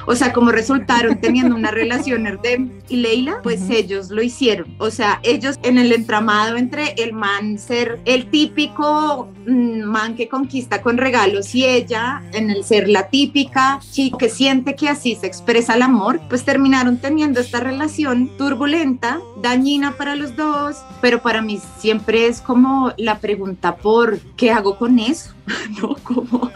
o 0.07 0.15
sea, 0.15 0.33
como 0.33 0.51
resultaron 0.51 1.21
teniendo 1.21 1.55
una 1.55 1.71
relación 1.71 2.27
Erdem 2.27 2.81
y 2.89 2.97
Leila, 2.97 3.41
pues 3.43 3.63
uh 3.63 3.69
-huh. 3.69 3.77
ellos 3.77 4.11
lo 4.11 4.23
hicieron, 4.23 4.75
o 4.79 4.91
sea, 4.91 5.21
ellos 5.23 5.59
en 5.63 5.79
el 5.79 5.93
entramado 5.99 6.57
entre 6.57 6.95
el 6.99 7.13
man 7.13 7.59
ser 7.59 8.01
el 8.05 8.31
típico 8.31 9.29
mm, 9.47 9.83
man 9.83 10.17
que 10.17 10.29
conquista 10.29 10.81
con 10.83 10.97
regalos 10.97 11.55
y 11.55 11.65
ella 11.65 12.23
en 12.33 12.51
el 12.51 12.65
ser 12.65 12.89
la 12.89 13.09
típica 13.09 13.81
chica 13.91 14.19
que 14.19 14.29
siente 14.29 14.75
que 14.75 14.89
así 14.89 15.15
se 15.15 15.27
expresa 15.27 15.75
el 15.75 15.83
amor, 15.83 16.21
pues 16.29 16.45
terminaron 16.45 16.99
teniendo 16.99 17.41
esta 17.41 17.61
relación 17.61 18.37
turbulenta, 18.37 19.21
dañina 19.43 19.97
para 19.97 20.17
los 20.17 20.37
dos, 20.37 20.77
pero 21.01 21.21
para 21.21 21.43
mí 21.43 21.61
siempre 21.79 22.27
es 22.27 22.41
como 22.41 22.93
la 22.97 23.19
pregunta 23.19 23.77
por 23.77 24.19
qué 24.37 24.51
hago 24.51 24.79
con 24.79 24.99
eso, 24.99 25.35
¿no? 25.81 25.97
Como, 26.03 26.51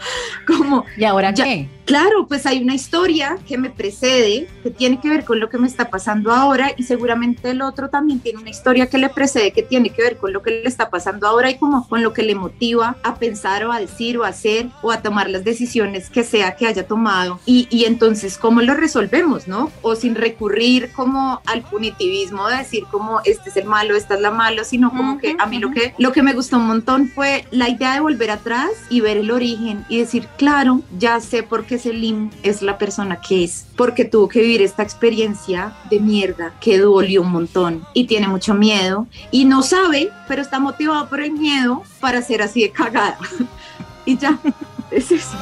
como 0.47 0.85
¿Y 0.97 1.03
ahora 1.03 1.31
ya, 1.31 1.43
qué? 1.45 1.69
Claro, 1.85 2.27
pues 2.27 2.45
hay 2.45 2.63
una 2.63 2.73
historia 2.73 3.37
que 3.45 3.57
me 3.57 3.69
precede, 3.69 4.47
que 4.63 4.71
tiene 4.71 5.01
que 5.01 5.09
ver 5.09 5.25
con 5.25 5.39
lo 5.39 5.49
que 5.49 5.57
me 5.57 5.67
está 5.67 5.89
pasando 5.89 6.31
ahora 6.31 6.71
y 6.77 6.83
seguramente 6.83 7.49
el 7.49 7.61
otro 7.61 7.89
también 7.89 8.21
tiene 8.21 8.39
una 8.39 8.49
historia 8.49 8.87
que 8.87 8.97
le 8.97 9.09
precede, 9.09 9.51
que 9.51 9.63
tiene 9.63 9.89
que 9.89 10.01
ver 10.01 10.17
con 10.17 10.31
lo 10.31 10.41
que 10.41 10.51
le 10.51 10.67
está 10.67 10.89
pasando 10.89 11.27
ahora 11.27 11.49
y 11.49 11.57
como 11.57 11.87
con 11.89 12.01
lo 12.01 12.13
que 12.13 12.23
le 12.23 12.35
motiva 12.35 12.95
a 13.03 13.15
pensar 13.15 13.65
o 13.65 13.73
a 13.73 13.79
decir 13.79 14.17
o 14.17 14.23
a 14.23 14.29
hacer 14.29 14.67
o 14.81 14.91
a 14.91 15.01
tomar 15.01 15.29
las 15.29 15.43
decisiones 15.43 16.09
que 16.09 16.23
sea 16.23 16.55
que 16.55 16.67
haya 16.67 16.87
tomado. 16.87 17.39
Y, 17.45 17.67
y 17.69 17.83
entonces, 17.83 18.37
¿cómo 18.37 18.61
lo 18.61 18.75
resolvemos, 18.75 19.49
no? 19.49 19.69
O 19.81 19.95
sin 19.95 20.15
recurrir 20.15 20.91
como 20.93 21.41
al 21.45 21.63
punitivismo 21.63 22.47
de 22.47 22.57
decir 22.57 22.85
como 22.89 23.19
este 23.25 23.49
es 23.49 23.57
el 23.57 23.65
malo, 23.65 23.95
esta 23.95 24.15
es 24.15 24.21
la 24.21 24.31
malo, 24.31 24.63
sino 24.63 24.89
como 24.89 25.13
uh 25.13 25.15
-huh, 25.17 25.21
que 25.21 25.35
a 25.37 25.45
mí 25.47 25.57
uh 25.57 25.59
-huh. 25.59 25.63
lo, 25.63 25.71
que, 25.71 25.93
lo 25.97 26.11
que 26.13 26.23
me 26.23 26.33
gustó 26.33 26.57
un 26.57 26.67
montón 26.67 27.09
fue 27.09 27.45
la 27.51 27.67
idea 27.67 27.93
de 27.93 27.99
volver 27.99 28.31
atrás 28.31 28.69
y 28.89 29.01
ver 29.01 29.17
el 29.17 29.31
origen 29.31 29.85
y 29.89 29.99
decir, 29.99 30.27
claro, 30.37 30.81
ya 30.97 31.19
sé 31.19 31.43
por 31.43 31.65
qué 31.65 31.77
Selim 31.77 32.29
es 32.43 32.61
la 32.61 32.77
persona 32.77 33.19
que 33.21 33.43
es, 33.43 33.65
porque 33.75 34.05
tuvo 34.05 34.27
que 34.27 34.41
vivir 34.41 34.61
esta 34.61 34.83
experiencia 34.83 35.73
de 35.89 35.99
mierda 35.99 36.53
que 36.59 36.77
dolió 36.77 37.21
un 37.21 37.31
montón 37.31 37.85
y 37.93 38.05
tiene 38.05 38.27
mucho 38.27 38.53
miedo 38.53 39.07
y 39.31 39.45
no 39.45 39.63
sabe, 39.63 40.09
pero 40.27 40.41
está 40.41 40.59
motivado 40.59 41.07
por 41.09 41.21
el 41.21 41.31
miedo 41.31 41.83
para 41.99 42.21
ser 42.21 42.41
así 42.41 42.61
de 42.61 42.71
cagada. 42.71 43.17
y 44.05 44.17
ya, 44.17 44.39
es 44.91 45.11
eso. 45.11 45.37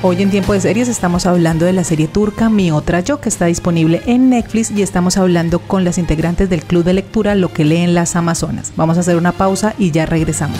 Hoy 0.00 0.22
en 0.22 0.30
Tiempo 0.30 0.52
de 0.52 0.60
Series 0.60 0.86
estamos 0.86 1.26
hablando 1.26 1.64
de 1.64 1.72
la 1.72 1.82
serie 1.82 2.06
turca 2.06 2.48
Mi 2.48 2.70
Otra 2.70 3.00
Yo, 3.00 3.20
que 3.20 3.28
está 3.28 3.46
disponible 3.46 4.00
en 4.06 4.30
Netflix 4.30 4.70
y 4.70 4.82
estamos 4.82 5.16
hablando 5.16 5.58
con 5.58 5.82
las 5.82 5.98
integrantes 5.98 6.48
del 6.48 6.62
club 6.62 6.84
de 6.84 6.92
lectura 6.92 7.34
Lo 7.34 7.52
que 7.52 7.64
leen 7.64 7.94
las 7.94 8.14
Amazonas. 8.14 8.72
Vamos 8.76 8.96
a 8.96 9.00
hacer 9.00 9.16
una 9.16 9.32
pausa 9.32 9.74
y 9.76 9.90
ya 9.90 10.06
regresamos. 10.06 10.56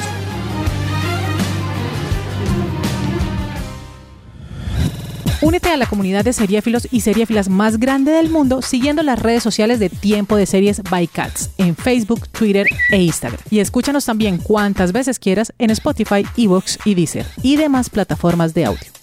Únete 5.40 5.68
a 5.68 5.76
la 5.76 5.86
comunidad 5.86 6.24
de 6.24 6.32
seriéfilos 6.32 6.88
y 6.90 7.02
seriéfilas 7.02 7.48
más 7.48 7.78
grande 7.78 8.10
del 8.10 8.30
mundo 8.30 8.60
siguiendo 8.60 9.04
las 9.04 9.20
redes 9.20 9.44
sociales 9.44 9.78
de 9.78 9.88
Tiempo 9.88 10.34
de 10.34 10.46
Series 10.46 10.82
by 10.82 11.06
Cats 11.06 11.50
en 11.58 11.76
Facebook, 11.76 12.26
Twitter 12.30 12.66
e 12.90 13.02
Instagram. 13.02 13.40
Y 13.50 13.60
escúchanos 13.60 14.04
también 14.04 14.38
cuantas 14.38 14.90
veces 14.90 15.20
quieras 15.20 15.52
en 15.58 15.70
Spotify, 15.70 16.26
Evox 16.36 16.80
y 16.84 16.96
Deezer 16.96 17.24
y 17.40 17.54
demás 17.54 17.88
plataformas 17.88 18.52
de 18.52 18.64
audio. 18.64 18.97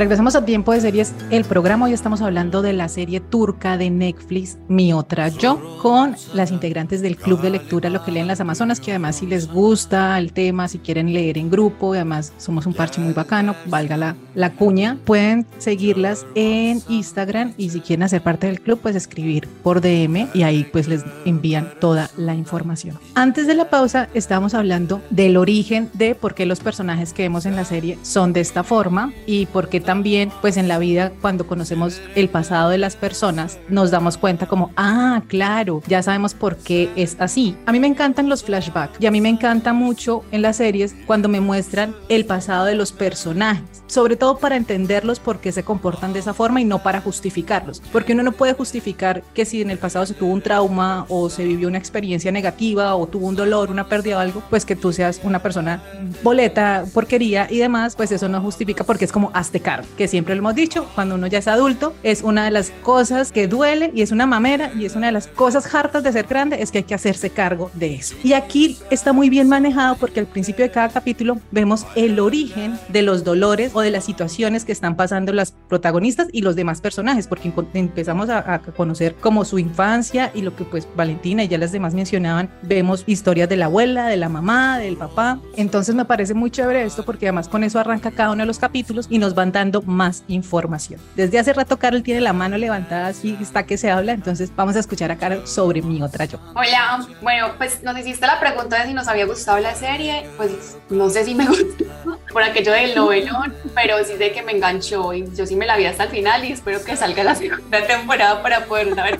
Regresamos 0.00 0.34
a 0.34 0.46
tiempo 0.46 0.72
de 0.72 0.80
series, 0.80 1.12
el 1.28 1.44
programa. 1.44 1.84
Hoy 1.84 1.92
estamos 1.92 2.22
hablando 2.22 2.62
de 2.62 2.72
la 2.72 2.88
serie 2.88 3.20
turca 3.20 3.76
de 3.76 3.90
Netflix, 3.90 4.56
Mi 4.66 4.94
Otra 4.94 5.28
Yo, 5.28 5.76
con 5.82 6.16
las 6.32 6.50
integrantes 6.50 7.02
del 7.02 7.18
Club 7.18 7.42
de 7.42 7.50
Lectura, 7.50 7.90
lo 7.90 8.02
que 8.02 8.10
leen 8.10 8.26
las 8.26 8.40
Amazonas, 8.40 8.80
que 8.80 8.92
además 8.92 9.16
si 9.16 9.26
les 9.26 9.46
gusta 9.46 10.18
el 10.18 10.32
tema, 10.32 10.68
si 10.68 10.78
quieren 10.78 11.12
leer 11.12 11.36
en 11.36 11.50
grupo, 11.50 11.92
además 11.92 12.32
somos 12.38 12.64
un 12.64 12.72
parche 12.72 12.98
muy 13.02 13.12
bacano, 13.12 13.54
valga 13.66 13.98
la, 13.98 14.16
la 14.34 14.54
cuña, 14.54 14.96
pueden 15.04 15.44
seguirlas 15.58 16.24
en 16.34 16.80
Instagram 16.88 17.52
y 17.58 17.68
si 17.68 17.82
quieren 17.82 18.04
hacer 18.04 18.22
parte 18.22 18.46
del 18.46 18.62
club, 18.62 18.80
pues 18.80 18.96
escribir 18.96 19.48
por 19.62 19.82
DM 19.82 20.28
y 20.32 20.44
ahí 20.44 20.66
pues 20.72 20.88
les 20.88 21.04
envían 21.26 21.74
toda 21.78 22.08
la 22.16 22.34
información. 22.34 22.98
Antes 23.14 23.46
de 23.46 23.54
la 23.54 23.68
pausa 23.68 24.08
estábamos 24.14 24.54
hablando 24.54 25.02
del 25.10 25.36
origen 25.36 25.90
de 25.92 26.14
por 26.14 26.34
qué 26.34 26.46
los 26.46 26.60
personajes 26.60 27.12
que 27.12 27.24
vemos 27.24 27.44
en 27.44 27.54
la 27.54 27.66
serie 27.66 27.98
son 28.00 28.32
de 28.32 28.40
esta 28.40 28.64
forma 28.64 29.12
y 29.26 29.44
por 29.44 29.68
qué 29.68 29.89
también, 29.90 30.30
pues 30.40 30.56
en 30.56 30.68
la 30.68 30.78
vida, 30.78 31.10
cuando 31.20 31.48
conocemos 31.48 32.00
el 32.14 32.28
pasado 32.28 32.70
de 32.70 32.78
las 32.78 32.94
personas, 32.94 33.58
nos 33.68 33.90
damos 33.90 34.18
cuenta 34.18 34.46
como, 34.46 34.70
ah, 34.76 35.22
claro, 35.26 35.82
ya 35.88 36.00
sabemos 36.00 36.32
por 36.32 36.58
qué 36.58 36.92
es 36.94 37.16
así. 37.18 37.56
A 37.66 37.72
mí 37.72 37.80
me 37.80 37.88
encantan 37.88 38.28
los 38.28 38.44
flashbacks 38.44 39.00
y 39.00 39.06
a 39.06 39.10
mí 39.10 39.20
me 39.20 39.30
encanta 39.30 39.72
mucho 39.72 40.22
en 40.30 40.42
las 40.42 40.58
series 40.58 40.94
cuando 41.08 41.28
me 41.28 41.40
muestran 41.40 41.92
el 42.08 42.24
pasado 42.24 42.66
de 42.66 42.76
los 42.76 42.92
personajes, 42.92 43.82
sobre 43.88 44.14
todo 44.14 44.38
para 44.38 44.54
entenderlos 44.54 45.18
por 45.18 45.40
qué 45.40 45.50
se 45.50 45.64
comportan 45.64 46.12
de 46.12 46.20
esa 46.20 46.34
forma 46.34 46.60
y 46.60 46.64
no 46.64 46.84
para 46.84 47.00
justificarlos, 47.00 47.82
porque 47.92 48.12
uno 48.12 48.22
no 48.22 48.30
puede 48.30 48.52
justificar 48.52 49.24
que 49.34 49.44
si 49.44 49.60
en 49.60 49.72
el 49.72 49.78
pasado 49.78 50.06
se 50.06 50.14
tuvo 50.14 50.32
un 50.32 50.40
trauma 50.40 51.04
o 51.08 51.28
se 51.30 51.42
vivió 51.42 51.66
una 51.66 51.78
experiencia 51.78 52.30
negativa 52.30 52.94
o 52.94 53.08
tuvo 53.08 53.26
un 53.26 53.34
dolor, 53.34 53.72
una 53.72 53.88
pérdida 53.88 54.18
o 54.18 54.20
algo, 54.20 54.40
pues 54.50 54.64
que 54.64 54.76
tú 54.76 54.92
seas 54.92 55.20
una 55.24 55.42
persona 55.42 55.82
boleta, 56.22 56.84
porquería 56.94 57.48
y 57.50 57.58
demás, 57.58 57.96
pues 57.96 58.12
eso 58.12 58.28
no 58.28 58.40
justifica 58.40 58.84
porque 58.84 59.04
es 59.04 59.10
como 59.10 59.32
hazte 59.34 59.58
cargo 59.58 59.79
que 59.96 60.08
siempre 60.08 60.34
lo 60.34 60.40
hemos 60.40 60.54
dicho, 60.54 60.86
cuando 60.94 61.14
uno 61.14 61.26
ya 61.26 61.38
es 61.38 61.48
adulto, 61.48 61.94
es 62.02 62.22
una 62.22 62.44
de 62.44 62.50
las 62.50 62.70
cosas 62.82 63.32
que 63.32 63.48
duele 63.48 63.90
y 63.94 64.02
es 64.02 64.12
una 64.12 64.26
mamera 64.26 64.72
y 64.78 64.84
es 64.84 64.96
una 64.96 65.06
de 65.06 65.12
las 65.12 65.26
cosas 65.26 65.72
hartas 65.74 66.02
de 66.02 66.12
ser 66.12 66.26
grande, 66.26 66.62
es 66.62 66.70
que 66.70 66.78
hay 66.78 66.84
que 66.84 66.94
hacerse 66.94 67.30
cargo 67.30 67.70
de 67.74 67.94
eso. 67.94 68.14
Y 68.22 68.32
aquí 68.32 68.78
está 68.90 69.12
muy 69.12 69.30
bien 69.30 69.48
manejado 69.48 69.96
porque 69.96 70.20
al 70.20 70.26
principio 70.26 70.64
de 70.64 70.70
cada 70.70 70.88
capítulo 70.88 71.38
vemos 71.50 71.86
el 71.94 72.18
origen 72.20 72.78
de 72.88 73.02
los 73.02 73.24
dolores 73.24 73.72
o 73.74 73.80
de 73.80 73.90
las 73.90 74.04
situaciones 74.04 74.64
que 74.64 74.72
están 74.72 74.96
pasando 74.96 75.32
las 75.32 75.52
protagonistas 75.68 76.28
y 76.32 76.42
los 76.42 76.56
demás 76.56 76.80
personajes, 76.80 77.26
porque 77.26 77.52
empezamos 77.74 78.28
a, 78.28 78.54
a 78.54 78.58
conocer 78.60 79.14
como 79.16 79.44
su 79.44 79.58
infancia 79.58 80.30
y 80.34 80.42
lo 80.42 80.54
que 80.56 80.64
pues 80.64 80.86
Valentina 80.96 81.44
y 81.44 81.48
ya 81.48 81.58
las 81.58 81.72
demás 81.72 81.94
mencionaban, 81.94 82.50
vemos 82.62 83.04
historias 83.06 83.48
de 83.48 83.56
la 83.56 83.66
abuela, 83.66 84.06
de 84.06 84.16
la 84.16 84.28
mamá, 84.28 84.78
del 84.78 84.96
papá. 84.96 85.38
Entonces 85.56 85.94
me 85.94 86.04
parece 86.04 86.34
muy 86.34 86.50
chévere 86.50 86.82
esto 86.82 87.04
porque 87.04 87.26
además 87.26 87.48
con 87.48 87.64
eso 87.64 87.78
arranca 87.78 88.10
cada 88.10 88.32
uno 88.32 88.42
de 88.42 88.46
los 88.46 88.58
capítulos 88.58 89.06
y 89.10 89.18
nos 89.18 89.34
van 89.34 89.52
dando 89.52 89.59
más 89.84 90.24
información. 90.28 91.00
Desde 91.14 91.38
hace 91.38 91.52
rato 91.52 91.78
Carol 91.78 92.02
tiene 92.02 92.20
la 92.20 92.32
mano 92.32 92.56
levantada, 92.56 93.08
así 93.08 93.36
está 93.40 93.64
que 93.64 93.76
se 93.76 93.90
habla, 93.90 94.12
entonces 94.12 94.50
vamos 94.54 94.76
a 94.76 94.80
escuchar 94.80 95.10
a 95.10 95.16
Carol 95.16 95.46
sobre 95.46 95.82
mi 95.82 96.02
otra 96.02 96.24
yo. 96.24 96.38
Hola, 96.54 97.06
bueno, 97.22 97.48
pues 97.58 97.82
nos 97.82 97.98
hiciste 97.98 98.26
la 98.26 98.40
pregunta 98.40 98.80
de 98.80 98.88
si 98.88 98.94
nos 98.94 99.08
había 99.08 99.26
gustado 99.26 99.58
la 99.58 99.74
serie, 99.74 100.28
pues 100.36 100.78
no 100.88 101.10
sé 101.10 101.24
si 101.24 101.34
me 101.34 101.46
gustó 101.48 101.84
por 102.32 102.42
aquello 102.42 102.72
del 102.72 102.94
novelón, 102.94 103.54
pero 103.74 104.02
sí 104.04 104.14
sé 104.16 104.32
que 104.32 104.42
me 104.42 104.52
enganchó 104.52 105.12
y 105.12 105.24
yo 105.34 105.46
sí 105.46 105.56
me 105.56 105.66
la 105.66 105.76
vi 105.76 105.86
hasta 105.86 106.04
el 106.04 106.10
final 106.10 106.44
y 106.44 106.52
espero 106.52 106.82
que 106.84 106.96
salga 106.96 107.24
la 107.24 107.34
segunda 107.34 107.86
temporada 107.86 108.42
para 108.42 108.64
poder 108.66 108.94
saber 108.94 109.18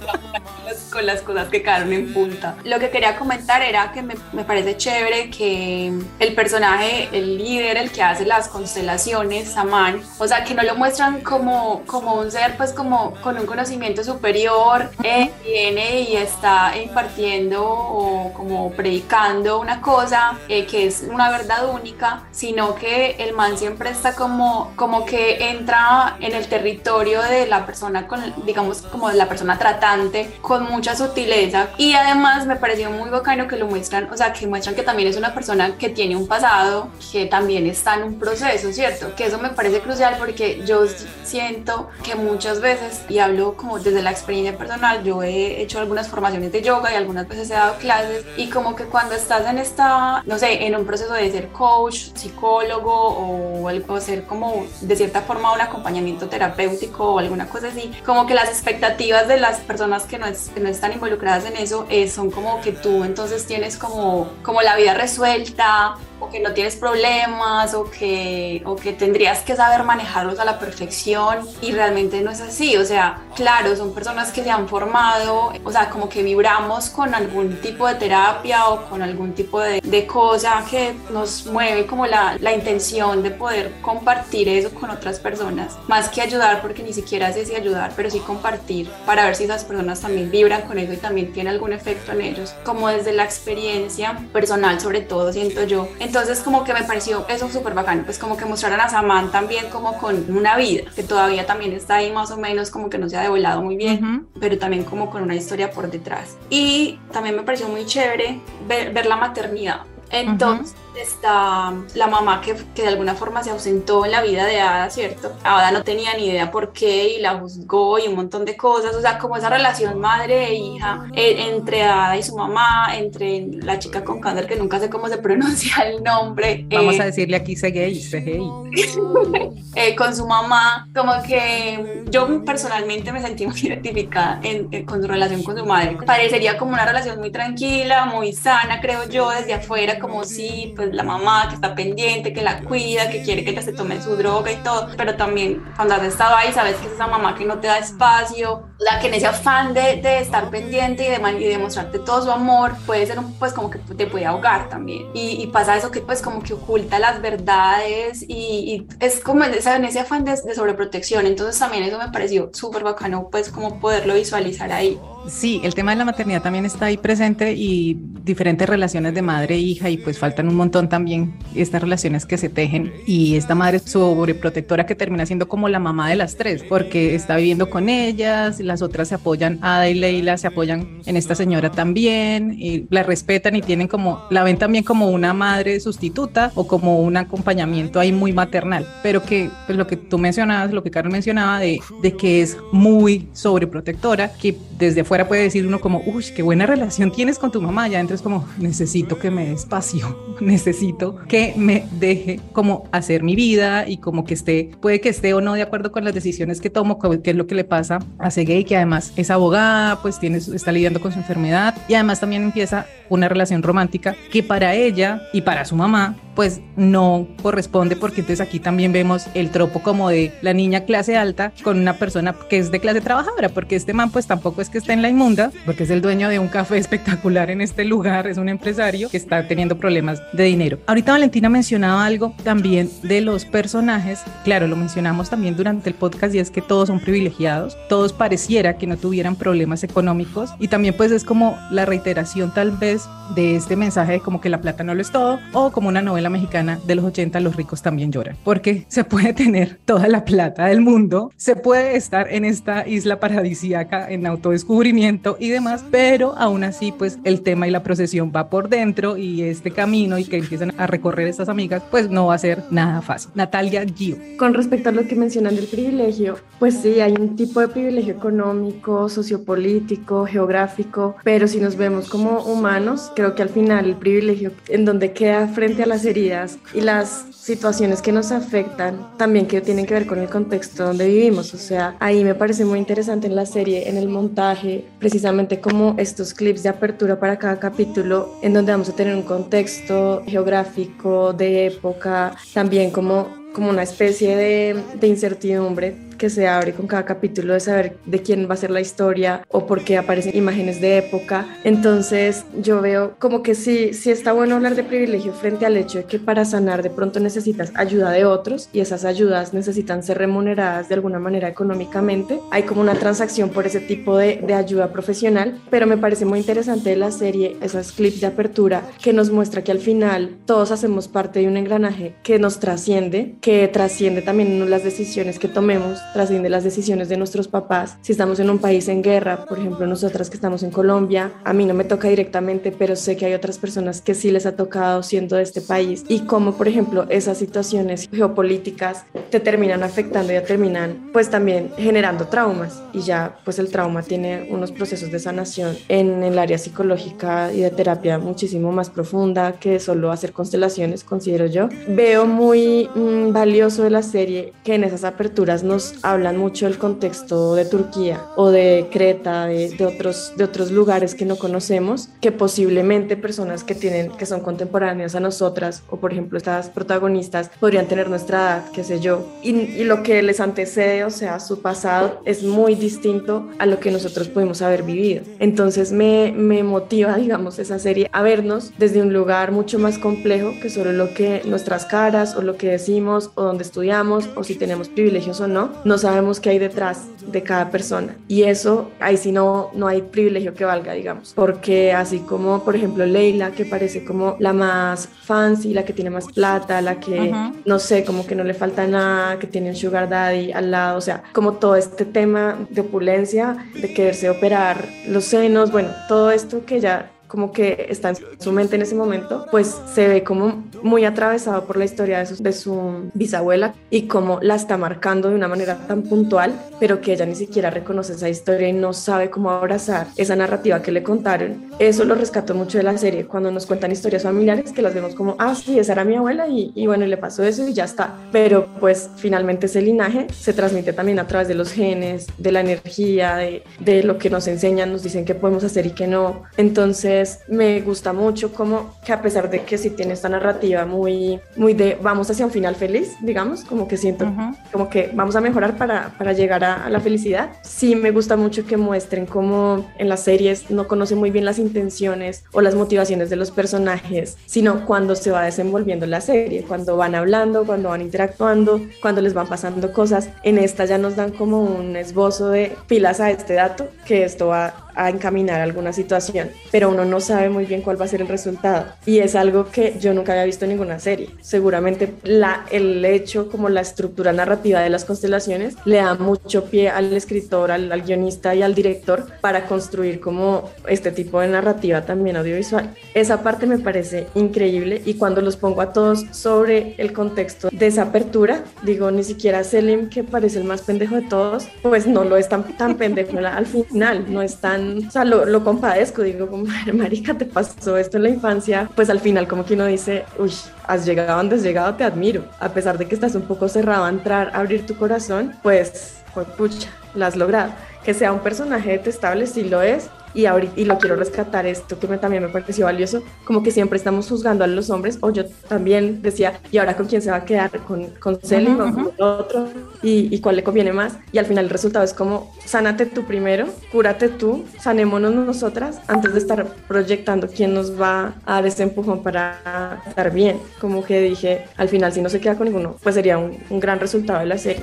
con 0.92 1.06
las 1.06 1.20
cosas 1.22 1.48
que 1.48 1.62
quedaron 1.62 1.92
en 1.92 2.12
punta. 2.12 2.56
Lo 2.64 2.78
que 2.78 2.90
quería 2.90 3.16
comentar 3.16 3.62
era 3.62 3.92
que 3.92 4.02
me, 4.02 4.14
me 4.32 4.44
parece 4.44 4.76
chévere 4.76 5.30
que 5.30 5.92
el 6.18 6.34
personaje, 6.34 7.08
el 7.12 7.38
líder, 7.38 7.76
el 7.76 7.90
que 7.90 8.02
hace 8.02 8.24
las 8.24 8.48
constelaciones, 8.48 9.50
Saman, 9.52 10.00
o 10.18 10.28
sea, 10.30 10.44
que 10.44 10.54
no 10.54 10.62
lo 10.62 10.76
muestran 10.76 11.22
como, 11.22 11.82
como 11.86 12.14
un 12.14 12.30
ser, 12.30 12.56
pues 12.56 12.72
como 12.72 13.14
con 13.20 13.36
un 13.36 13.46
conocimiento 13.46 14.04
superior, 14.04 14.90
eh, 15.02 15.30
viene 15.44 16.02
y 16.02 16.16
está 16.16 16.72
impartiendo 16.76 17.64
o 17.68 18.32
como 18.32 18.70
predicando 18.70 19.58
una 19.58 19.80
cosa 19.80 20.38
eh, 20.48 20.66
que 20.66 20.86
es 20.86 21.04
una 21.10 21.30
verdad 21.30 21.68
única, 21.74 22.22
sino 22.30 22.76
que 22.76 23.16
el 23.18 23.34
man 23.34 23.58
siempre 23.58 23.90
está 23.90 24.14
como, 24.14 24.72
como 24.76 25.04
que 25.04 25.50
entra 25.50 26.16
en 26.20 26.32
el 26.34 26.46
territorio 26.46 27.22
de 27.22 27.46
la 27.46 27.66
persona, 27.66 28.06
con, 28.06 28.20
digamos, 28.46 28.82
como 28.82 29.08
de 29.08 29.16
la 29.16 29.28
persona 29.28 29.58
tratante, 29.58 30.38
con 30.40 30.62
mucha 30.70 30.94
sutileza. 30.94 31.70
Y 31.76 31.94
además 31.94 32.46
me 32.46 32.54
pareció 32.54 32.90
muy 32.90 33.10
bacano 33.10 33.48
que 33.48 33.56
lo 33.56 33.66
muestran, 33.66 34.08
o 34.12 34.16
sea, 34.16 34.32
que 34.32 34.46
muestran 34.46 34.76
que 34.76 34.82
también 34.82 35.08
es 35.08 35.16
una 35.16 35.34
persona 35.34 35.76
que 35.76 35.88
tiene 35.88 36.14
un 36.14 36.28
pasado, 36.28 36.88
que 37.10 37.26
también 37.26 37.66
está 37.66 37.96
en 37.96 38.04
un 38.04 38.18
proceso, 38.18 38.72
¿cierto? 38.72 39.12
Que 39.16 39.26
eso 39.26 39.38
me 39.38 39.48
parece 39.48 39.80
crucial 39.80 40.19
porque 40.20 40.62
yo 40.66 40.84
siento 41.24 41.88
que 42.04 42.14
muchas 42.14 42.60
veces, 42.60 43.00
y 43.08 43.20
hablo 43.20 43.54
como 43.54 43.78
desde 43.78 44.02
la 44.02 44.10
experiencia 44.10 44.56
personal, 44.58 45.02
yo 45.02 45.22
he 45.22 45.62
hecho 45.62 45.78
algunas 45.78 46.08
formaciones 46.08 46.52
de 46.52 46.60
yoga 46.60 46.92
y 46.92 46.96
algunas 46.96 47.26
veces 47.26 47.50
he 47.50 47.54
dado 47.54 47.76
clases 47.78 48.26
y 48.36 48.50
como 48.50 48.76
que 48.76 48.84
cuando 48.84 49.14
estás 49.14 49.48
en 49.48 49.56
esta, 49.56 50.22
no 50.26 50.38
sé, 50.38 50.66
en 50.66 50.76
un 50.76 50.84
proceso 50.84 51.14
de 51.14 51.32
ser 51.32 51.48
coach, 51.48 52.10
psicólogo 52.14 52.92
o, 52.92 53.66
o 53.66 54.00
ser 54.00 54.26
como 54.26 54.66
de 54.82 54.94
cierta 54.94 55.22
forma 55.22 55.54
un 55.54 55.62
acompañamiento 55.62 56.28
terapéutico 56.28 57.14
o 57.14 57.18
alguna 57.18 57.48
cosa 57.48 57.68
así, 57.68 57.90
como 58.04 58.26
que 58.26 58.34
las 58.34 58.50
expectativas 58.50 59.26
de 59.26 59.40
las 59.40 59.60
personas 59.60 60.04
que 60.04 60.18
no, 60.18 60.26
que 60.26 60.60
no 60.60 60.68
están 60.68 60.92
involucradas 60.92 61.46
en 61.46 61.56
eso 61.56 61.86
eh, 61.88 62.10
son 62.10 62.30
como 62.30 62.60
que 62.60 62.72
tú 62.72 63.04
entonces 63.04 63.46
tienes 63.46 63.78
como, 63.78 64.28
como 64.42 64.60
la 64.60 64.76
vida 64.76 64.92
resuelta 64.92 65.96
o 66.20 66.28
que 66.28 66.40
no 66.40 66.52
tienes 66.52 66.76
problemas 66.76 67.74
o 67.74 67.90
que, 67.90 68.62
o 68.64 68.76
que 68.76 68.92
tendrías 68.92 69.40
que 69.40 69.56
saber 69.56 69.82
manejarlos 69.82 70.38
a 70.38 70.44
la 70.44 70.58
perfección 70.58 71.48
y 71.60 71.72
realmente 71.72 72.20
no 72.20 72.30
es 72.30 72.40
así. 72.40 72.76
O 72.76 72.84
sea, 72.84 73.22
claro, 73.34 73.74
son 73.76 73.92
personas 73.94 74.30
que 74.30 74.42
se 74.42 74.50
han 74.50 74.68
formado, 74.68 75.52
o 75.64 75.72
sea, 75.72 75.90
como 75.90 76.08
que 76.08 76.22
vibramos 76.22 76.90
con 76.90 77.14
algún 77.14 77.60
tipo 77.60 77.86
de 77.86 77.94
terapia 77.94 78.68
o 78.68 78.88
con 78.88 79.02
algún 79.02 79.32
tipo 79.32 79.60
de, 79.60 79.80
de 79.82 80.06
cosa 80.06 80.64
que 80.70 80.94
nos 81.10 81.46
mueve 81.46 81.86
como 81.86 82.06
la, 82.06 82.36
la, 82.38 82.52
intención 82.52 83.22
de 83.22 83.30
poder 83.30 83.72
compartir 83.80 84.48
eso 84.48 84.70
con 84.70 84.90
otras 84.90 85.18
personas, 85.18 85.78
más 85.88 86.08
que 86.08 86.20
ayudar, 86.20 86.60
porque 86.60 86.82
ni 86.82 86.92
siquiera 86.92 87.32
sé 87.32 87.46
si 87.46 87.54
ayudar, 87.54 87.92
pero 87.96 88.10
sí 88.10 88.18
compartir 88.20 88.90
para 89.06 89.24
ver 89.24 89.36
si 89.36 89.44
esas 89.44 89.64
personas 89.64 90.00
también 90.00 90.30
vibran 90.30 90.62
con 90.62 90.78
eso 90.78 90.92
y 90.92 90.96
también 90.96 91.32
tiene 91.32 91.50
algún 91.50 91.72
efecto 91.72 92.12
en 92.12 92.20
ellos, 92.20 92.54
como 92.64 92.88
desde 92.88 93.12
la 93.12 93.24
experiencia 93.24 94.18
personal 94.32 94.80
sobre 94.80 95.00
todo, 95.00 95.32
siento 95.32 95.64
yo. 95.64 95.88
Entonces 96.10 96.40
como 96.40 96.64
que 96.64 96.74
me 96.74 96.82
pareció 96.82 97.24
eso 97.28 97.48
súper 97.48 97.72
bacano, 97.72 98.02
pues 98.02 98.18
como 98.18 98.36
que 98.36 98.44
mostraran 98.44 98.80
a 98.80 98.88
Saman 98.88 99.30
también 99.30 99.70
como 99.70 99.96
con 99.96 100.36
una 100.36 100.56
vida, 100.56 100.90
que 100.96 101.04
todavía 101.04 101.46
también 101.46 101.72
está 101.72 101.94
ahí 101.94 102.10
más 102.10 102.32
o 102.32 102.36
menos 102.36 102.72
como 102.72 102.90
que 102.90 102.98
no 102.98 103.08
se 103.08 103.16
ha 103.16 103.22
devolado 103.22 103.62
muy 103.62 103.76
bien, 103.76 104.26
pero 104.40 104.58
también 104.58 104.82
como 104.82 105.08
con 105.08 105.22
una 105.22 105.36
historia 105.36 105.70
por 105.70 105.88
detrás. 105.88 106.36
Y 106.50 106.98
también 107.12 107.36
me 107.36 107.44
pareció 107.44 107.68
muy 107.68 107.86
chévere 107.86 108.40
ver, 108.66 108.92
ver 108.92 109.06
la 109.06 109.14
maternidad. 109.14 109.82
Entonces, 110.10 110.74
está 110.96 111.72
la 111.94 112.06
mamá 112.06 112.40
que, 112.40 112.54
que, 112.74 112.82
de 112.82 112.88
alguna 112.88 113.14
forma 113.14 113.42
se 113.42 113.50
ausentó 113.50 114.04
en 114.04 114.12
la 114.12 114.22
vida 114.22 114.44
de 114.46 114.60
Ada, 114.60 114.90
¿cierto? 114.90 115.32
Ada 115.44 115.70
no 115.72 115.82
tenía 115.82 116.16
ni 116.16 116.26
idea 116.26 116.50
por 116.50 116.72
qué 116.72 117.16
y 117.16 117.20
la 117.20 117.38
juzgó 117.38 117.98
y 117.98 118.08
un 118.08 118.16
montón 118.16 118.44
de 118.44 118.56
cosas, 118.56 118.94
o 118.94 119.00
sea, 119.00 119.18
como 119.18 119.36
esa 119.36 119.48
relación 119.48 119.98
madre 120.00 120.48
e 120.48 120.54
hija 120.54 121.06
eh, 121.14 121.46
entre 121.48 121.82
Ada 121.82 122.16
y 122.16 122.22
su 122.22 122.36
mamá, 122.36 122.96
entre 122.96 123.46
la 123.62 123.78
chica 123.78 124.04
con 124.04 124.20
cáncer 124.20 124.46
que 124.46 124.56
nunca 124.56 124.78
sé 124.78 124.90
cómo 124.90 125.08
se 125.08 125.18
pronuncia 125.30 125.84
el 125.88 126.02
nombre. 126.02 126.66
Vamos 126.70 126.96
eh, 126.96 127.02
a 127.02 127.04
decirle 127.06 127.36
aquí 127.36 127.56
Segei, 127.56 127.94
Segei. 128.00 128.42
eh, 129.74 129.96
con 129.96 130.14
su 130.14 130.26
mamá, 130.26 130.88
como 130.94 131.12
que 131.22 132.04
yo 132.10 132.44
personalmente 132.44 133.12
me 133.12 133.20
sentí 133.20 133.46
muy 133.46 133.58
identificada 133.60 134.40
en, 134.42 134.84
con 134.84 135.00
su 135.02 135.08
relación 135.08 135.42
con 135.42 135.56
su 135.56 135.64
madre. 135.64 135.96
Parecería 136.06 136.56
como 136.58 136.72
una 136.72 136.84
relación 136.84 137.18
muy 137.18 137.30
tranquila, 137.30 138.06
muy 138.06 138.32
sana, 138.32 138.80
creo 138.80 139.08
yo, 139.08 139.30
desde 139.30 139.54
afuera, 139.54 139.98
como 139.98 140.24
si 140.24 140.72
pues 140.80 140.94
la 140.94 141.02
mamá 141.02 141.46
que 141.46 141.56
está 141.56 141.74
pendiente, 141.74 142.32
que 142.32 142.40
la 142.40 142.62
cuida, 142.62 143.10
que 143.10 143.22
quiere 143.22 143.44
que 143.44 143.50
ella 143.50 143.60
se 143.60 143.74
tome 143.74 144.00
su 144.00 144.16
droga 144.16 144.50
y 144.50 144.56
todo, 144.56 144.88
pero 144.96 145.14
también 145.14 145.62
cuando 145.76 145.94
has 145.94 146.04
estado 146.04 146.34
ahí 146.34 146.54
sabes 146.54 146.76
que 146.76 146.86
es 146.86 146.94
esa 146.94 147.06
mamá 147.06 147.34
que 147.34 147.44
no 147.44 147.58
te 147.58 147.66
da 147.66 147.76
espacio, 147.76 148.62
la 148.78 148.98
que 148.98 149.08
en 149.08 149.14
ese 149.14 149.26
afán 149.26 149.74
de, 149.74 149.96
de 149.96 150.20
estar 150.20 150.48
pendiente 150.48 151.06
y 151.06 151.10
de, 151.10 151.38
y 151.38 151.48
de 151.48 151.58
mostrarte 151.58 151.98
todo 151.98 152.22
su 152.22 152.30
amor, 152.30 152.72
puede 152.86 153.04
ser 153.04 153.18
un, 153.18 153.34
pues 153.34 153.52
como 153.52 153.68
que 153.68 153.78
te 153.78 154.06
puede 154.06 154.24
ahogar 154.24 154.70
también. 154.70 155.08
Y, 155.12 155.42
y, 155.42 155.48
pasa 155.48 155.76
eso 155.76 155.90
que 155.90 156.00
pues 156.00 156.22
como 156.22 156.42
que 156.42 156.54
oculta 156.54 156.98
las 156.98 157.20
verdades 157.20 158.24
y, 158.26 158.86
y 158.88 158.88
es 159.00 159.20
como 159.20 159.44
en 159.44 159.52
ese, 159.52 159.74
en 159.74 159.84
ese 159.84 160.00
afán 160.00 160.24
de, 160.24 160.30
de 160.32 160.54
sobreprotección, 160.54 161.26
entonces 161.26 161.58
también 161.58 161.82
eso 161.82 161.98
me 161.98 162.08
pareció 162.08 162.48
súper 162.54 162.84
bacano 162.84 163.28
pues 163.30 163.50
como 163.50 163.80
poderlo 163.80 164.14
visualizar 164.14 164.72
ahí. 164.72 164.98
Sí, 165.28 165.60
el 165.62 165.74
tema 165.74 165.90
de 165.90 165.98
la 165.98 166.06
maternidad 166.06 166.40
también 166.40 166.64
está 166.64 166.86
ahí 166.86 166.96
presente 166.96 167.52
y 167.52 167.98
diferentes 168.24 168.66
relaciones 168.66 169.14
de 169.14 169.20
madre 169.20 169.56
e 169.56 169.58
hija 169.58 169.90
y 169.90 169.98
pues 169.98 170.18
faltan 170.18 170.48
un 170.48 170.54
montón 170.54 170.69
también 170.70 171.34
estas 171.54 171.82
relaciones 171.82 172.26
que 172.26 172.38
se 172.38 172.48
tejen 172.48 172.92
y 173.06 173.36
esta 173.36 173.54
madre 173.54 173.78
sobreprotectora 173.78 174.86
que 174.86 174.94
termina 174.94 175.26
siendo 175.26 175.48
como 175.48 175.68
la 175.68 175.78
mamá 175.78 176.08
de 176.08 176.16
las 176.16 176.36
tres 176.36 176.62
porque 176.68 177.14
está 177.14 177.36
viviendo 177.36 177.70
con 177.70 177.88
ellas, 177.88 178.60
las 178.60 178.82
otras 178.82 179.08
se 179.08 179.16
apoyan, 179.16 179.58
Ada 179.62 179.88
y 179.88 179.94
Leila 179.94 180.36
se 180.38 180.46
apoyan 180.46 181.00
en 181.06 181.16
esta 181.16 181.34
señora 181.34 181.70
también, 181.70 182.54
y 182.58 182.86
la 182.90 183.02
respetan 183.02 183.56
y 183.56 183.62
tienen 183.62 183.88
como, 183.88 184.24
la 184.30 184.42
ven 184.42 184.58
también 184.58 184.84
como 184.84 185.08
una 185.08 185.32
madre 185.32 185.80
sustituta 185.80 186.52
o 186.54 186.66
como 186.66 187.00
un 187.00 187.16
acompañamiento 187.16 188.00
ahí 188.00 188.12
muy 188.12 188.32
maternal, 188.32 188.86
pero 189.02 189.22
que 189.22 189.50
pues 189.66 189.76
lo 189.76 189.86
que 189.86 189.96
tú 189.96 190.18
mencionabas, 190.18 190.72
lo 190.72 190.82
que 190.82 190.90
Carol 190.90 191.12
mencionaba 191.12 191.58
de, 191.58 191.80
de 192.02 192.16
que 192.16 192.42
es 192.42 192.56
muy 192.72 193.28
sobreprotectora, 193.32 194.32
que 194.32 194.56
desde 194.78 195.02
afuera 195.02 195.28
puede 195.28 195.42
decir 195.42 195.66
uno 195.66 195.80
como, 195.80 196.02
uy, 196.06 196.24
qué 196.34 196.42
buena 196.42 196.66
relación 196.66 197.12
tienes 197.12 197.38
con 197.38 197.50
tu 197.50 197.60
mamá, 197.60 197.88
ya 197.88 197.98
dentro 197.98 198.14
es 198.14 198.22
como, 198.22 198.46
necesito 198.58 199.18
que 199.18 199.30
me 199.30 199.46
dé 199.46 199.52
espacio, 199.52 200.18
necesito 200.60 201.16
que 201.26 201.54
me 201.56 201.86
deje 201.92 202.38
como 202.52 202.84
hacer 202.92 203.22
mi 203.22 203.34
vida 203.34 203.88
y 203.88 203.96
como 203.96 204.24
que 204.24 204.34
esté, 204.34 204.70
puede 204.80 205.00
que 205.00 205.08
esté 205.08 205.32
o 205.32 205.40
no 205.40 205.54
de 205.54 205.62
acuerdo 205.62 205.90
con 205.90 206.04
las 206.04 206.12
decisiones 206.12 206.60
que 206.60 206.68
tomo, 206.68 206.98
que 206.98 207.30
es 207.30 207.36
lo 207.36 207.46
que 207.46 207.54
le 207.54 207.64
pasa 207.64 208.00
a 208.18 208.30
Segei, 208.30 208.64
que 208.64 208.76
además 208.76 209.12
es 209.16 209.30
abogada, 209.30 210.02
pues 210.02 210.18
tiene, 210.18 210.36
está 210.36 210.70
lidiando 210.70 211.00
con 211.00 211.12
su 211.12 211.18
enfermedad 211.18 211.74
y 211.88 211.94
además 211.94 212.20
también 212.20 212.42
empieza 212.42 212.86
una 213.08 213.28
relación 213.28 213.62
romántica 213.62 214.14
que 214.30 214.42
para 214.42 214.74
ella 214.74 215.22
y 215.32 215.40
para 215.40 215.64
su 215.64 215.76
mamá 215.76 216.16
pues 216.34 216.60
no 216.76 217.26
corresponde 217.42 217.96
porque 217.96 218.20
entonces 218.20 218.40
aquí 218.40 218.60
también 218.60 218.92
vemos 218.92 219.26
el 219.34 219.50
tropo 219.50 219.82
como 219.82 220.08
de 220.08 220.32
la 220.42 220.54
niña 220.54 220.84
clase 220.84 221.16
alta 221.16 221.52
con 221.62 221.78
una 221.78 221.94
persona 221.94 222.34
que 222.48 222.58
es 222.58 222.70
de 222.70 222.80
clase 222.80 223.00
trabajadora, 223.00 223.48
porque 223.48 223.76
este 223.76 223.92
man 223.92 224.10
pues 224.10 224.26
tampoco 224.26 224.62
es 224.62 224.70
que 224.70 224.78
esté 224.78 224.92
en 224.92 225.02
la 225.02 225.08
inmunda, 225.08 225.50
porque 225.66 225.82
es 225.82 225.90
el 225.90 226.00
dueño 226.00 226.28
de 226.28 226.38
un 226.38 226.48
café 226.48 226.78
espectacular 226.78 227.50
en 227.50 227.60
este 227.60 227.84
lugar, 227.84 228.26
es 228.26 228.38
un 228.38 228.48
empresario 228.48 229.08
que 229.10 229.16
está 229.16 229.46
teniendo 229.48 229.76
problemas 229.76 230.22
de 230.32 230.49
dinero. 230.50 230.78
Ahorita 230.86 231.12
Valentina 231.12 231.48
mencionaba 231.48 232.04
algo 232.04 232.34
también 232.44 232.90
de 233.02 233.20
los 233.20 233.44
personajes, 233.44 234.20
claro, 234.44 234.66
lo 234.66 234.76
mencionamos 234.76 235.30
también 235.30 235.56
durante 235.56 235.88
el 235.88 235.94
podcast 235.94 236.34
y 236.34 236.38
es 236.38 236.50
que 236.50 236.62
todos 236.62 236.88
son 236.88 237.00
privilegiados, 237.00 237.76
todos 237.88 238.12
pareciera 238.12 238.76
que 238.76 238.86
no 238.86 238.96
tuvieran 238.96 239.36
problemas 239.36 239.84
económicos 239.84 240.50
y 240.58 240.68
también 240.68 240.94
pues 240.96 241.12
es 241.12 241.24
como 241.24 241.58
la 241.70 241.86
reiteración 241.86 242.52
tal 242.52 242.72
vez 242.72 243.02
de 243.34 243.56
este 243.56 243.76
mensaje 243.76 244.12
de 244.12 244.20
como 244.20 244.40
que 244.40 244.48
la 244.48 244.60
plata 244.60 244.82
no 244.84 244.94
lo 244.94 245.00
es 245.00 245.10
todo 245.10 245.38
o 245.52 245.70
como 245.70 245.88
una 245.88 246.02
novela 246.02 246.30
mexicana 246.30 246.80
de 246.86 246.94
los 246.94 247.04
80, 247.04 247.38
los 247.40 247.56
ricos 247.56 247.82
también 247.82 248.12
lloran, 248.12 248.36
porque 248.44 248.84
se 248.88 249.04
puede 249.04 249.32
tener 249.32 249.78
toda 249.84 250.08
la 250.08 250.24
plata 250.24 250.66
del 250.66 250.80
mundo, 250.80 251.32
se 251.36 251.56
puede 251.56 251.96
estar 251.96 252.32
en 252.32 252.44
esta 252.44 252.86
isla 252.86 253.20
paradisíaca 253.20 254.10
en 254.10 254.26
autodescubrimiento 254.26 255.36
y 255.38 255.50
demás, 255.50 255.84
pero 255.90 256.34
aún 256.36 256.64
así 256.64 256.92
pues 256.92 257.18
el 257.24 257.42
tema 257.42 257.68
y 257.68 257.70
la 257.70 257.82
procesión 257.82 258.32
va 258.34 258.50
por 258.50 258.68
dentro 258.68 259.16
y 259.16 259.42
este 259.42 259.70
camino 259.70 260.18
y 260.18 260.24
que 260.24 260.39
empiezan 260.40 260.72
a 260.78 260.86
recorrer 260.86 261.28
estas 261.28 261.48
amigas 261.48 261.82
pues 261.90 262.10
no 262.10 262.26
va 262.26 262.34
a 262.34 262.38
ser 262.38 262.64
nada 262.70 263.02
fácil. 263.02 263.30
Natalia 263.34 263.84
Gio. 263.84 264.16
Con 264.38 264.54
respecto 264.54 264.88
a 264.88 264.92
lo 264.92 265.06
que 265.06 265.14
mencionan 265.14 265.56
del 265.56 265.66
privilegio, 265.66 266.36
pues 266.58 266.74
sí, 266.74 267.00
hay 267.00 267.12
un 267.12 267.36
tipo 267.36 267.60
de 267.60 267.68
privilegio 267.68 268.14
económico, 268.14 269.08
sociopolítico, 269.08 270.26
geográfico, 270.26 271.16
pero 271.24 271.48
si 271.48 271.60
nos 271.60 271.76
vemos 271.76 272.08
como 272.08 272.42
humanos, 272.44 273.12
creo 273.14 273.34
que 273.34 273.42
al 273.42 273.48
final 273.48 273.86
el 273.86 273.96
privilegio 273.96 274.52
en 274.68 274.84
donde 274.84 275.12
queda 275.12 275.48
frente 275.48 275.82
a 275.82 275.86
las 275.86 276.04
heridas 276.04 276.58
y 276.74 276.80
las 276.80 277.26
situaciones 277.30 278.02
que 278.02 278.12
nos 278.12 278.32
afectan 278.32 279.16
también 279.16 279.46
que 279.46 279.60
tienen 279.60 279.86
que 279.86 279.94
ver 279.94 280.06
con 280.06 280.18
el 280.18 280.28
contexto 280.28 280.84
donde 280.84 281.08
vivimos. 281.08 281.54
O 281.54 281.58
sea, 281.58 281.96
ahí 281.98 282.22
me 282.24 282.34
parece 282.34 282.64
muy 282.64 282.78
interesante 282.78 283.26
en 283.26 283.34
la 283.34 283.46
serie, 283.46 283.88
en 283.88 283.96
el 283.96 284.08
montaje, 284.08 284.84
precisamente 284.98 285.60
como 285.60 285.94
estos 285.98 286.34
clips 286.34 286.62
de 286.62 286.68
apertura 286.68 287.18
para 287.18 287.38
cada 287.38 287.58
capítulo, 287.58 288.34
en 288.42 288.52
donde 288.52 288.72
vamos 288.72 288.88
a 288.88 288.94
tener 288.94 289.14
un 289.14 289.22
contexto 289.22 290.22
geográfico, 290.30 291.32
de 291.32 291.66
época, 291.66 292.34
también 292.54 292.90
como, 292.90 293.28
como 293.52 293.70
una 293.70 293.82
especie 293.82 294.36
de, 294.36 294.82
de 294.98 295.06
incertidumbre 295.06 296.09
que 296.20 296.28
se 296.28 296.46
abre 296.46 296.74
con 296.74 296.86
cada 296.86 297.06
capítulo 297.06 297.54
de 297.54 297.60
saber 297.60 297.96
de 298.04 298.20
quién 298.20 298.46
va 298.48 298.52
a 298.52 298.58
ser 298.58 298.70
la 298.70 298.82
historia 298.82 299.42
o 299.48 299.66
por 299.66 299.84
qué 299.84 299.96
aparecen 299.96 300.36
imágenes 300.36 300.78
de 300.78 300.98
época. 300.98 301.46
Entonces 301.64 302.44
yo 302.60 302.82
veo 302.82 303.14
como 303.18 303.42
que 303.42 303.54
sí, 303.54 303.94
sí 303.94 304.10
está 304.10 304.34
bueno 304.34 304.56
hablar 304.56 304.74
de 304.74 304.84
privilegio 304.84 305.32
frente 305.32 305.64
al 305.64 305.78
hecho 305.78 305.96
de 305.96 306.04
que 306.04 306.18
para 306.18 306.44
sanar 306.44 306.82
de 306.82 306.90
pronto 306.90 307.20
necesitas 307.20 307.72
ayuda 307.74 308.10
de 308.10 308.26
otros 308.26 308.68
y 308.70 308.80
esas 308.80 309.06
ayudas 309.06 309.54
necesitan 309.54 310.02
ser 310.02 310.18
remuneradas 310.18 310.90
de 310.90 310.94
alguna 310.96 311.18
manera 311.18 311.48
económicamente. 311.48 312.38
Hay 312.50 312.64
como 312.64 312.82
una 312.82 312.96
transacción 312.96 313.48
por 313.48 313.66
ese 313.66 313.80
tipo 313.80 314.18
de, 314.18 314.42
de 314.46 314.52
ayuda 314.52 314.92
profesional, 314.92 315.58
pero 315.70 315.86
me 315.86 315.96
parece 315.96 316.26
muy 316.26 316.38
interesante 316.38 316.90
de 316.90 316.96
la 316.96 317.12
serie 317.12 317.56
esos 317.62 317.92
clips 317.92 318.20
de 318.20 318.26
apertura 318.26 318.82
que 319.02 319.14
nos 319.14 319.30
muestra 319.30 319.64
que 319.64 319.72
al 319.72 319.78
final 319.78 320.36
todos 320.44 320.70
hacemos 320.70 321.08
parte 321.08 321.40
de 321.40 321.48
un 321.48 321.56
engranaje 321.56 322.14
que 322.22 322.38
nos 322.38 322.60
trasciende, 322.60 323.36
que 323.40 323.66
trasciende 323.68 324.20
también 324.20 324.68
las 324.68 324.84
decisiones 324.84 325.38
que 325.38 325.48
tomemos 325.48 325.98
trasciende 326.12 326.48
las 326.48 326.64
decisiones 326.64 327.08
de 327.08 327.16
nuestros 327.16 327.48
papás. 327.48 327.96
Si 328.02 328.12
estamos 328.12 328.40
en 328.40 328.50
un 328.50 328.58
país 328.58 328.88
en 328.88 329.02
guerra, 329.02 329.44
por 329.46 329.58
ejemplo, 329.58 329.86
nosotras 329.86 330.30
que 330.30 330.36
estamos 330.36 330.62
en 330.62 330.70
Colombia, 330.70 331.32
a 331.44 331.52
mí 331.52 331.64
no 331.64 331.74
me 331.74 331.84
toca 331.84 332.08
directamente, 332.08 332.72
pero 332.72 332.96
sé 332.96 333.16
que 333.16 333.26
hay 333.26 333.34
otras 333.34 333.58
personas 333.58 334.00
que 334.00 334.14
sí 334.14 334.30
les 334.30 334.46
ha 334.46 334.56
tocado 334.56 335.02
siendo 335.02 335.36
de 335.36 335.42
este 335.42 335.60
país 335.60 336.04
y 336.08 336.20
cómo, 336.20 336.54
por 336.54 336.68
ejemplo, 336.68 337.06
esas 337.08 337.38
situaciones 337.38 338.08
geopolíticas 338.12 339.04
te 339.30 339.40
terminan 339.40 339.82
afectando 339.82 340.32
y 340.32 340.36
ya 340.36 340.44
terminan 340.44 341.10
pues 341.12 341.30
también 341.30 341.70
generando 341.76 342.26
traumas 342.26 342.82
y 342.92 343.00
ya 343.00 343.36
pues 343.44 343.58
el 343.58 343.70
trauma 343.70 344.02
tiene 344.02 344.48
unos 344.50 344.72
procesos 344.72 345.10
de 345.10 345.18
sanación 345.18 345.76
en 345.88 346.22
el 346.22 346.38
área 346.38 346.58
psicológica 346.58 347.52
y 347.52 347.60
de 347.60 347.70
terapia 347.70 348.18
muchísimo 348.18 348.72
más 348.72 348.90
profunda 348.90 349.52
que 349.52 349.78
solo 349.80 350.10
hacer 350.10 350.32
constelaciones, 350.32 351.04
considero 351.04 351.46
yo. 351.46 351.68
Veo 351.88 352.26
muy 352.26 352.88
mm, 352.94 353.32
valioso 353.32 353.82
de 353.82 353.90
la 353.90 354.02
serie 354.02 354.52
que 354.64 354.74
en 354.74 354.84
esas 354.84 355.04
aperturas 355.04 355.62
nos 355.62 355.99
hablan 356.02 356.36
mucho 356.36 356.66
del 356.66 356.78
contexto 356.78 357.54
de 357.54 357.64
Turquía 357.64 358.24
o 358.36 358.50
de 358.50 358.88
Creta, 358.90 359.46
de, 359.46 359.70
de, 359.70 359.86
otros, 359.86 360.32
de 360.36 360.44
otros 360.44 360.70
lugares 360.70 361.14
que 361.14 361.24
no 361.24 361.36
conocemos, 361.36 362.08
que 362.20 362.32
posiblemente 362.32 363.16
personas 363.16 363.64
que, 363.64 363.74
tienen, 363.74 364.10
que 364.12 364.26
son 364.26 364.40
contemporáneas 364.40 365.14
a 365.14 365.20
nosotras, 365.20 365.82
o 365.88 365.98
por 365.98 366.12
ejemplo 366.12 366.38
estas 366.38 366.68
protagonistas, 366.68 367.50
podrían 367.60 367.86
tener 367.86 368.08
nuestra 368.08 368.38
edad, 368.38 368.64
qué 368.72 368.84
sé 368.84 369.00
yo. 369.00 369.26
Y, 369.42 369.50
y 369.50 369.84
lo 369.84 370.02
que 370.02 370.22
les 370.22 370.40
antecede, 370.40 371.04
o 371.04 371.10
sea, 371.10 371.40
su 371.40 371.60
pasado, 371.60 372.20
es 372.24 372.42
muy 372.42 372.74
distinto 372.74 373.48
a 373.58 373.66
lo 373.66 373.80
que 373.80 373.90
nosotros 373.90 374.28
pudimos 374.28 374.62
haber 374.62 374.82
vivido. 374.82 375.22
Entonces 375.38 375.92
me, 375.92 376.32
me 376.36 376.62
motiva, 376.62 377.16
digamos, 377.18 377.58
esa 377.58 377.78
serie 377.78 378.08
a 378.12 378.22
vernos 378.22 378.72
desde 378.78 379.02
un 379.02 379.12
lugar 379.12 379.52
mucho 379.52 379.78
más 379.78 379.98
complejo 379.98 380.52
que 380.60 380.70
solo 380.70 380.92
lo 380.92 381.14
que 381.14 381.42
nuestras 381.44 381.84
caras 381.84 382.36
o 382.36 382.42
lo 382.42 382.56
que 382.56 382.68
decimos 382.68 383.30
o 383.34 383.42
donde 383.42 383.64
estudiamos 383.64 384.28
o 384.36 384.44
si 384.44 384.54
tenemos 384.54 384.88
privilegios 384.88 385.40
o 385.40 385.48
no, 385.48 385.70
no 385.90 385.98
sabemos 385.98 386.38
qué 386.38 386.50
hay 386.50 386.60
detrás 386.60 387.08
de 387.32 387.42
cada 387.42 387.68
persona. 387.72 388.16
Y 388.28 388.44
eso, 388.44 388.92
ahí 389.00 389.16
sí 389.16 389.32
no, 389.32 389.70
no 389.74 389.88
hay 389.88 390.02
privilegio 390.02 390.54
que 390.54 390.64
valga, 390.64 390.92
digamos. 390.92 391.32
Porque 391.34 391.92
así 391.92 392.20
como, 392.20 392.62
por 392.64 392.76
ejemplo, 392.76 393.04
Leila, 393.04 393.50
que 393.50 393.64
parece 393.64 394.04
como 394.04 394.36
la 394.38 394.52
más 394.52 395.08
fancy, 395.24 395.74
la 395.74 395.84
que 395.84 395.92
tiene 395.92 396.10
más 396.10 396.26
plata, 396.26 396.80
la 396.80 397.00
que, 397.00 397.34
no 397.64 397.80
sé, 397.80 398.04
como 398.04 398.24
que 398.24 398.36
no 398.36 398.44
le 398.44 398.54
falta 398.54 398.86
nada, 398.86 399.40
que 399.40 399.48
tiene 399.48 399.70
un 399.70 399.76
sugar 399.76 400.08
daddy 400.08 400.52
al 400.52 400.70
lado, 400.70 400.96
o 400.96 401.00
sea, 401.00 401.24
como 401.32 401.54
todo 401.54 401.74
este 401.74 402.04
tema 402.04 402.56
de 402.70 402.82
opulencia, 402.82 403.56
de 403.74 403.92
quererse 403.92 404.30
operar 404.30 404.84
los 405.08 405.24
senos, 405.24 405.72
bueno, 405.72 405.88
todo 406.06 406.30
esto 406.30 406.64
que 406.64 406.78
ya 406.78 407.10
como 407.30 407.52
que 407.52 407.86
está 407.88 408.10
en 408.10 408.16
su 408.38 408.50
mente 408.50 408.74
en 408.74 408.82
ese 408.82 408.96
momento, 408.96 409.46
pues 409.52 409.80
se 409.94 410.08
ve 410.08 410.24
como 410.24 410.64
muy 410.82 411.04
atravesado 411.04 411.64
por 411.64 411.76
la 411.76 411.84
historia 411.84 412.18
de 412.18 412.26
su, 412.26 412.42
de 412.42 412.52
su 412.52 413.10
bisabuela 413.14 413.74
y 413.88 414.02
como 414.02 414.40
la 414.42 414.56
está 414.56 414.76
marcando 414.76 415.28
de 415.28 415.36
una 415.36 415.46
manera 415.46 415.78
tan 415.86 416.02
puntual, 416.02 416.52
pero 416.80 417.00
que 417.00 417.12
ella 417.12 417.26
ni 417.26 417.36
siquiera 417.36 417.70
reconoce 417.70 418.14
esa 418.14 418.28
historia 418.28 418.68
y 418.68 418.72
no 418.72 418.92
sabe 418.92 419.30
cómo 419.30 419.50
abrazar 419.50 420.08
esa 420.16 420.34
narrativa 420.34 420.82
que 420.82 420.90
le 420.90 421.04
contaron. 421.04 421.70
Eso 421.78 422.04
lo 422.04 422.16
rescato 422.16 422.54
mucho 422.54 422.78
de 422.78 422.84
la 422.84 422.98
serie, 422.98 423.26
cuando 423.26 423.52
nos 423.52 423.64
cuentan 423.64 423.92
historias 423.92 424.24
familiares 424.24 424.72
que 424.72 424.82
las 424.82 424.94
vemos 424.94 425.14
como, 425.14 425.36
ah, 425.38 425.54
sí, 425.54 425.78
esa 425.78 425.92
era 425.92 426.04
mi 426.04 426.16
abuela 426.16 426.48
y, 426.48 426.72
y 426.74 426.88
bueno, 426.88 427.06
le 427.06 427.16
pasó 427.16 427.44
eso 427.44 427.66
y 427.68 427.72
ya 427.72 427.84
está. 427.84 428.16
Pero 428.32 428.66
pues 428.80 429.08
finalmente 429.16 429.66
ese 429.66 429.82
linaje 429.82 430.26
se 430.36 430.52
transmite 430.52 430.92
también 430.92 431.20
a 431.20 431.28
través 431.28 431.46
de 431.46 431.54
los 431.54 431.70
genes, 431.70 432.26
de 432.38 432.50
la 432.50 432.60
energía, 432.60 433.36
de, 433.36 433.62
de 433.78 434.02
lo 434.02 434.18
que 434.18 434.30
nos 434.30 434.48
enseñan, 434.48 434.90
nos 434.90 435.04
dicen 435.04 435.24
qué 435.24 435.36
podemos 435.36 435.62
hacer 435.62 435.86
y 435.86 435.90
qué 435.90 436.08
no. 436.08 436.42
Entonces, 436.56 437.19
me 437.48 437.80
gusta 437.80 438.12
mucho 438.12 438.52
como 438.52 438.94
que 439.04 439.12
a 439.12 439.22
pesar 439.22 439.50
de 439.50 439.62
que 439.62 439.78
sí 439.78 439.90
tiene 439.90 440.14
esta 440.14 440.28
narrativa 440.28 440.84
muy, 440.86 441.40
muy 441.56 441.74
de 441.74 441.98
vamos 442.00 442.30
hacia 442.30 442.44
un 442.44 442.50
final 442.50 442.74
feliz, 442.76 443.16
digamos, 443.22 443.64
como 443.64 443.88
que 443.88 443.96
siento 443.96 444.26
como 444.72 444.88
que 444.88 445.10
vamos 445.14 445.36
a 445.36 445.40
mejorar 445.40 445.76
para, 445.76 446.10
para 446.18 446.32
llegar 446.32 446.64
a, 446.64 446.84
a, 446.84 446.90
la 446.90 447.00
felicidad. 447.00 447.50
Sí 447.62 447.96
me 447.96 448.10
gusta 448.10 448.36
mucho 448.36 448.66
que 448.66 448.76
muestren 448.76 449.26
cómo 449.26 449.86
en 449.98 450.08
las 450.08 450.24
series 450.24 450.70
no 450.70 450.88
conocen 450.88 451.18
muy 451.18 451.30
bien 451.30 451.44
las 451.44 451.58
intenciones 451.58 452.44
o 452.52 452.60
las 452.60 452.74
motivaciones 452.74 453.30
de 453.30 453.36
los 453.36 453.50
personajes, 453.50 454.36
sino 454.46 454.86
cuando 454.86 455.14
se 455.16 455.30
va 455.30 455.44
desenvolviendo 455.44 456.06
la 456.06 456.20
serie, 456.20 456.64
cuando 456.66 456.96
van 456.96 457.14
hablando, 457.14 457.64
cuando 457.64 457.90
van 457.90 458.02
interactuando, 458.02 458.80
cuando 459.02 459.20
les 459.20 459.34
van 459.34 459.48
pasando 459.48 459.92
cosas. 459.92 460.30
En 460.42 460.58
esta 460.58 460.84
ya 460.84 460.98
nos 460.98 461.16
dan 461.16 461.32
como 461.32 461.62
un 461.62 461.96
esbozo 461.96 462.48
de 462.48 462.76
pilas 462.86 463.20
a 463.20 463.30
este 463.30 463.54
dato, 463.54 463.88
que 464.04 464.24
esto 464.24 464.48
va 464.48 464.89
a 464.94 465.10
encaminar 465.10 465.60
alguna 465.60 465.92
situación, 465.92 466.50
pero 466.70 466.88
uno 466.88 467.04
no 467.04 467.20
sabe 467.20 467.48
muy 467.50 467.64
bien 467.64 467.82
cuál 467.82 468.00
va 468.00 468.04
a 468.04 468.08
ser 468.08 468.20
el 468.20 468.28
resultado. 468.28 468.86
Y 469.06 469.18
es 469.18 469.34
algo 469.34 469.70
que 469.70 469.96
yo 470.00 470.14
nunca 470.14 470.32
había 470.32 470.44
visto 470.44 470.64
en 470.64 470.72
ninguna 470.72 470.98
serie. 470.98 471.30
Seguramente 471.40 472.12
la, 472.22 472.66
el 472.70 473.04
hecho, 473.04 473.48
como 473.48 473.68
la 473.68 473.80
estructura 473.80 474.32
narrativa 474.32 474.80
de 474.80 474.90
las 474.90 475.04
constelaciones, 475.04 475.76
le 475.84 475.96
da 475.96 476.14
mucho 476.14 476.64
pie 476.64 476.90
al 476.90 477.12
escritor, 477.12 477.70
al, 477.70 477.90
al 477.90 478.02
guionista 478.02 478.54
y 478.54 478.62
al 478.62 478.74
director 478.74 479.26
para 479.40 479.66
construir 479.66 480.20
como 480.20 480.70
este 480.88 481.10
tipo 481.10 481.40
de 481.40 481.48
narrativa 481.48 482.02
también 482.02 482.36
audiovisual. 482.36 482.94
Esa 483.14 483.42
parte 483.42 483.66
me 483.66 483.78
parece 483.78 484.26
increíble 484.34 485.02
y 485.04 485.14
cuando 485.14 485.40
los 485.40 485.56
pongo 485.56 485.80
a 485.80 485.92
todos 485.92 486.24
sobre 486.30 486.94
el 486.98 487.12
contexto 487.12 487.68
de 487.72 487.86
esa 487.86 488.02
apertura, 488.02 488.64
digo, 488.82 489.10
ni 489.10 489.24
siquiera 489.24 489.64
Selim, 489.64 490.08
que 490.08 490.24
parece 490.24 490.58
el 490.58 490.64
más 490.64 490.82
pendejo 490.82 491.16
de 491.16 491.22
todos, 491.22 491.68
pues 491.82 492.06
no 492.06 492.24
lo 492.24 492.36
es 492.36 492.48
tan, 492.48 492.76
tan 492.76 492.96
pendejo 492.96 493.38
al 493.38 493.66
final, 493.66 494.26
no 494.28 494.42
es 494.42 494.56
tan, 494.56 494.79
o 495.06 495.10
sea, 495.10 495.24
lo, 495.24 495.64
compadezco, 495.64 496.22
digo, 496.22 496.48
como, 496.48 496.64
marica, 496.94 497.34
te 497.34 497.44
pasó 497.44 497.96
esto 497.96 498.16
en 498.16 498.24
la 498.24 498.28
infancia, 498.30 498.88
pues 498.94 499.10
al 499.10 499.20
final 499.20 499.46
como 499.48 499.64
que 499.64 499.74
uno 499.74 499.86
dice, 499.86 500.24
uy, 500.38 500.52
has 500.86 501.06
llegado 501.06 501.36
donde 501.36 501.58
llegado, 501.58 501.94
te 501.94 502.04
admiro, 502.04 502.44
a 502.58 502.68
pesar 502.70 502.98
de 502.98 503.06
que 503.06 503.14
estás 503.14 503.34
un 503.34 503.42
poco 503.42 503.68
cerrado 503.68 504.04
a 504.04 504.08
entrar, 504.08 504.50
a 504.54 504.60
abrir 504.60 504.86
tu 504.86 504.96
corazón, 504.96 505.54
pues, 505.62 506.16
pues 506.34 506.46
pucha, 506.48 506.88
la 507.14 507.26
has 507.26 507.36
logrado. 507.36 507.72
Que 508.04 508.14
sea 508.14 508.32
un 508.32 508.40
personaje 508.40 508.92
detestable, 508.92 509.46
sí 509.46 509.64
lo 509.64 509.82
es, 509.82 510.08
y, 510.34 510.46
ahorita, 510.46 510.72
y 510.76 510.84
lo 510.84 510.98
quiero 510.98 511.16
rescatar 511.16 511.66
esto 511.66 511.98
que 511.98 512.06
me, 512.06 512.18
también 512.18 512.42
me 512.42 512.48
pareció 512.48 512.86
valioso, 512.86 513.22
como 513.44 513.62
que 513.62 513.70
siempre 513.70 513.96
estamos 513.96 514.28
juzgando 514.28 514.64
a 514.64 514.66
los 514.66 514.90
hombres, 514.90 515.18
o 515.20 515.30
yo 515.30 515.44
también 515.68 516.22
decía, 516.22 516.60
¿y 516.70 516.78
ahora 516.78 516.96
con 516.96 517.06
quién 517.06 517.22
se 517.22 517.30
va 517.30 517.36
a 517.36 517.44
quedar? 517.44 517.70
¿Con, 517.80 518.06
con 518.20 518.40
Celine 518.40 518.80
o 518.80 518.92
con 518.92 519.10
otro? 519.18 519.68
¿Y, 520.02 520.34
¿Y 520.34 520.40
cuál 520.40 520.56
le 520.56 520.62
conviene 520.62 520.92
más? 520.92 521.14
Y 521.32 521.38
al 521.38 521.46
final 521.46 521.64
el 521.64 521.70
resultado 521.70 522.04
es 522.04 522.14
como, 522.14 522.52
sánate 522.64 523.06
tú 523.06 523.24
primero, 523.24 523.66
cúrate 523.92 524.28
tú, 524.28 524.64
sanémonos 524.80 525.34
nosotras, 525.34 526.00
antes 526.06 526.32
de 526.32 526.38
estar 526.38 526.66
proyectando 526.88 527.48
quién 527.48 527.74
nos 527.74 528.00
va 528.00 528.34
a 528.44 528.54
dar 528.54 528.66
ese 528.66 528.82
empujón 528.82 529.22
para 529.22 530.02
estar 530.06 530.32
bien. 530.32 530.58
Como 530.80 531.04
que 531.04 531.20
dije, 531.20 531.64
al 531.76 531.88
final 531.88 532.12
si 532.12 532.20
no 532.20 532.28
se 532.28 532.40
queda 532.40 532.56
con 532.56 532.66
ninguno, 532.66 532.96
pues 533.02 533.14
sería 533.14 533.38
un, 533.38 533.58
un 533.70 533.80
gran 533.80 534.00
resultado 534.00 534.40
de 534.40 534.46
la 534.46 534.58
serie. 534.58 534.82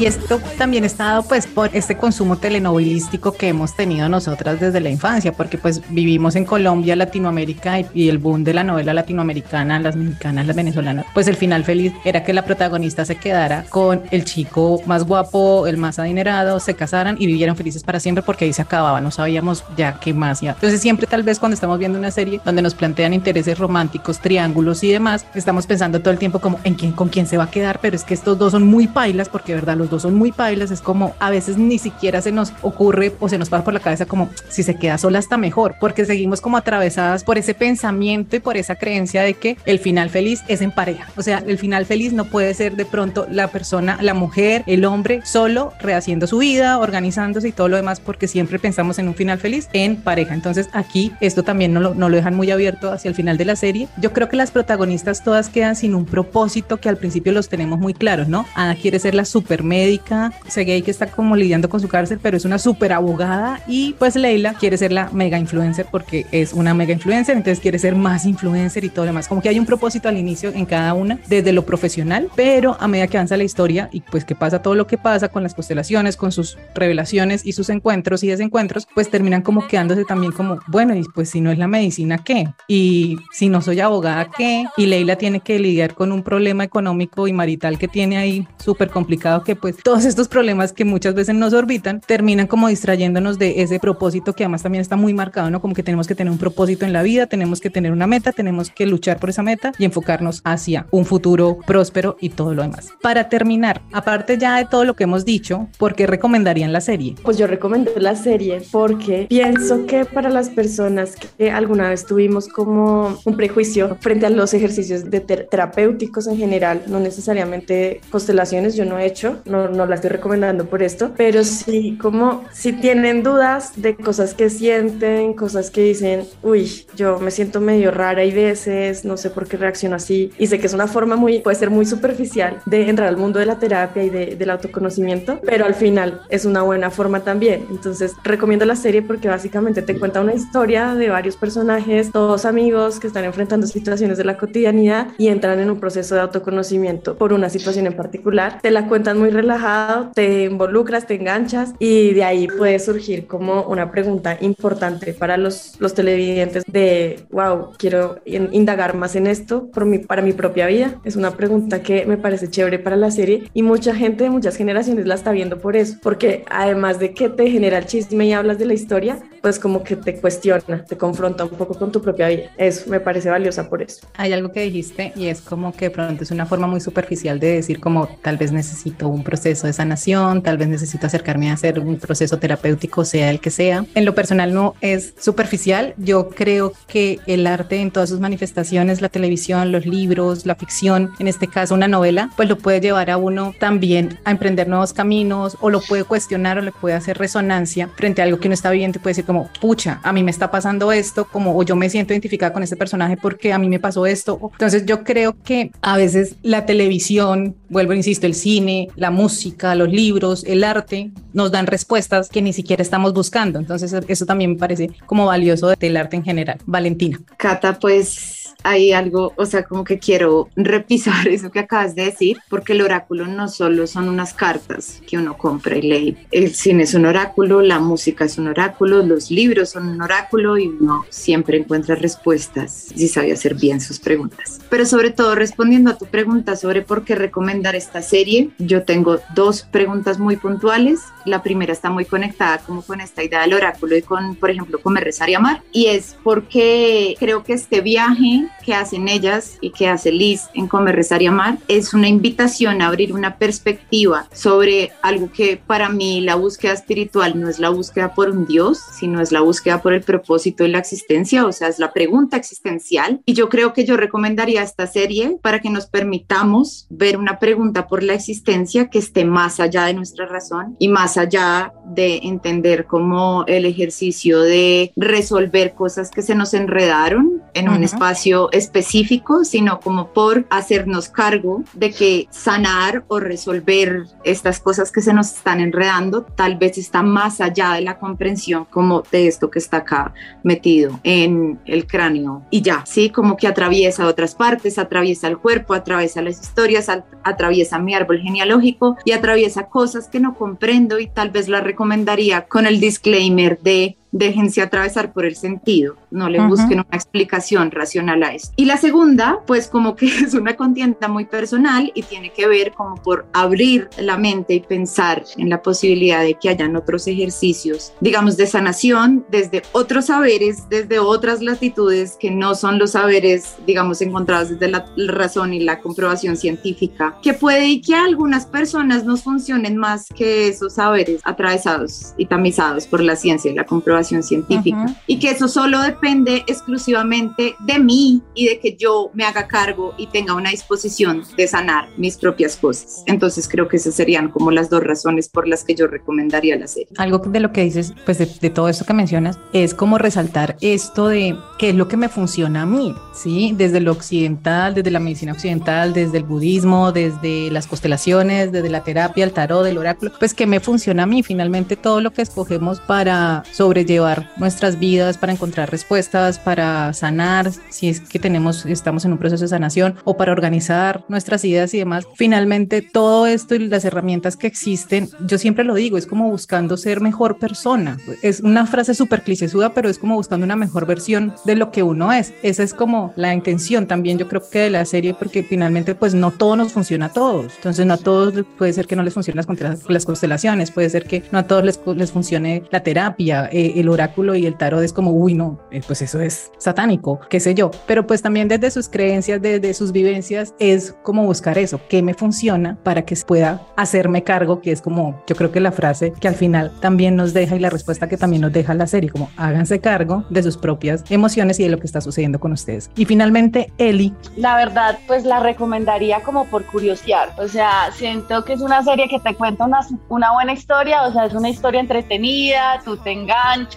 Y 0.00 0.06
esto 0.06 0.40
también 0.56 0.84
está 0.84 1.04
dado 1.04 1.22
pues 1.24 1.46
por 1.46 1.76
este 1.76 1.98
consumo 1.98 2.38
telenovelístico 2.38 3.32
que 3.32 3.48
hemos 3.48 3.76
tenido 3.76 4.08
nosotras 4.08 4.58
desde 4.58 4.80
la 4.80 4.88
infancia, 4.88 5.32
porque 5.32 5.58
pues 5.58 5.82
vivimos 5.90 6.36
en 6.36 6.46
Colombia, 6.46 6.96
Latinoamérica 6.96 7.80
y, 7.92 8.08
el 8.08 8.16
boom 8.16 8.42
de 8.42 8.54
la 8.54 8.64
novela 8.64 8.94
latinoamericana, 8.94 9.78
las 9.78 9.96
mexicanas, 9.96 10.46
las 10.46 10.56
venezolanas, 10.56 11.04
pues 11.12 11.28
el 11.28 11.36
final 11.36 11.64
feliz 11.64 11.92
era 12.02 12.24
que 12.24 12.32
la 12.32 12.46
protagonista 12.46 13.04
se 13.04 13.16
quedara 13.16 13.66
con 13.68 14.00
el 14.10 14.24
chico 14.24 14.80
más 14.86 15.04
guapo, 15.04 15.66
el 15.66 15.76
más 15.76 15.98
adinerado, 15.98 16.60
se 16.60 16.72
casaran 16.72 17.16
y 17.18 17.26
vivieran 17.26 17.54
felices 17.54 17.82
para 17.82 18.00
siempre 18.00 18.24
porque 18.24 18.46
ahí 18.46 18.54
se 18.54 18.62
acababa, 18.62 19.02
no 19.02 19.10
sabíamos 19.10 19.64
ya 19.76 20.00
qué 20.00 20.14
más 20.14 20.40
ya. 20.40 20.52
Entonces 20.52 20.80
siempre 20.80 21.06
tal 21.08 21.24
vez 21.24 21.38
cuando 21.38 21.52
estamos 21.52 21.78
viendo 21.78 21.98
una 21.98 22.10
serie 22.10 22.40
donde 22.42 22.62
nos 22.62 22.74
plantean 22.74 23.12
intereses 23.12 23.58
románticos, 23.58 24.18
triángulos 24.18 24.82
y 24.82 24.92
demás, 24.92 25.26
estamos 25.34 25.66
pensando 25.66 26.00
todo 26.00 26.10
el 26.10 26.18
tiempo 26.18 26.38
como 26.38 26.58
en 26.64 26.72
quién 26.72 26.92
con 26.92 27.10
quién 27.10 27.26
se 27.26 27.36
va 27.36 27.44
a 27.44 27.50
quedar, 27.50 27.80
pero 27.82 27.96
es 27.96 28.04
que 28.04 28.14
estos 28.14 28.38
dos 28.38 28.52
son 28.52 28.66
muy 28.66 28.86
pailas 28.86 29.28
porque 29.28 29.54
verdad 29.54 29.76
los 29.76 29.89
dos 29.90 30.02
son 30.02 30.14
muy 30.14 30.32
pailas, 30.32 30.70
es 30.70 30.80
como 30.80 31.14
a 31.18 31.30
veces 31.30 31.58
ni 31.58 31.78
siquiera 31.78 32.22
se 32.22 32.32
nos 32.32 32.52
ocurre 32.62 33.12
o 33.20 33.28
se 33.28 33.38
nos 33.38 33.48
pasa 33.48 33.64
por 33.64 33.74
la 33.74 33.80
cabeza 33.80 34.06
como 34.06 34.30
si 34.48 34.62
se 34.62 34.76
queda 34.76 34.98
sola 34.98 35.18
está 35.18 35.36
mejor, 35.36 35.74
porque 35.80 36.04
seguimos 36.04 36.40
como 36.40 36.56
atravesadas 36.56 37.24
por 37.24 37.38
ese 37.38 37.54
pensamiento 37.54 38.36
y 38.36 38.40
por 38.40 38.56
esa 38.56 38.76
creencia 38.76 39.22
de 39.22 39.34
que 39.34 39.56
el 39.66 39.78
final 39.78 40.10
feliz 40.10 40.42
es 40.48 40.60
en 40.62 40.70
pareja. 40.70 41.08
O 41.16 41.22
sea, 41.22 41.42
el 41.46 41.58
final 41.58 41.86
feliz 41.86 42.12
no 42.12 42.24
puede 42.24 42.54
ser 42.54 42.76
de 42.76 42.84
pronto 42.84 43.26
la 43.30 43.48
persona, 43.48 43.98
la 44.00 44.14
mujer, 44.14 44.62
el 44.66 44.84
hombre, 44.84 45.20
solo 45.24 45.72
rehaciendo 45.80 46.26
su 46.26 46.38
vida, 46.38 46.78
organizándose 46.78 47.48
y 47.48 47.52
todo 47.52 47.68
lo 47.68 47.76
demás, 47.76 48.00
porque 48.00 48.28
siempre 48.28 48.58
pensamos 48.58 48.98
en 48.98 49.08
un 49.08 49.14
final 49.14 49.38
feliz 49.38 49.68
en 49.72 49.96
pareja. 49.96 50.34
Entonces 50.34 50.68
aquí 50.72 51.12
esto 51.20 51.42
también 51.42 51.72
no 51.72 51.80
lo, 51.80 51.94
no 51.94 52.08
lo 52.08 52.16
dejan 52.16 52.34
muy 52.34 52.50
abierto 52.50 52.92
hacia 52.92 53.08
el 53.08 53.14
final 53.14 53.36
de 53.36 53.44
la 53.44 53.56
serie. 53.56 53.88
Yo 53.98 54.12
creo 54.12 54.28
que 54.28 54.36
las 54.36 54.50
protagonistas 54.50 55.24
todas 55.24 55.48
quedan 55.48 55.76
sin 55.76 55.94
un 55.94 56.06
propósito 56.06 56.78
que 56.78 56.88
al 56.88 56.96
principio 56.96 57.32
los 57.32 57.48
tenemos 57.48 57.78
muy 57.78 57.94
claros, 57.94 58.28
¿no? 58.28 58.46
Ana 58.54 58.74
quiere 58.74 58.98
ser 58.98 59.14
la 59.14 59.24
super 59.24 59.62
médica, 59.80 60.32
Segei 60.46 60.82
que 60.82 60.90
está 60.90 61.06
como 61.06 61.36
lidiando 61.36 61.68
con 61.68 61.80
su 61.80 61.88
cárcel, 61.88 62.18
pero 62.22 62.36
es 62.36 62.44
una 62.44 62.58
súper 62.58 62.92
abogada 62.92 63.60
y 63.66 63.94
pues 63.98 64.14
Leila 64.14 64.54
quiere 64.54 64.76
ser 64.76 64.92
la 64.92 65.08
mega 65.12 65.38
influencer 65.38 65.86
porque 65.90 66.26
es 66.32 66.52
una 66.52 66.74
mega 66.74 66.92
influencer, 66.92 67.36
entonces 67.36 67.60
quiere 67.60 67.78
ser 67.78 67.94
más 67.96 68.26
influencer 68.26 68.84
y 68.84 68.90
todo 68.90 69.04
lo 69.04 69.12
demás. 69.12 69.28
Como 69.28 69.40
que 69.40 69.48
hay 69.48 69.58
un 69.58 69.66
propósito 69.66 70.08
al 70.08 70.16
inicio 70.16 70.50
en 70.54 70.66
cada 70.66 70.92
una 70.94 71.18
desde 71.28 71.52
lo 71.52 71.64
profesional, 71.64 72.28
pero 72.36 72.76
a 72.78 72.86
medida 72.88 73.06
que 73.06 73.16
avanza 73.16 73.36
la 73.36 73.44
historia 73.44 73.88
y 73.92 74.00
pues 74.00 74.24
que 74.24 74.34
pasa 74.34 74.60
todo 74.60 74.74
lo 74.74 74.86
que 74.86 74.98
pasa 74.98 75.28
con 75.28 75.42
las 75.42 75.54
constelaciones, 75.54 76.16
con 76.16 76.32
sus 76.32 76.58
revelaciones 76.74 77.46
y 77.46 77.52
sus 77.52 77.70
encuentros 77.70 78.22
y 78.22 78.28
desencuentros, 78.28 78.86
pues 78.94 79.10
terminan 79.10 79.42
como 79.42 79.66
quedándose 79.66 80.04
también 80.04 80.32
como, 80.32 80.58
bueno, 80.66 80.94
y 80.94 81.04
pues 81.14 81.30
si 81.30 81.40
no 81.40 81.50
es 81.50 81.58
la 81.58 81.68
medicina, 81.68 82.18
¿qué? 82.18 82.48
Y 82.68 83.18
si 83.32 83.48
no 83.48 83.62
soy 83.62 83.80
abogada, 83.80 84.28
¿qué? 84.36 84.66
Y 84.76 84.86
Leila 84.86 85.16
tiene 85.16 85.40
que 85.40 85.58
lidiar 85.58 85.94
con 85.94 86.12
un 86.12 86.22
problema 86.22 86.64
económico 86.64 87.28
y 87.28 87.32
marital 87.32 87.78
que 87.78 87.88
tiene 87.88 88.18
ahí 88.18 88.46
súper 88.58 88.90
complicado 88.90 89.42
que 89.42 89.56
pues 89.56 89.69
todos 89.72 90.04
estos 90.04 90.28
problemas 90.28 90.72
que 90.72 90.84
muchas 90.84 91.14
veces 91.14 91.34
nos 91.34 91.52
orbitan 91.52 92.00
terminan 92.00 92.46
como 92.46 92.68
distrayéndonos 92.68 93.38
de 93.38 93.62
ese 93.62 93.78
propósito 93.80 94.32
que 94.34 94.44
además 94.44 94.62
también 94.62 94.82
está 94.82 94.96
muy 94.96 95.14
marcado, 95.14 95.50
¿no? 95.50 95.60
Como 95.60 95.74
que 95.74 95.82
tenemos 95.82 96.06
que 96.06 96.14
tener 96.14 96.30
un 96.30 96.38
propósito 96.38 96.84
en 96.84 96.92
la 96.92 97.02
vida, 97.02 97.26
tenemos 97.26 97.60
que 97.60 97.70
tener 97.70 97.92
una 97.92 98.06
meta, 98.06 98.32
tenemos 98.32 98.70
que 98.70 98.86
luchar 98.86 99.18
por 99.18 99.30
esa 99.30 99.42
meta 99.42 99.72
y 99.78 99.84
enfocarnos 99.84 100.40
hacia 100.44 100.86
un 100.90 101.04
futuro 101.04 101.58
próspero 101.66 102.16
y 102.20 102.30
todo 102.30 102.54
lo 102.54 102.62
demás. 102.62 102.88
Para 103.02 103.28
terminar, 103.28 103.82
aparte 103.92 104.38
ya 104.38 104.56
de 104.56 104.66
todo 104.66 104.84
lo 104.84 104.94
que 104.94 105.04
hemos 105.04 105.24
dicho, 105.24 105.68
¿por 105.78 105.94
qué 105.94 106.06
recomendarían 106.06 106.72
la 106.72 106.80
serie? 106.80 107.14
Pues 107.22 107.38
yo 107.38 107.46
recomiendo 107.46 107.92
la 107.96 108.16
serie 108.16 108.62
porque 108.70 109.26
pienso 109.28 109.86
que 109.86 110.04
para 110.04 110.30
las 110.30 110.48
personas 110.48 111.16
que 111.16 111.50
alguna 111.50 111.88
vez 111.90 112.06
tuvimos 112.06 112.48
como 112.48 113.18
un 113.24 113.36
prejuicio 113.36 113.96
frente 114.00 114.26
a 114.26 114.30
los 114.30 114.54
ejercicios 114.54 115.10
de 115.10 115.20
ter 115.20 115.48
terapéuticos 115.50 116.26
en 116.26 116.36
general, 116.36 116.82
no 116.86 117.00
necesariamente 117.00 118.00
constelaciones, 118.10 118.74
yo 118.74 118.84
no 118.84 118.98
he 118.98 119.06
hecho, 119.06 119.40
no, 119.50 119.68
no 119.68 119.86
las 119.86 119.98
estoy 119.98 120.10
recomendando 120.10 120.66
por 120.66 120.82
esto, 120.82 121.12
pero 121.16 121.44
sí 121.44 121.98
como 122.00 122.44
si 122.52 122.72
tienen 122.72 123.22
dudas 123.22 123.72
de 123.76 123.96
cosas 123.96 124.34
que 124.34 124.50
sienten, 124.50 125.34
cosas 125.34 125.70
que 125.70 125.82
dicen, 125.82 126.24
uy, 126.42 126.86
yo 126.96 127.18
me 127.18 127.30
siento 127.30 127.60
medio 127.60 127.90
rara 127.90 128.24
y 128.24 128.32
veces, 128.32 129.04
no 129.04 129.16
sé 129.16 129.30
por 129.30 129.46
qué 129.46 129.56
reacciono 129.56 129.96
así, 129.96 130.32
y 130.38 130.46
sé 130.46 130.58
que 130.58 130.66
es 130.66 130.74
una 130.74 130.86
forma 130.86 131.16
muy, 131.16 131.40
puede 131.40 131.56
ser 131.56 131.70
muy 131.70 131.86
superficial 131.86 132.60
de 132.66 132.88
entrar 132.88 133.08
al 133.08 133.16
mundo 133.16 133.38
de 133.38 133.46
la 133.46 133.58
terapia 133.58 134.02
y 134.02 134.10
de, 134.10 134.36
del 134.36 134.50
autoconocimiento, 134.50 135.40
pero 135.44 135.64
al 135.64 135.74
final 135.74 136.22
es 136.28 136.44
una 136.44 136.62
buena 136.62 136.90
forma 136.90 137.20
también. 137.20 137.66
Entonces 137.70 138.14
recomiendo 138.24 138.64
la 138.64 138.76
serie 138.76 139.02
porque 139.02 139.28
básicamente 139.28 139.82
te 139.82 139.98
cuenta 139.98 140.20
una 140.20 140.34
historia 140.34 140.94
de 140.94 141.08
varios 141.08 141.36
personajes, 141.36 142.12
todos 142.12 142.44
amigos 142.44 143.00
que 143.00 143.06
están 143.06 143.24
enfrentando 143.24 143.66
situaciones 143.66 144.18
de 144.18 144.24
la 144.24 144.36
cotidianidad 144.36 145.08
y 145.18 145.28
entran 145.28 145.60
en 145.60 145.70
un 145.70 145.80
proceso 145.80 146.14
de 146.14 146.22
autoconocimiento 146.22 147.16
por 147.16 147.32
una 147.32 147.48
situación 147.48 147.86
en 147.86 147.96
particular. 147.96 148.58
Te 148.62 148.70
la 148.70 148.86
cuentan 148.86 149.18
muy 149.18 149.30
relajada 149.40 150.10
te 150.14 150.44
involucras, 150.44 151.06
te 151.06 151.14
enganchas 151.14 151.74
y 151.78 152.12
de 152.12 152.24
ahí 152.24 152.46
puede 152.46 152.78
surgir 152.78 153.26
como 153.26 153.62
una 153.62 153.90
pregunta 153.90 154.36
importante 154.40 155.12
para 155.12 155.36
los, 155.36 155.74
los 155.80 155.94
televidentes 155.94 156.64
de, 156.66 157.20
wow, 157.30 157.70
quiero 157.78 158.20
indagar 158.24 158.96
más 158.96 159.16
en 159.16 159.26
esto 159.26 159.70
por 159.70 159.84
mi, 159.84 159.98
para 159.98 160.22
mi 160.22 160.32
propia 160.32 160.66
vida. 160.66 161.00
Es 161.04 161.16
una 161.16 161.32
pregunta 161.36 161.82
que 161.82 162.06
me 162.06 162.16
parece 162.16 162.50
chévere 162.50 162.78
para 162.78 162.96
la 162.96 163.10
serie 163.10 163.50
y 163.54 163.62
mucha 163.62 163.94
gente 163.94 164.24
de 164.24 164.30
muchas 164.30 164.56
generaciones 164.56 165.06
la 165.06 165.14
está 165.14 165.32
viendo 165.32 165.58
por 165.58 165.76
eso, 165.76 165.98
porque 166.02 166.44
además 166.50 166.98
de 166.98 167.14
que 167.14 167.28
te 167.28 167.50
genera 167.50 167.78
el 167.78 167.86
chisme 167.86 168.26
y 168.26 168.32
hablas 168.32 168.58
de 168.58 168.66
la 168.66 168.74
historia, 168.74 169.18
pues 169.40 169.58
como 169.58 169.82
que 169.82 169.96
te 169.96 170.20
cuestiona, 170.20 170.84
te 170.84 170.96
confronta 170.96 171.44
un 171.44 171.50
poco 171.50 171.74
con 171.74 171.90
tu 171.92 172.00
propia 172.00 172.28
vida. 172.28 172.50
Eso 172.56 172.90
me 172.90 173.00
parece 173.00 173.30
valiosa 173.30 173.68
por 173.68 173.82
eso. 173.82 174.06
Hay 174.16 174.32
algo 174.32 174.52
que 174.52 174.62
dijiste 174.62 175.12
y 175.16 175.26
es 175.26 175.40
como 175.40 175.72
que 175.72 175.90
pronto 175.90 176.22
es 176.22 176.30
una 176.30 176.46
forma 176.46 176.66
muy 176.66 176.80
superficial 176.80 177.40
de 177.40 177.54
decir 177.54 177.80
como 177.80 178.08
tal 178.22 178.36
vez 178.36 178.52
necesito 178.52 179.08
un 179.08 179.24
proceso 179.24 179.66
de 179.66 179.72
sanación, 179.72 180.42
tal 180.42 180.58
vez 180.58 180.68
necesito 180.68 181.06
acercarme 181.06 181.50
a 181.50 181.54
hacer 181.54 181.78
un 181.78 181.98
proceso 181.98 182.38
terapéutico, 182.38 183.04
sea 183.04 183.30
el 183.30 183.40
que 183.40 183.50
sea. 183.50 183.84
En 183.94 184.04
lo 184.04 184.14
personal 184.14 184.52
no 184.52 184.74
es 184.80 185.14
superficial. 185.18 185.94
Yo 185.96 186.28
creo 186.28 186.72
que 186.86 187.18
el 187.26 187.46
arte 187.46 187.80
en 187.80 187.90
todas 187.90 188.08
sus 188.08 188.20
manifestaciones, 188.20 189.00
la 189.00 189.08
televisión, 189.08 189.72
los 189.72 189.86
libros, 189.86 190.46
la 190.46 190.54
ficción, 190.54 191.10
en 191.18 191.28
este 191.28 191.46
caso 191.46 191.74
una 191.74 191.88
novela, 191.88 192.30
pues 192.36 192.48
lo 192.48 192.58
puede 192.58 192.80
llevar 192.80 193.10
a 193.10 193.16
uno 193.16 193.54
también 193.58 194.18
a 194.24 194.30
emprender 194.30 194.68
nuevos 194.68 194.92
caminos 194.92 195.56
o 195.60 195.70
lo 195.70 195.80
puede 195.80 196.04
cuestionar 196.04 196.58
o 196.58 196.62
le 196.62 196.72
puede 196.72 196.94
hacer 196.94 197.18
resonancia 197.18 197.88
frente 197.96 198.22
a 198.22 198.24
algo 198.24 198.38
que 198.38 198.48
uno 198.48 198.54
está 198.54 198.70
viviendo 198.70 198.98
y 198.98 199.00
puede 199.00 199.12
decir 199.12 199.24
como, 199.30 199.48
pucha, 199.60 200.00
a 200.02 200.12
mí 200.12 200.24
me 200.24 200.32
está 200.32 200.50
pasando 200.50 200.90
esto, 200.90 201.24
como 201.24 201.56
o 201.56 201.62
yo 201.62 201.76
me 201.76 201.88
siento 201.88 202.12
identificada 202.12 202.52
con 202.52 202.64
este 202.64 202.74
personaje 202.74 203.16
porque 203.16 203.52
a 203.52 203.58
mí 203.60 203.68
me 203.68 203.78
pasó 203.78 204.04
esto. 204.04 204.50
Entonces 204.54 204.84
yo 204.86 205.04
creo 205.04 205.36
que 205.44 205.70
a 205.82 205.96
veces 205.96 206.34
la 206.42 206.66
televisión, 206.66 207.54
vuelvo, 207.68 207.92
insisto, 207.92 208.26
el 208.26 208.34
cine, 208.34 208.88
la 208.96 209.12
música, 209.12 209.76
los 209.76 209.88
libros, 209.88 210.42
el 210.42 210.64
arte, 210.64 211.12
nos 211.32 211.52
dan 211.52 211.68
respuestas 211.68 212.28
que 212.28 212.42
ni 212.42 212.52
siquiera 212.52 212.82
estamos 212.82 213.14
buscando. 213.14 213.60
Entonces 213.60 213.94
eso 214.08 214.26
también 214.26 214.50
me 214.50 214.56
parece 214.56 214.90
como 215.06 215.26
valioso 215.26 215.68
del 215.78 215.96
arte 215.96 216.16
en 216.16 216.24
general. 216.24 216.58
Valentina. 216.66 217.20
Cata, 217.36 217.78
pues 217.78 218.39
hay 218.62 218.92
algo, 218.92 219.32
o 219.36 219.46
sea, 219.46 219.64
como 219.64 219.84
que 219.84 219.98
quiero 219.98 220.48
repisar 220.56 221.28
eso 221.28 221.50
que 221.50 221.60
acabas 221.60 221.94
de 221.94 222.04
decir, 222.04 222.38
porque 222.48 222.72
el 222.72 222.82
oráculo 222.82 223.26
no 223.26 223.48
solo 223.48 223.86
son 223.86 224.08
unas 224.08 224.34
cartas 224.34 225.00
que 225.06 225.18
uno 225.18 225.36
compra 225.36 225.76
y 225.76 225.82
lee. 225.82 226.16
El 226.30 226.54
cine 226.54 226.84
es 226.84 226.94
un 226.94 227.06
oráculo, 227.06 227.62
la 227.62 227.78
música 227.78 228.24
es 228.24 228.38
un 228.38 228.48
oráculo, 228.48 229.02
los 229.02 229.30
libros 229.30 229.70
son 229.70 229.88
un 229.88 230.02
oráculo 230.02 230.58
y 230.58 230.68
uno 230.68 231.04
siempre 231.08 231.58
encuentra 231.58 231.94
respuestas 231.94 232.88
si 232.94 233.08
sabe 233.08 233.32
hacer 233.32 233.54
bien 233.54 233.80
sus 233.80 233.98
preguntas. 233.98 234.60
Pero 234.68 234.86
sobre 234.86 235.10
todo 235.10 235.34
respondiendo 235.34 235.90
a 235.90 235.98
tu 235.98 236.06
pregunta 236.06 236.56
sobre 236.56 236.82
por 236.82 237.04
qué 237.04 237.14
recomendar 237.14 237.74
esta 237.74 238.02
serie, 238.02 238.50
yo 238.58 238.82
tengo 238.84 239.18
dos 239.34 239.62
preguntas 239.62 240.18
muy 240.18 240.36
puntuales. 240.36 241.00
La 241.24 241.42
primera 241.42 241.72
está 241.72 241.90
muy 241.90 242.04
conectada 242.04 242.58
como 242.58 242.82
con 242.82 243.00
esta 243.00 243.22
idea 243.22 243.42
del 243.42 243.54
oráculo 243.54 243.96
y 243.96 244.02
con, 244.02 244.36
por 244.36 244.50
ejemplo, 244.50 244.80
comer, 244.80 245.04
rezar 245.04 245.30
y 245.30 245.34
amar. 245.34 245.62
Y 245.72 245.86
es 245.86 246.16
porque 246.22 247.16
creo 247.18 247.42
que 247.44 247.54
este 247.54 247.80
viaje 247.80 248.48
que 248.64 248.74
hacen 248.74 249.08
ellas 249.08 249.58
y 249.60 249.70
que 249.70 249.88
hace 249.88 250.12
Liz 250.12 250.48
en 250.54 250.68
Comer, 250.68 250.94
Rezar 250.94 251.22
y 251.22 251.26
Amar 251.26 251.58
es 251.68 251.94
una 251.94 252.08
invitación 252.08 252.82
a 252.82 252.88
abrir 252.88 253.12
una 253.12 253.36
perspectiva 253.36 254.28
sobre 254.32 254.92
algo 255.02 255.30
que 255.32 255.56
para 255.56 255.88
mí 255.88 256.20
la 256.20 256.34
búsqueda 256.34 256.72
espiritual 256.72 257.40
no 257.40 257.48
es 257.48 257.58
la 257.58 257.70
búsqueda 257.70 258.14
por 258.14 258.30
un 258.30 258.46
Dios, 258.46 258.78
sino 258.98 259.20
es 259.20 259.32
la 259.32 259.40
búsqueda 259.40 259.82
por 259.82 259.92
el 259.92 260.02
propósito 260.02 260.64
de 260.64 260.70
la 260.70 260.78
existencia, 260.78 261.46
o 261.46 261.52
sea, 261.52 261.68
es 261.68 261.78
la 261.78 261.92
pregunta 261.92 262.36
existencial. 262.36 263.20
Y 263.24 263.34
yo 263.34 263.48
creo 263.48 263.72
que 263.72 263.84
yo 263.84 263.96
recomendaría 263.96 264.62
esta 264.62 264.86
serie 264.86 265.38
para 265.42 265.60
que 265.60 265.70
nos 265.70 265.86
permitamos 265.86 266.86
ver 266.90 267.16
una 267.16 267.38
pregunta 267.38 267.86
por 267.86 268.02
la 268.02 268.14
existencia 268.14 268.88
que 268.88 268.98
esté 268.98 269.24
más 269.24 269.60
allá 269.60 269.84
de 269.84 269.94
nuestra 269.94 270.26
razón 270.26 270.76
y 270.78 270.88
más 270.88 271.16
allá 271.16 271.72
de 271.86 272.20
entender 272.22 272.86
cómo 272.86 273.44
el 273.46 273.64
ejercicio 273.64 274.40
de 274.40 274.92
resolver 274.96 275.74
cosas 275.74 276.10
que 276.10 276.22
se 276.22 276.34
nos 276.34 276.54
enredaron 276.54 277.42
en 277.54 277.68
un 277.68 277.82
espacio 277.82 278.39
específico, 278.52 279.44
sino 279.44 279.80
como 279.80 280.12
por 280.12 280.46
hacernos 280.50 281.08
cargo 281.08 281.62
de 281.74 281.92
que 281.92 282.28
sanar 282.30 283.04
o 283.08 283.20
resolver 283.20 284.06
estas 284.24 284.60
cosas 284.60 284.90
que 284.92 285.00
se 285.00 285.12
nos 285.12 285.34
están 285.34 285.60
enredando 285.60 286.22
tal 286.22 286.56
vez 286.56 286.78
está 286.78 287.02
más 287.02 287.40
allá 287.40 287.72
de 287.72 287.82
la 287.82 287.98
comprensión 287.98 288.64
como 288.64 289.02
de 289.10 289.26
esto 289.26 289.50
que 289.50 289.58
está 289.58 289.78
acá 289.78 290.14
metido 290.42 291.00
en 291.02 291.60
el 291.66 291.86
cráneo. 291.86 292.42
Y 292.50 292.62
ya, 292.62 292.84
sí, 292.86 293.10
como 293.10 293.36
que 293.36 293.46
atraviesa 293.46 294.06
otras 294.06 294.34
partes, 294.34 294.78
atraviesa 294.78 295.28
el 295.28 295.38
cuerpo, 295.38 295.74
atraviesa 295.74 296.22
las 296.22 296.40
historias, 296.40 296.88
atraviesa 297.24 297.78
mi 297.78 297.94
árbol 297.94 298.20
genealógico 298.20 298.96
y 299.04 299.12
atraviesa 299.12 299.68
cosas 299.68 300.08
que 300.08 300.20
no 300.20 300.34
comprendo 300.34 300.98
y 300.98 301.06
tal 301.06 301.30
vez 301.30 301.48
la 301.48 301.60
recomendaría 301.60 302.46
con 302.46 302.66
el 302.66 302.80
disclaimer 302.80 303.58
de 303.60 303.96
déjense 304.12 304.62
atravesar 304.62 305.12
por 305.12 305.24
el 305.24 305.36
sentido, 305.36 305.96
no 306.10 306.28
le 306.28 306.40
busquen 306.40 306.80
una 306.80 306.96
explicación 306.96 307.70
racional 307.70 308.22
a 308.22 308.34
eso. 308.34 308.52
Y 308.56 308.64
la 308.64 308.76
segunda, 308.76 309.40
pues 309.46 309.68
como 309.68 309.94
que 309.96 310.06
es 310.24 310.34
una 310.34 310.56
contienda 310.56 311.08
muy 311.08 311.24
personal 311.24 311.90
y 311.94 312.02
tiene 312.02 312.32
que 312.32 312.48
ver 312.48 312.72
como 312.72 312.96
por 312.96 313.26
abrir 313.32 313.88
la 313.98 314.16
mente 314.16 314.54
y 314.54 314.60
pensar 314.60 315.24
en 315.36 315.48
la 315.48 315.62
posibilidad 315.62 316.22
de 316.22 316.34
que 316.34 316.48
hayan 316.48 316.76
otros 316.76 317.06
ejercicios, 317.06 317.92
digamos, 318.00 318.36
de 318.36 318.46
sanación 318.46 319.24
desde 319.30 319.62
otros 319.72 320.06
saberes, 320.06 320.68
desde 320.68 320.98
otras 320.98 321.42
latitudes 321.42 322.16
que 322.18 322.30
no 322.30 322.54
son 322.54 322.78
los 322.78 322.92
saberes, 322.92 323.56
digamos, 323.66 324.00
encontrados 324.02 324.50
desde 324.50 324.68
la 324.68 324.86
razón 325.08 325.54
y 325.54 325.60
la 325.60 325.80
comprobación 325.80 326.36
científica, 326.36 327.16
que 327.22 327.34
puede 327.34 327.66
y 327.66 327.80
que 327.80 327.94
a 327.94 328.04
algunas 328.04 328.46
personas 328.46 329.04
nos 329.04 329.22
funcionen 329.22 329.76
más 329.76 330.06
que 330.14 330.48
esos 330.48 330.74
saberes 330.74 331.20
atravesados 331.24 332.14
y 332.16 332.26
tamizados 332.26 332.86
por 332.86 333.00
la 333.00 333.16
ciencia 333.16 333.50
y 333.50 333.54
la 333.54 333.64
comprobación 333.64 333.99
científica 334.04 334.94
y 335.06 335.18
que 335.18 335.30
eso 335.30 335.48
solo 335.48 335.80
depende 335.82 336.44
exclusivamente 336.46 337.54
de 337.60 337.78
mí 337.78 338.22
y 338.34 338.48
de 338.48 338.58
que 338.58 338.76
yo 338.76 339.10
me 339.14 339.24
haga 339.24 339.46
cargo 339.46 339.94
y 339.96 340.06
tenga 340.06 340.34
una 340.34 340.50
disposición 340.50 341.22
de 341.36 341.46
sanar 341.46 341.88
mis 341.96 342.16
propias 342.16 342.56
cosas. 342.56 343.02
Entonces 343.06 343.48
creo 343.48 343.68
que 343.68 343.76
esas 343.76 343.94
serían 343.94 344.28
como 344.28 344.50
las 344.50 344.70
dos 344.70 344.82
razones 344.82 345.28
por 345.28 345.48
las 345.48 345.64
que 345.64 345.74
yo 345.74 345.86
recomendaría 345.86 346.56
la 346.56 346.66
serie. 346.66 346.88
Algo 346.96 347.18
de 347.18 347.40
lo 347.40 347.52
que 347.52 347.62
dices, 347.62 347.94
pues 348.04 348.18
de, 348.18 348.50
todo 348.50 348.68
esto 348.68 348.84
que 348.84 348.94
mencionas, 348.94 349.38
es 349.52 349.74
como 349.74 349.98
resaltar 349.98 350.56
esto 350.60 351.08
de 351.08 351.36
qué 351.58 351.70
es 351.70 351.74
lo 351.74 351.88
que 351.88 351.96
me 351.96 352.08
funciona 352.08 352.62
a 352.62 352.66
mí, 352.66 352.94
¿sí? 353.14 353.54
Desde 353.56 353.80
lo 353.80 353.92
occidental, 353.92 354.74
desde 354.74 354.90
la 354.90 355.00
medicina 355.00 355.32
occidental, 355.32 355.92
desde 355.92 356.18
el 356.18 356.24
budismo, 356.24 356.92
desde 356.92 357.50
las 357.50 357.66
constelaciones, 357.66 358.52
desde 358.52 358.70
la 358.70 358.82
terapia, 358.82 359.24
el 359.24 359.32
tarot, 359.32 359.66
el 359.66 359.78
oráculo, 359.78 360.12
pues 360.18 360.34
que 360.34 360.46
me 360.46 360.60
funciona 360.60 361.04
a 361.04 361.06
mí. 361.06 361.22
Finalmente 361.22 361.76
todo 361.76 362.00
lo 362.00 362.12
que 362.12 362.22
escogemos 362.22 362.80
para 362.80 363.42
sobre 363.52 363.84
llevar 363.92 364.30
nuestras 364.36 364.78
vidas, 364.78 365.18
para 365.18 365.32
encontrar 365.32 365.70
respuestas, 365.70 366.38
para 366.38 366.92
sanar, 366.92 367.50
si 367.68 367.88
es 367.88 368.00
que 368.00 368.18
tenemos, 368.18 368.66
estamos 368.66 369.04
en 369.04 369.12
un 369.12 369.18
proceso 369.18 369.44
de 369.44 369.48
sanación 369.48 369.96
o 370.04 370.16
para 370.16 370.32
organizar 370.32 371.04
nuestras 371.08 371.44
ideas 371.44 371.74
y 371.74 371.78
demás. 371.78 372.06
Finalmente, 372.16 372.82
todo 372.82 373.26
esto 373.26 373.54
y 373.54 373.60
las 373.68 373.84
herramientas 373.84 374.36
que 374.36 374.46
existen, 374.46 375.08
yo 375.26 375.38
siempre 375.38 375.64
lo 375.64 375.74
digo, 375.74 375.98
es 375.98 376.06
como 376.06 376.30
buscando 376.30 376.76
ser 376.76 377.00
mejor 377.00 377.38
persona. 377.38 377.98
Es 378.22 378.40
una 378.40 378.66
frase 378.66 378.94
súper 378.94 379.22
clichésuda, 379.22 379.74
pero 379.74 379.88
es 379.88 379.98
como 379.98 380.16
buscando 380.16 380.44
una 380.44 380.56
mejor 380.56 380.86
versión 380.86 381.34
de 381.44 381.56
lo 381.56 381.70
que 381.70 381.82
uno 381.82 382.12
es. 382.12 382.32
Esa 382.42 382.62
es 382.62 382.74
como 382.74 383.12
la 383.16 383.34
intención 383.34 383.86
también, 383.86 384.18
yo 384.18 384.28
creo 384.28 384.42
que 384.48 384.60
de 384.60 384.70
la 384.70 384.84
serie, 384.84 385.14
porque 385.14 385.42
finalmente, 385.42 385.94
pues 385.94 386.14
no 386.14 386.30
todo 386.30 386.56
nos 386.56 386.72
funciona 386.72 387.06
a 387.06 387.12
todos. 387.12 387.54
Entonces, 387.56 387.86
no 387.86 387.94
a 387.94 387.98
todos 387.98 388.34
puede 388.58 388.72
ser 388.72 388.86
que 388.86 388.96
no 388.96 389.02
les 389.02 389.14
funcione 389.14 389.42
las, 389.42 389.88
las 389.88 390.04
constelaciones, 390.04 390.70
puede 390.70 390.90
ser 390.90 391.04
que 391.04 391.22
no 391.32 391.38
a 391.38 391.42
todos 391.44 391.64
les, 391.64 391.80
les 391.96 392.12
funcione 392.12 392.62
la 392.70 392.82
terapia. 392.82 393.48
Eh, 393.52 393.79
el 393.80 393.88
oráculo 393.88 394.34
y 394.34 394.46
el 394.46 394.56
tarot 394.56 394.82
es 394.82 394.92
como, 394.92 395.12
uy, 395.12 395.34
no, 395.34 395.60
eh, 395.70 395.80
pues 395.86 396.02
eso 396.02 396.20
es 396.20 396.50
satánico, 396.58 397.20
qué 397.28 397.40
sé 397.40 397.54
yo. 397.54 397.70
Pero 397.86 398.06
pues 398.06 398.22
también 398.22 398.48
desde 398.48 398.70
sus 398.70 398.88
creencias, 398.88 399.40
desde 399.40 399.74
sus 399.74 399.92
vivencias, 399.92 400.54
es 400.58 400.94
como 401.02 401.24
buscar 401.24 401.58
eso, 401.58 401.80
qué 401.88 402.02
me 402.02 402.14
funciona 402.14 402.78
para 402.82 403.02
que 403.02 403.16
pueda 403.26 403.62
hacerme 403.76 404.22
cargo, 404.22 404.60
que 404.60 404.72
es 404.72 404.80
como, 404.80 405.22
yo 405.26 405.36
creo 405.36 405.52
que 405.52 405.60
la 405.60 405.72
frase 405.72 406.12
que 406.12 406.28
al 406.28 406.34
final 406.34 406.72
también 406.80 407.16
nos 407.16 407.32
deja 407.32 407.56
y 407.56 407.58
la 407.58 407.70
respuesta 407.70 408.08
que 408.08 408.16
también 408.16 408.42
nos 408.42 408.52
deja 408.52 408.74
la 408.74 408.86
serie, 408.86 409.10
como 409.10 409.30
háganse 409.36 409.80
cargo 409.80 410.24
de 410.30 410.42
sus 410.42 410.56
propias 410.56 411.04
emociones 411.10 411.58
y 411.60 411.64
de 411.64 411.70
lo 411.70 411.78
que 411.78 411.86
está 411.86 412.00
sucediendo 412.00 412.38
con 412.40 412.52
ustedes. 412.52 412.90
Y 412.96 413.04
finalmente, 413.04 413.72
Eli. 413.78 414.14
La 414.36 414.56
verdad, 414.56 414.98
pues 415.06 415.24
la 415.24 415.40
recomendaría 415.40 416.20
como 416.22 416.46
por 416.46 416.64
curiosidad. 416.66 417.38
O 417.38 417.48
sea, 417.48 417.90
siento 417.92 418.44
que 418.44 418.54
es 418.54 418.60
una 418.60 418.82
serie 418.82 419.08
que 419.08 419.18
te 419.18 419.34
cuenta 419.34 419.64
una, 419.64 419.80
una 420.08 420.32
buena 420.32 420.52
historia, 420.52 421.02
o 421.04 421.12
sea, 421.12 421.26
es 421.26 421.34
una 421.34 421.48
historia 421.48 421.80
entretenida, 421.80 422.80
tú 422.84 422.96
te 422.96 423.12
enganchas 423.12 423.69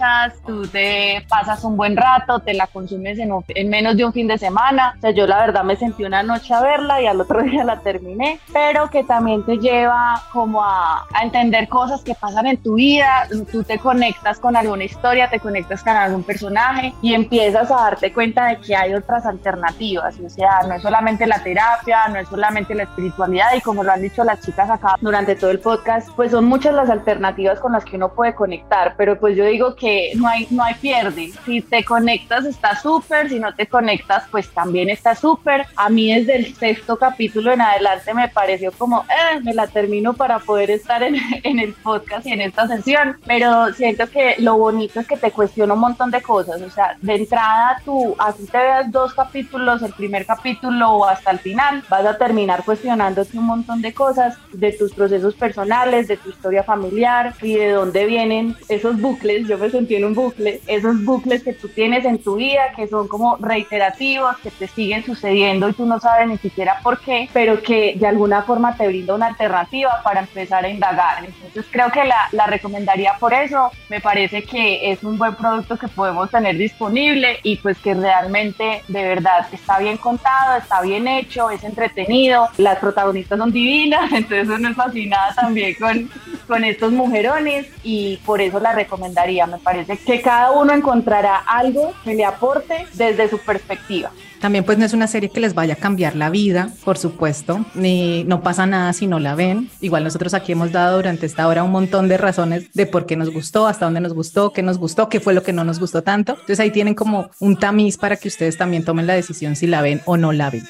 tú 0.46 0.66
te 0.66 1.24
pasas 1.28 1.64
un 1.64 1.76
buen 1.76 1.96
rato, 1.96 2.40
te 2.40 2.54
la 2.54 2.66
consumes 2.66 3.18
en, 3.18 3.30
en, 3.48 3.68
menos 3.68 3.96
de 3.96 4.04
un 4.04 4.12
fin 4.12 4.26
de 4.26 4.38
semana. 4.38 4.94
O 4.98 5.00
sea, 5.00 5.10
yo 5.10 5.26
la 5.26 5.38
verdad 5.38 5.64
me 5.64 5.76
sentí 5.76 6.04
una 6.04 6.22
noche 6.22 6.52
a 6.54 6.60
verla 6.60 7.00
y 7.00 7.06
al 7.06 7.20
otro 7.20 7.42
día 7.50 7.64
la 7.64 7.80
terminé, 7.80 8.40
pero 8.52 8.90
que 8.90 9.04
también 9.04 9.44
te 9.44 9.58
lleva 9.58 10.22
como 10.32 10.62
a, 10.62 11.06
a 11.12 11.22
entender 11.22 11.68
cosas 11.68 12.02
que 12.02 12.14
pasan 12.14 12.46
en 12.46 12.56
tu 12.58 12.74
vida. 12.74 13.28
Tú 13.50 13.62
te 13.62 13.78
conectas 13.78 14.38
con 14.38 14.56
alguna 14.56 14.84
historia, 14.84 15.28
te 15.30 15.40
conectas 15.40 15.82
con 15.82 15.96
algún 15.96 16.22
personaje 16.22 16.94
y 17.02 17.14
empiezas 17.14 17.70
a 17.70 17.76
darte 17.76 18.12
cuenta 18.12 18.46
de 18.46 18.58
que 18.58 18.74
hay 18.74 18.94
otras 18.94 19.26
alternativas. 19.26 20.18
O 20.18 20.28
sea, 20.28 20.60
no 20.66 20.74
es 20.74 20.82
solamente 20.82 21.26
la 21.26 21.42
terapia, 21.42 22.08
no 22.08 22.18
es 22.18 22.28
solamente 22.28 22.74
la 22.74 22.84
espiritualidad 22.84 23.54
y 23.56 23.60
como 23.60 23.84
lo 23.84 23.92
han 23.92 24.02
dicho 24.02 24.24
las 24.24 24.40
chicas 24.40 24.68
acá 24.70 24.96
durante 25.00 25.36
todo 25.36 25.50
el 25.50 25.60
podcast, 25.60 26.08
pues 26.16 26.30
son 26.30 26.44
muchas 26.44 26.74
las 26.74 26.90
alternativas 26.90 27.60
con 27.60 27.72
las 27.72 27.84
que 27.84 27.96
uno 27.96 28.12
puede 28.14 28.34
conectar, 28.34 28.94
pero 28.96 29.18
pues 29.18 29.36
yo 29.36 29.44
digo 29.44 29.74
que 29.76 29.83
no 30.16 30.28
hay, 30.28 30.46
no 30.50 30.62
hay 30.62 30.74
pierde. 30.74 31.32
Si 31.44 31.60
te 31.60 31.84
conectas 31.84 32.44
está 32.44 32.80
súper, 32.80 33.28
si 33.28 33.38
no 33.38 33.54
te 33.54 33.66
conectas 33.66 34.24
pues 34.30 34.48
también 34.50 34.90
está 34.90 35.14
súper. 35.14 35.66
A 35.76 35.88
mí 35.88 36.12
desde 36.12 36.36
el 36.36 36.54
sexto 36.54 36.96
capítulo 36.96 37.52
en 37.52 37.60
adelante 37.60 38.14
me 38.14 38.28
pareció 38.28 38.72
como, 38.72 39.02
eh, 39.02 39.40
me 39.42 39.54
la 39.54 39.66
termino 39.66 40.14
para 40.14 40.38
poder 40.38 40.70
estar 40.70 41.02
en, 41.02 41.16
en 41.42 41.58
el 41.58 41.72
podcast 41.72 42.26
y 42.26 42.32
en 42.32 42.40
esta 42.40 42.66
sesión, 42.66 43.18
pero 43.26 43.72
siento 43.72 44.08
que 44.08 44.36
lo 44.38 44.56
bonito 44.56 45.00
es 45.00 45.06
que 45.06 45.16
te 45.16 45.30
cuestiona 45.30 45.74
un 45.74 45.80
montón 45.80 46.10
de 46.10 46.22
cosas, 46.22 46.60
o 46.62 46.70
sea, 46.70 46.96
de 47.00 47.14
entrada 47.14 47.80
tú, 47.84 48.14
así 48.18 48.46
te 48.46 48.58
veas 48.58 48.90
dos 48.90 49.14
capítulos, 49.14 49.82
el 49.82 49.92
primer 49.92 50.26
capítulo 50.26 50.90
o 50.90 51.04
hasta 51.04 51.30
el 51.30 51.38
final, 51.38 51.82
vas 51.88 52.04
a 52.04 52.18
terminar 52.18 52.64
cuestionándote 52.64 53.38
un 53.38 53.46
montón 53.46 53.82
de 53.82 53.92
cosas, 53.92 54.36
de 54.52 54.72
tus 54.72 54.92
procesos 54.92 55.34
personales, 55.34 56.08
de 56.08 56.16
tu 56.16 56.30
historia 56.30 56.62
familiar 56.62 57.34
y 57.42 57.54
de 57.54 57.70
dónde 57.70 58.06
vienen 58.06 58.56
esos 58.68 59.00
bucles. 59.00 59.46
Yo 59.48 59.58
me 59.58 59.70
sentí 59.74 59.96
en 59.96 60.04
un 60.04 60.14
bucle, 60.14 60.60
esos 60.66 61.04
bucles 61.04 61.42
que 61.42 61.52
tú 61.52 61.68
tienes 61.68 62.04
en 62.04 62.18
tu 62.18 62.36
vida, 62.36 62.72
que 62.76 62.86
son 62.86 63.08
como 63.08 63.36
reiterativos, 63.36 64.36
que 64.38 64.50
te 64.50 64.68
siguen 64.68 65.04
sucediendo 65.04 65.68
y 65.68 65.72
tú 65.72 65.84
no 65.84 65.98
sabes 66.00 66.28
ni 66.28 66.38
siquiera 66.38 66.78
por 66.82 67.00
qué, 67.00 67.28
pero 67.32 67.62
que 67.62 67.94
de 67.96 68.06
alguna 68.06 68.42
forma 68.42 68.76
te 68.76 68.86
brinda 68.86 69.14
una 69.14 69.26
alternativa 69.26 70.00
para 70.02 70.20
empezar 70.20 70.64
a 70.64 70.68
indagar. 70.68 71.24
Entonces 71.24 71.66
creo 71.70 71.90
que 71.90 72.04
la, 72.04 72.28
la 72.32 72.46
recomendaría 72.46 73.14
por 73.18 73.34
eso, 73.34 73.70
me 73.88 74.00
parece 74.00 74.44
que 74.44 74.92
es 74.92 75.02
un 75.02 75.18
buen 75.18 75.34
producto 75.34 75.76
que 75.76 75.88
podemos 75.88 76.30
tener 76.30 76.56
disponible 76.56 77.38
y 77.42 77.56
pues 77.56 77.78
que 77.78 77.94
realmente 77.94 78.82
de 78.88 79.02
verdad 79.02 79.46
está 79.52 79.78
bien 79.78 79.96
contado, 79.96 80.58
está 80.58 80.82
bien 80.82 81.08
hecho, 81.08 81.50
es 81.50 81.64
entretenido, 81.64 82.48
las 82.58 82.78
protagonistas 82.78 83.38
son 83.38 83.50
divinas, 83.50 84.12
entonces 84.12 84.48
uno 84.48 84.68
es 84.68 84.76
fascinada 84.76 85.34
también 85.34 85.74
con, 85.74 86.10
con 86.46 86.64
estos 86.64 86.92
mujerones 86.92 87.66
y 87.82 88.18
por 88.24 88.40
eso 88.40 88.60
la 88.60 88.72
recomendaría. 88.72 89.46
Me 89.46 89.58
parece 89.64 89.96
que 89.96 90.20
cada 90.20 90.52
uno 90.52 90.72
encontrará 90.72 91.38
algo 91.38 91.92
que 92.04 92.14
le 92.14 92.24
aporte 92.24 92.86
desde 92.92 93.28
su 93.28 93.38
perspectiva. 93.38 94.12
También 94.40 94.62
pues 94.64 94.76
no 94.76 94.84
es 94.84 94.92
una 94.92 95.06
serie 95.06 95.30
que 95.30 95.40
les 95.40 95.54
vaya 95.54 95.72
a 95.72 95.76
cambiar 95.76 96.16
la 96.16 96.28
vida, 96.28 96.68
por 96.84 96.98
supuesto, 96.98 97.64
ni 97.74 98.24
no 98.24 98.42
pasa 98.42 98.66
nada 98.66 98.92
si 98.92 99.06
no 99.06 99.18
la 99.18 99.34
ven. 99.34 99.70
Igual 99.80 100.04
nosotros 100.04 100.34
aquí 100.34 100.52
hemos 100.52 100.70
dado 100.70 100.96
durante 100.96 101.24
esta 101.24 101.48
hora 101.48 101.64
un 101.64 101.70
montón 101.70 102.08
de 102.08 102.18
razones 102.18 102.70
de 102.74 102.84
por 102.84 103.06
qué 103.06 103.16
nos 103.16 103.32
gustó, 103.32 103.66
hasta 103.66 103.86
dónde 103.86 104.00
nos 104.00 104.12
gustó, 104.12 104.52
qué 104.52 104.62
nos 104.62 104.76
gustó, 104.76 105.08
qué 105.08 105.18
fue 105.18 105.32
lo 105.32 105.42
que 105.42 105.54
no 105.54 105.64
nos 105.64 105.80
gustó 105.80 106.02
tanto. 106.02 106.32
Entonces 106.32 106.60
ahí 106.60 106.70
tienen 106.70 106.94
como 106.94 107.30
un 107.40 107.58
tamiz 107.58 107.96
para 107.96 108.16
que 108.16 108.28
ustedes 108.28 108.58
también 108.58 108.84
tomen 108.84 109.06
la 109.06 109.14
decisión 109.14 109.56
si 109.56 109.66
la 109.66 109.80
ven 109.80 110.02
o 110.04 110.18
no 110.18 110.32
la 110.32 110.50
ven. 110.50 110.68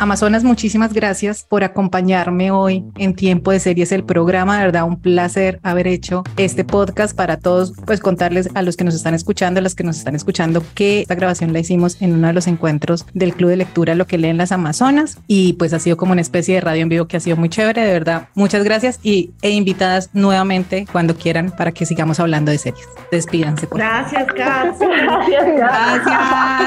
Amazonas, 0.00 0.44
muchísimas 0.44 0.94
gracias 0.94 1.44
por 1.46 1.62
acompañarme 1.62 2.50
hoy 2.50 2.86
en 2.96 3.14
Tiempo 3.14 3.50
de 3.50 3.60
Series, 3.60 3.92
el 3.92 4.02
programa. 4.02 4.56
De 4.56 4.64
verdad, 4.64 4.84
un 4.84 4.98
placer 4.98 5.60
haber 5.62 5.86
hecho 5.86 6.24
este 6.38 6.64
podcast 6.64 7.14
para 7.14 7.36
todos, 7.36 7.74
pues 7.84 8.00
contarles 8.00 8.48
a 8.54 8.62
los 8.62 8.78
que 8.78 8.84
nos 8.84 8.94
están 8.94 9.12
escuchando, 9.12 9.60
a 9.60 9.62
los 9.62 9.74
que 9.74 9.84
nos 9.84 9.98
están 9.98 10.14
escuchando, 10.14 10.64
que 10.74 11.02
esta 11.02 11.16
grabación 11.16 11.52
la 11.52 11.58
hicimos 11.58 12.00
en 12.00 12.14
uno 12.14 12.28
de 12.28 12.32
los 12.32 12.46
encuentros 12.46 13.04
del 13.12 13.34
Club 13.34 13.50
de 13.50 13.58
Lectura, 13.58 13.94
lo 13.94 14.06
que 14.06 14.16
leen 14.16 14.38
las 14.38 14.52
Amazonas, 14.52 15.18
y 15.26 15.52
pues 15.52 15.74
ha 15.74 15.78
sido 15.78 15.98
como 15.98 16.12
una 16.12 16.22
especie 16.22 16.54
de 16.54 16.62
radio 16.62 16.80
en 16.80 16.88
vivo 16.88 17.06
que 17.06 17.18
ha 17.18 17.20
sido 17.20 17.36
muy 17.36 17.50
chévere, 17.50 17.84
de 17.84 17.92
verdad. 17.92 18.28
Muchas 18.34 18.64
gracias 18.64 19.00
y 19.02 19.32
e 19.42 19.50
invitadas 19.50 20.08
nuevamente 20.14 20.86
cuando 20.90 21.14
quieran 21.14 21.50
para 21.50 21.72
que 21.72 21.84
sigamos 21.84 22.20
hablando 22.20 22.50
de 22.50 22.56
series. 22.56 22.88
Despídanse. 23.12 23.66
Por 23.66 23.78
gracias, 23.80 24.26
Kat. 24.32 24.78
Gracias. 24.78 25.56
gracias. 25.58 26.59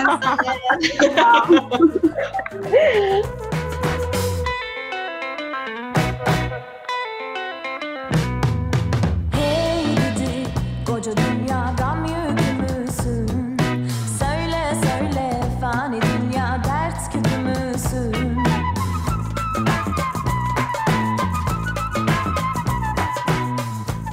Tchau. 0.80 1.70
É. 2.74 3.53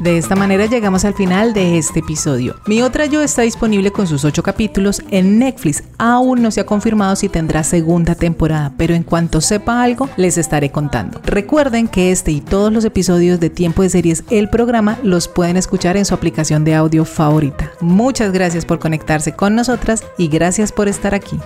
De 0.01 0.17
esta 0.17 0.35
manera 0.35 0.65
llegamos 0.65 1.05
al 1.05 1.13
final 1.13 1.53
de 1.53 1.77
este 1.77 2.01
episodio. 2.01 2.57
Mi 2.67 2.81
otra 2.81 3.05
yo 3.05 3.21
está 3.21 3.43
disponible 3.43 3.91
con 3.91 4.07
sus 4.07 4.25
ocho 4.25 4.43
capítulos 4.43 5.03
en 5.11 5.39
Netflix. 5.39 5.83
Aún 5.99 6.41
no 6.41 6.51
se 6.51 6.63
ha 6.63 6.65
confirmado 6.65 7.15
si 7.17 7.29
tendrá 7.29 7.63
segunda 7.65 8.15
temporada, 8.15 8.73
pero 8.79 8.95
en 8.95 9.03
cuanto 9.03 9.43
sepa 9.43 9.83
algo 9.83 10.09
les 10.17 10.39
estaré 10.39 10.71
contando. 10.71 11.21
Recuerden 11.23 11.87
que 11.87 12.13
este 12.13 12.33
y 12.33 12.41
todos 12.41 12.73
los 12.73 12.87
episodios 12.87 13.41
de 13.41 13.51
Tiempo 13.51 13.83
de 13.83 13.91
Series, 13.91 14.25
el 14.31 14.49
programa, 14.49 14.99
los 15.03 15.29
pueden 15.29 15.59
escuchar 15.59 15.99
en 15.99 16.07
su 16.07 16.15
aplicación 16.15 16.65
de 16.65 16.75
audio 16.75 17.05
favorita. 17.05 17.71
Muchas 17.83 18.33
gracias 18.33 18.65
por 18.65 18.79
conectarse 18.79 19.33
con 19.33 19.55
nosotras 19.55 20.03
y 20.17 20.29
gracias 20.29 20.73
por 20.73 20.89
estar 20.89 21.15
aquí. 21.15 21.39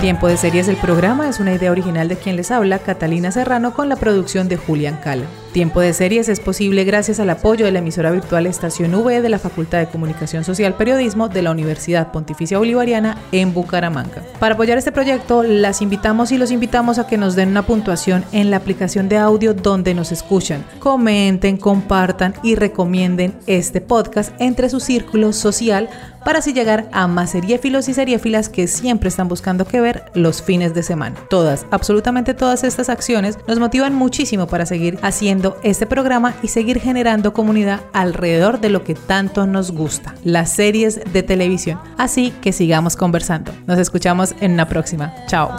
Tiempo 0.00 0.26
de 0.26 0.36
Series 0.36 0.66
el 0.66 0.76
programa 0.76 1.28
es 1.28 1.38
una 1.38 1.54
idea 1.54 1.70
original 1.70 2.08
de 2.08 2.16
quien 2.16 2.34
les 2.34 2.50
habla, 2.50 2.80
Catalina 2.80 3.30
Serrano, 3.30 3.74
con 3.74 3.88
la 3.88 3.94
producción 3.94 4.48
de 4.48 4.56
Julián 4.56 4.98
Cala. 5.00 5.26
Tiempo 5.52 5.82
de 5.82 5.92
Series 5.92 6.30
es 6.30 6.40
posible 6.40 6.84
gracias 6.84 7.20
al 7.20 7.28
apoyo 7.28 7.66
de 7.66 7.72
la 7.72 7.80
emisora 7.80 8.10
virtual 8.10 8.46
Estación 8.46 8.94
V 8.94 9.20
de 9.20 9.28
la 9.28 9.38
Facultad 9.38 9.80
de 9.80 9.86
Comunicación 9.86 10.44
Social 10.44 10.74
Periodismo 10.74 11.28
de 11.28 11.42
la 11.42 11.50
Universidad 11.50 12.10
Pontificia 12.10 12.56
Bolivariana 12.56 13.18
en 13.32 13.52
Bucaramanga. 13.52 14.22
Para 14.40 14.54
apoyar 14.54 14.78
este 14.78 14.92
proyecto, 14.92 15.42
las 15.42 15.82
invitamos 15.82 16.32
y 16.32 16.38
los 16.38 16.50
invitamos 16.52 16.98
a 16.98 17.06
que 17.06 17.18
nos 17.18 17.36
den 17.36 17.50
una 17.50 17.66
puntuación 17.66 18.24
en 18.32 18.50
la 18.50 18.56
aplicación 18.56 19.10
de 19.10 19.18
audio 19.18 19.52
donde 19.52 19.92
nos 19.92 20.10
escuchan. 20.10 20.64
Comenten, 20.78 21.58
compartan 21.58 22.32
y 22.42 22.54
recomienden 22.54 23.34
este 23.46 23.82
podcast 23.82 24.32
entre 24.38 24.70
su 24.70 24.80
círculo 24.80 25.34
social 25.34 25.90
para 26.24 26.38
así 26.38 26.52
llegar 26.52 26.88
a 26.92 27.06
más 27.08 27.30
seriéfilos 27.30 27.88
y 27.88 27.94
seriéfilas 27.94 28.48
que 28.48 28.68
siempre 28.68 29.08
están 29.08 29.28
buscando 29.28 29.66
que 29.66 29.80
ver 29.80 30.04
los 30.14 30.42
fines 30.42 30.72
de 30.72 30.82
semana. 30.82 31.16
Todas, 31.28 31.66
absolutamente 31.70 32.34
todas 32.34 32.64
estas 32.64 32.88
acciones 32.88 33.38
nos 33.46 33.58
motivan 33.58 33.94
muchísimo 33.94 34.46
para 34.46 34.66
seguir 34.66 34.98
haciendo 35.02 35.41
este 35.62 35.86
programa 35.86 36.34
y 36.42 36.48
seguir 36.48 36.80
generando 36.80 37.32
comunidad 37.32 37.80
alrededor 37.92 38.60
de 38.60 38.70
lo 38.70 38.84
que 38.84 38.94
tanto 38.94 39.46
nos 39.46 39.70
gusta, 39.70 40.14
las 40.24 40.52
series 40.52 41.00
de 41.12 41.22
televisión. 41.22 41.78
Así 41.98 42.32
que 42.40 42.52
sigamos 42.52 42.96
conversando. 42.96 43.52
Nos 43.66 43.78
escuchamos 43.78 44.34
en 44.40 44.56
la 44.56 44.68
próxima. 44.68 45.12
Chao. 45.26 45.50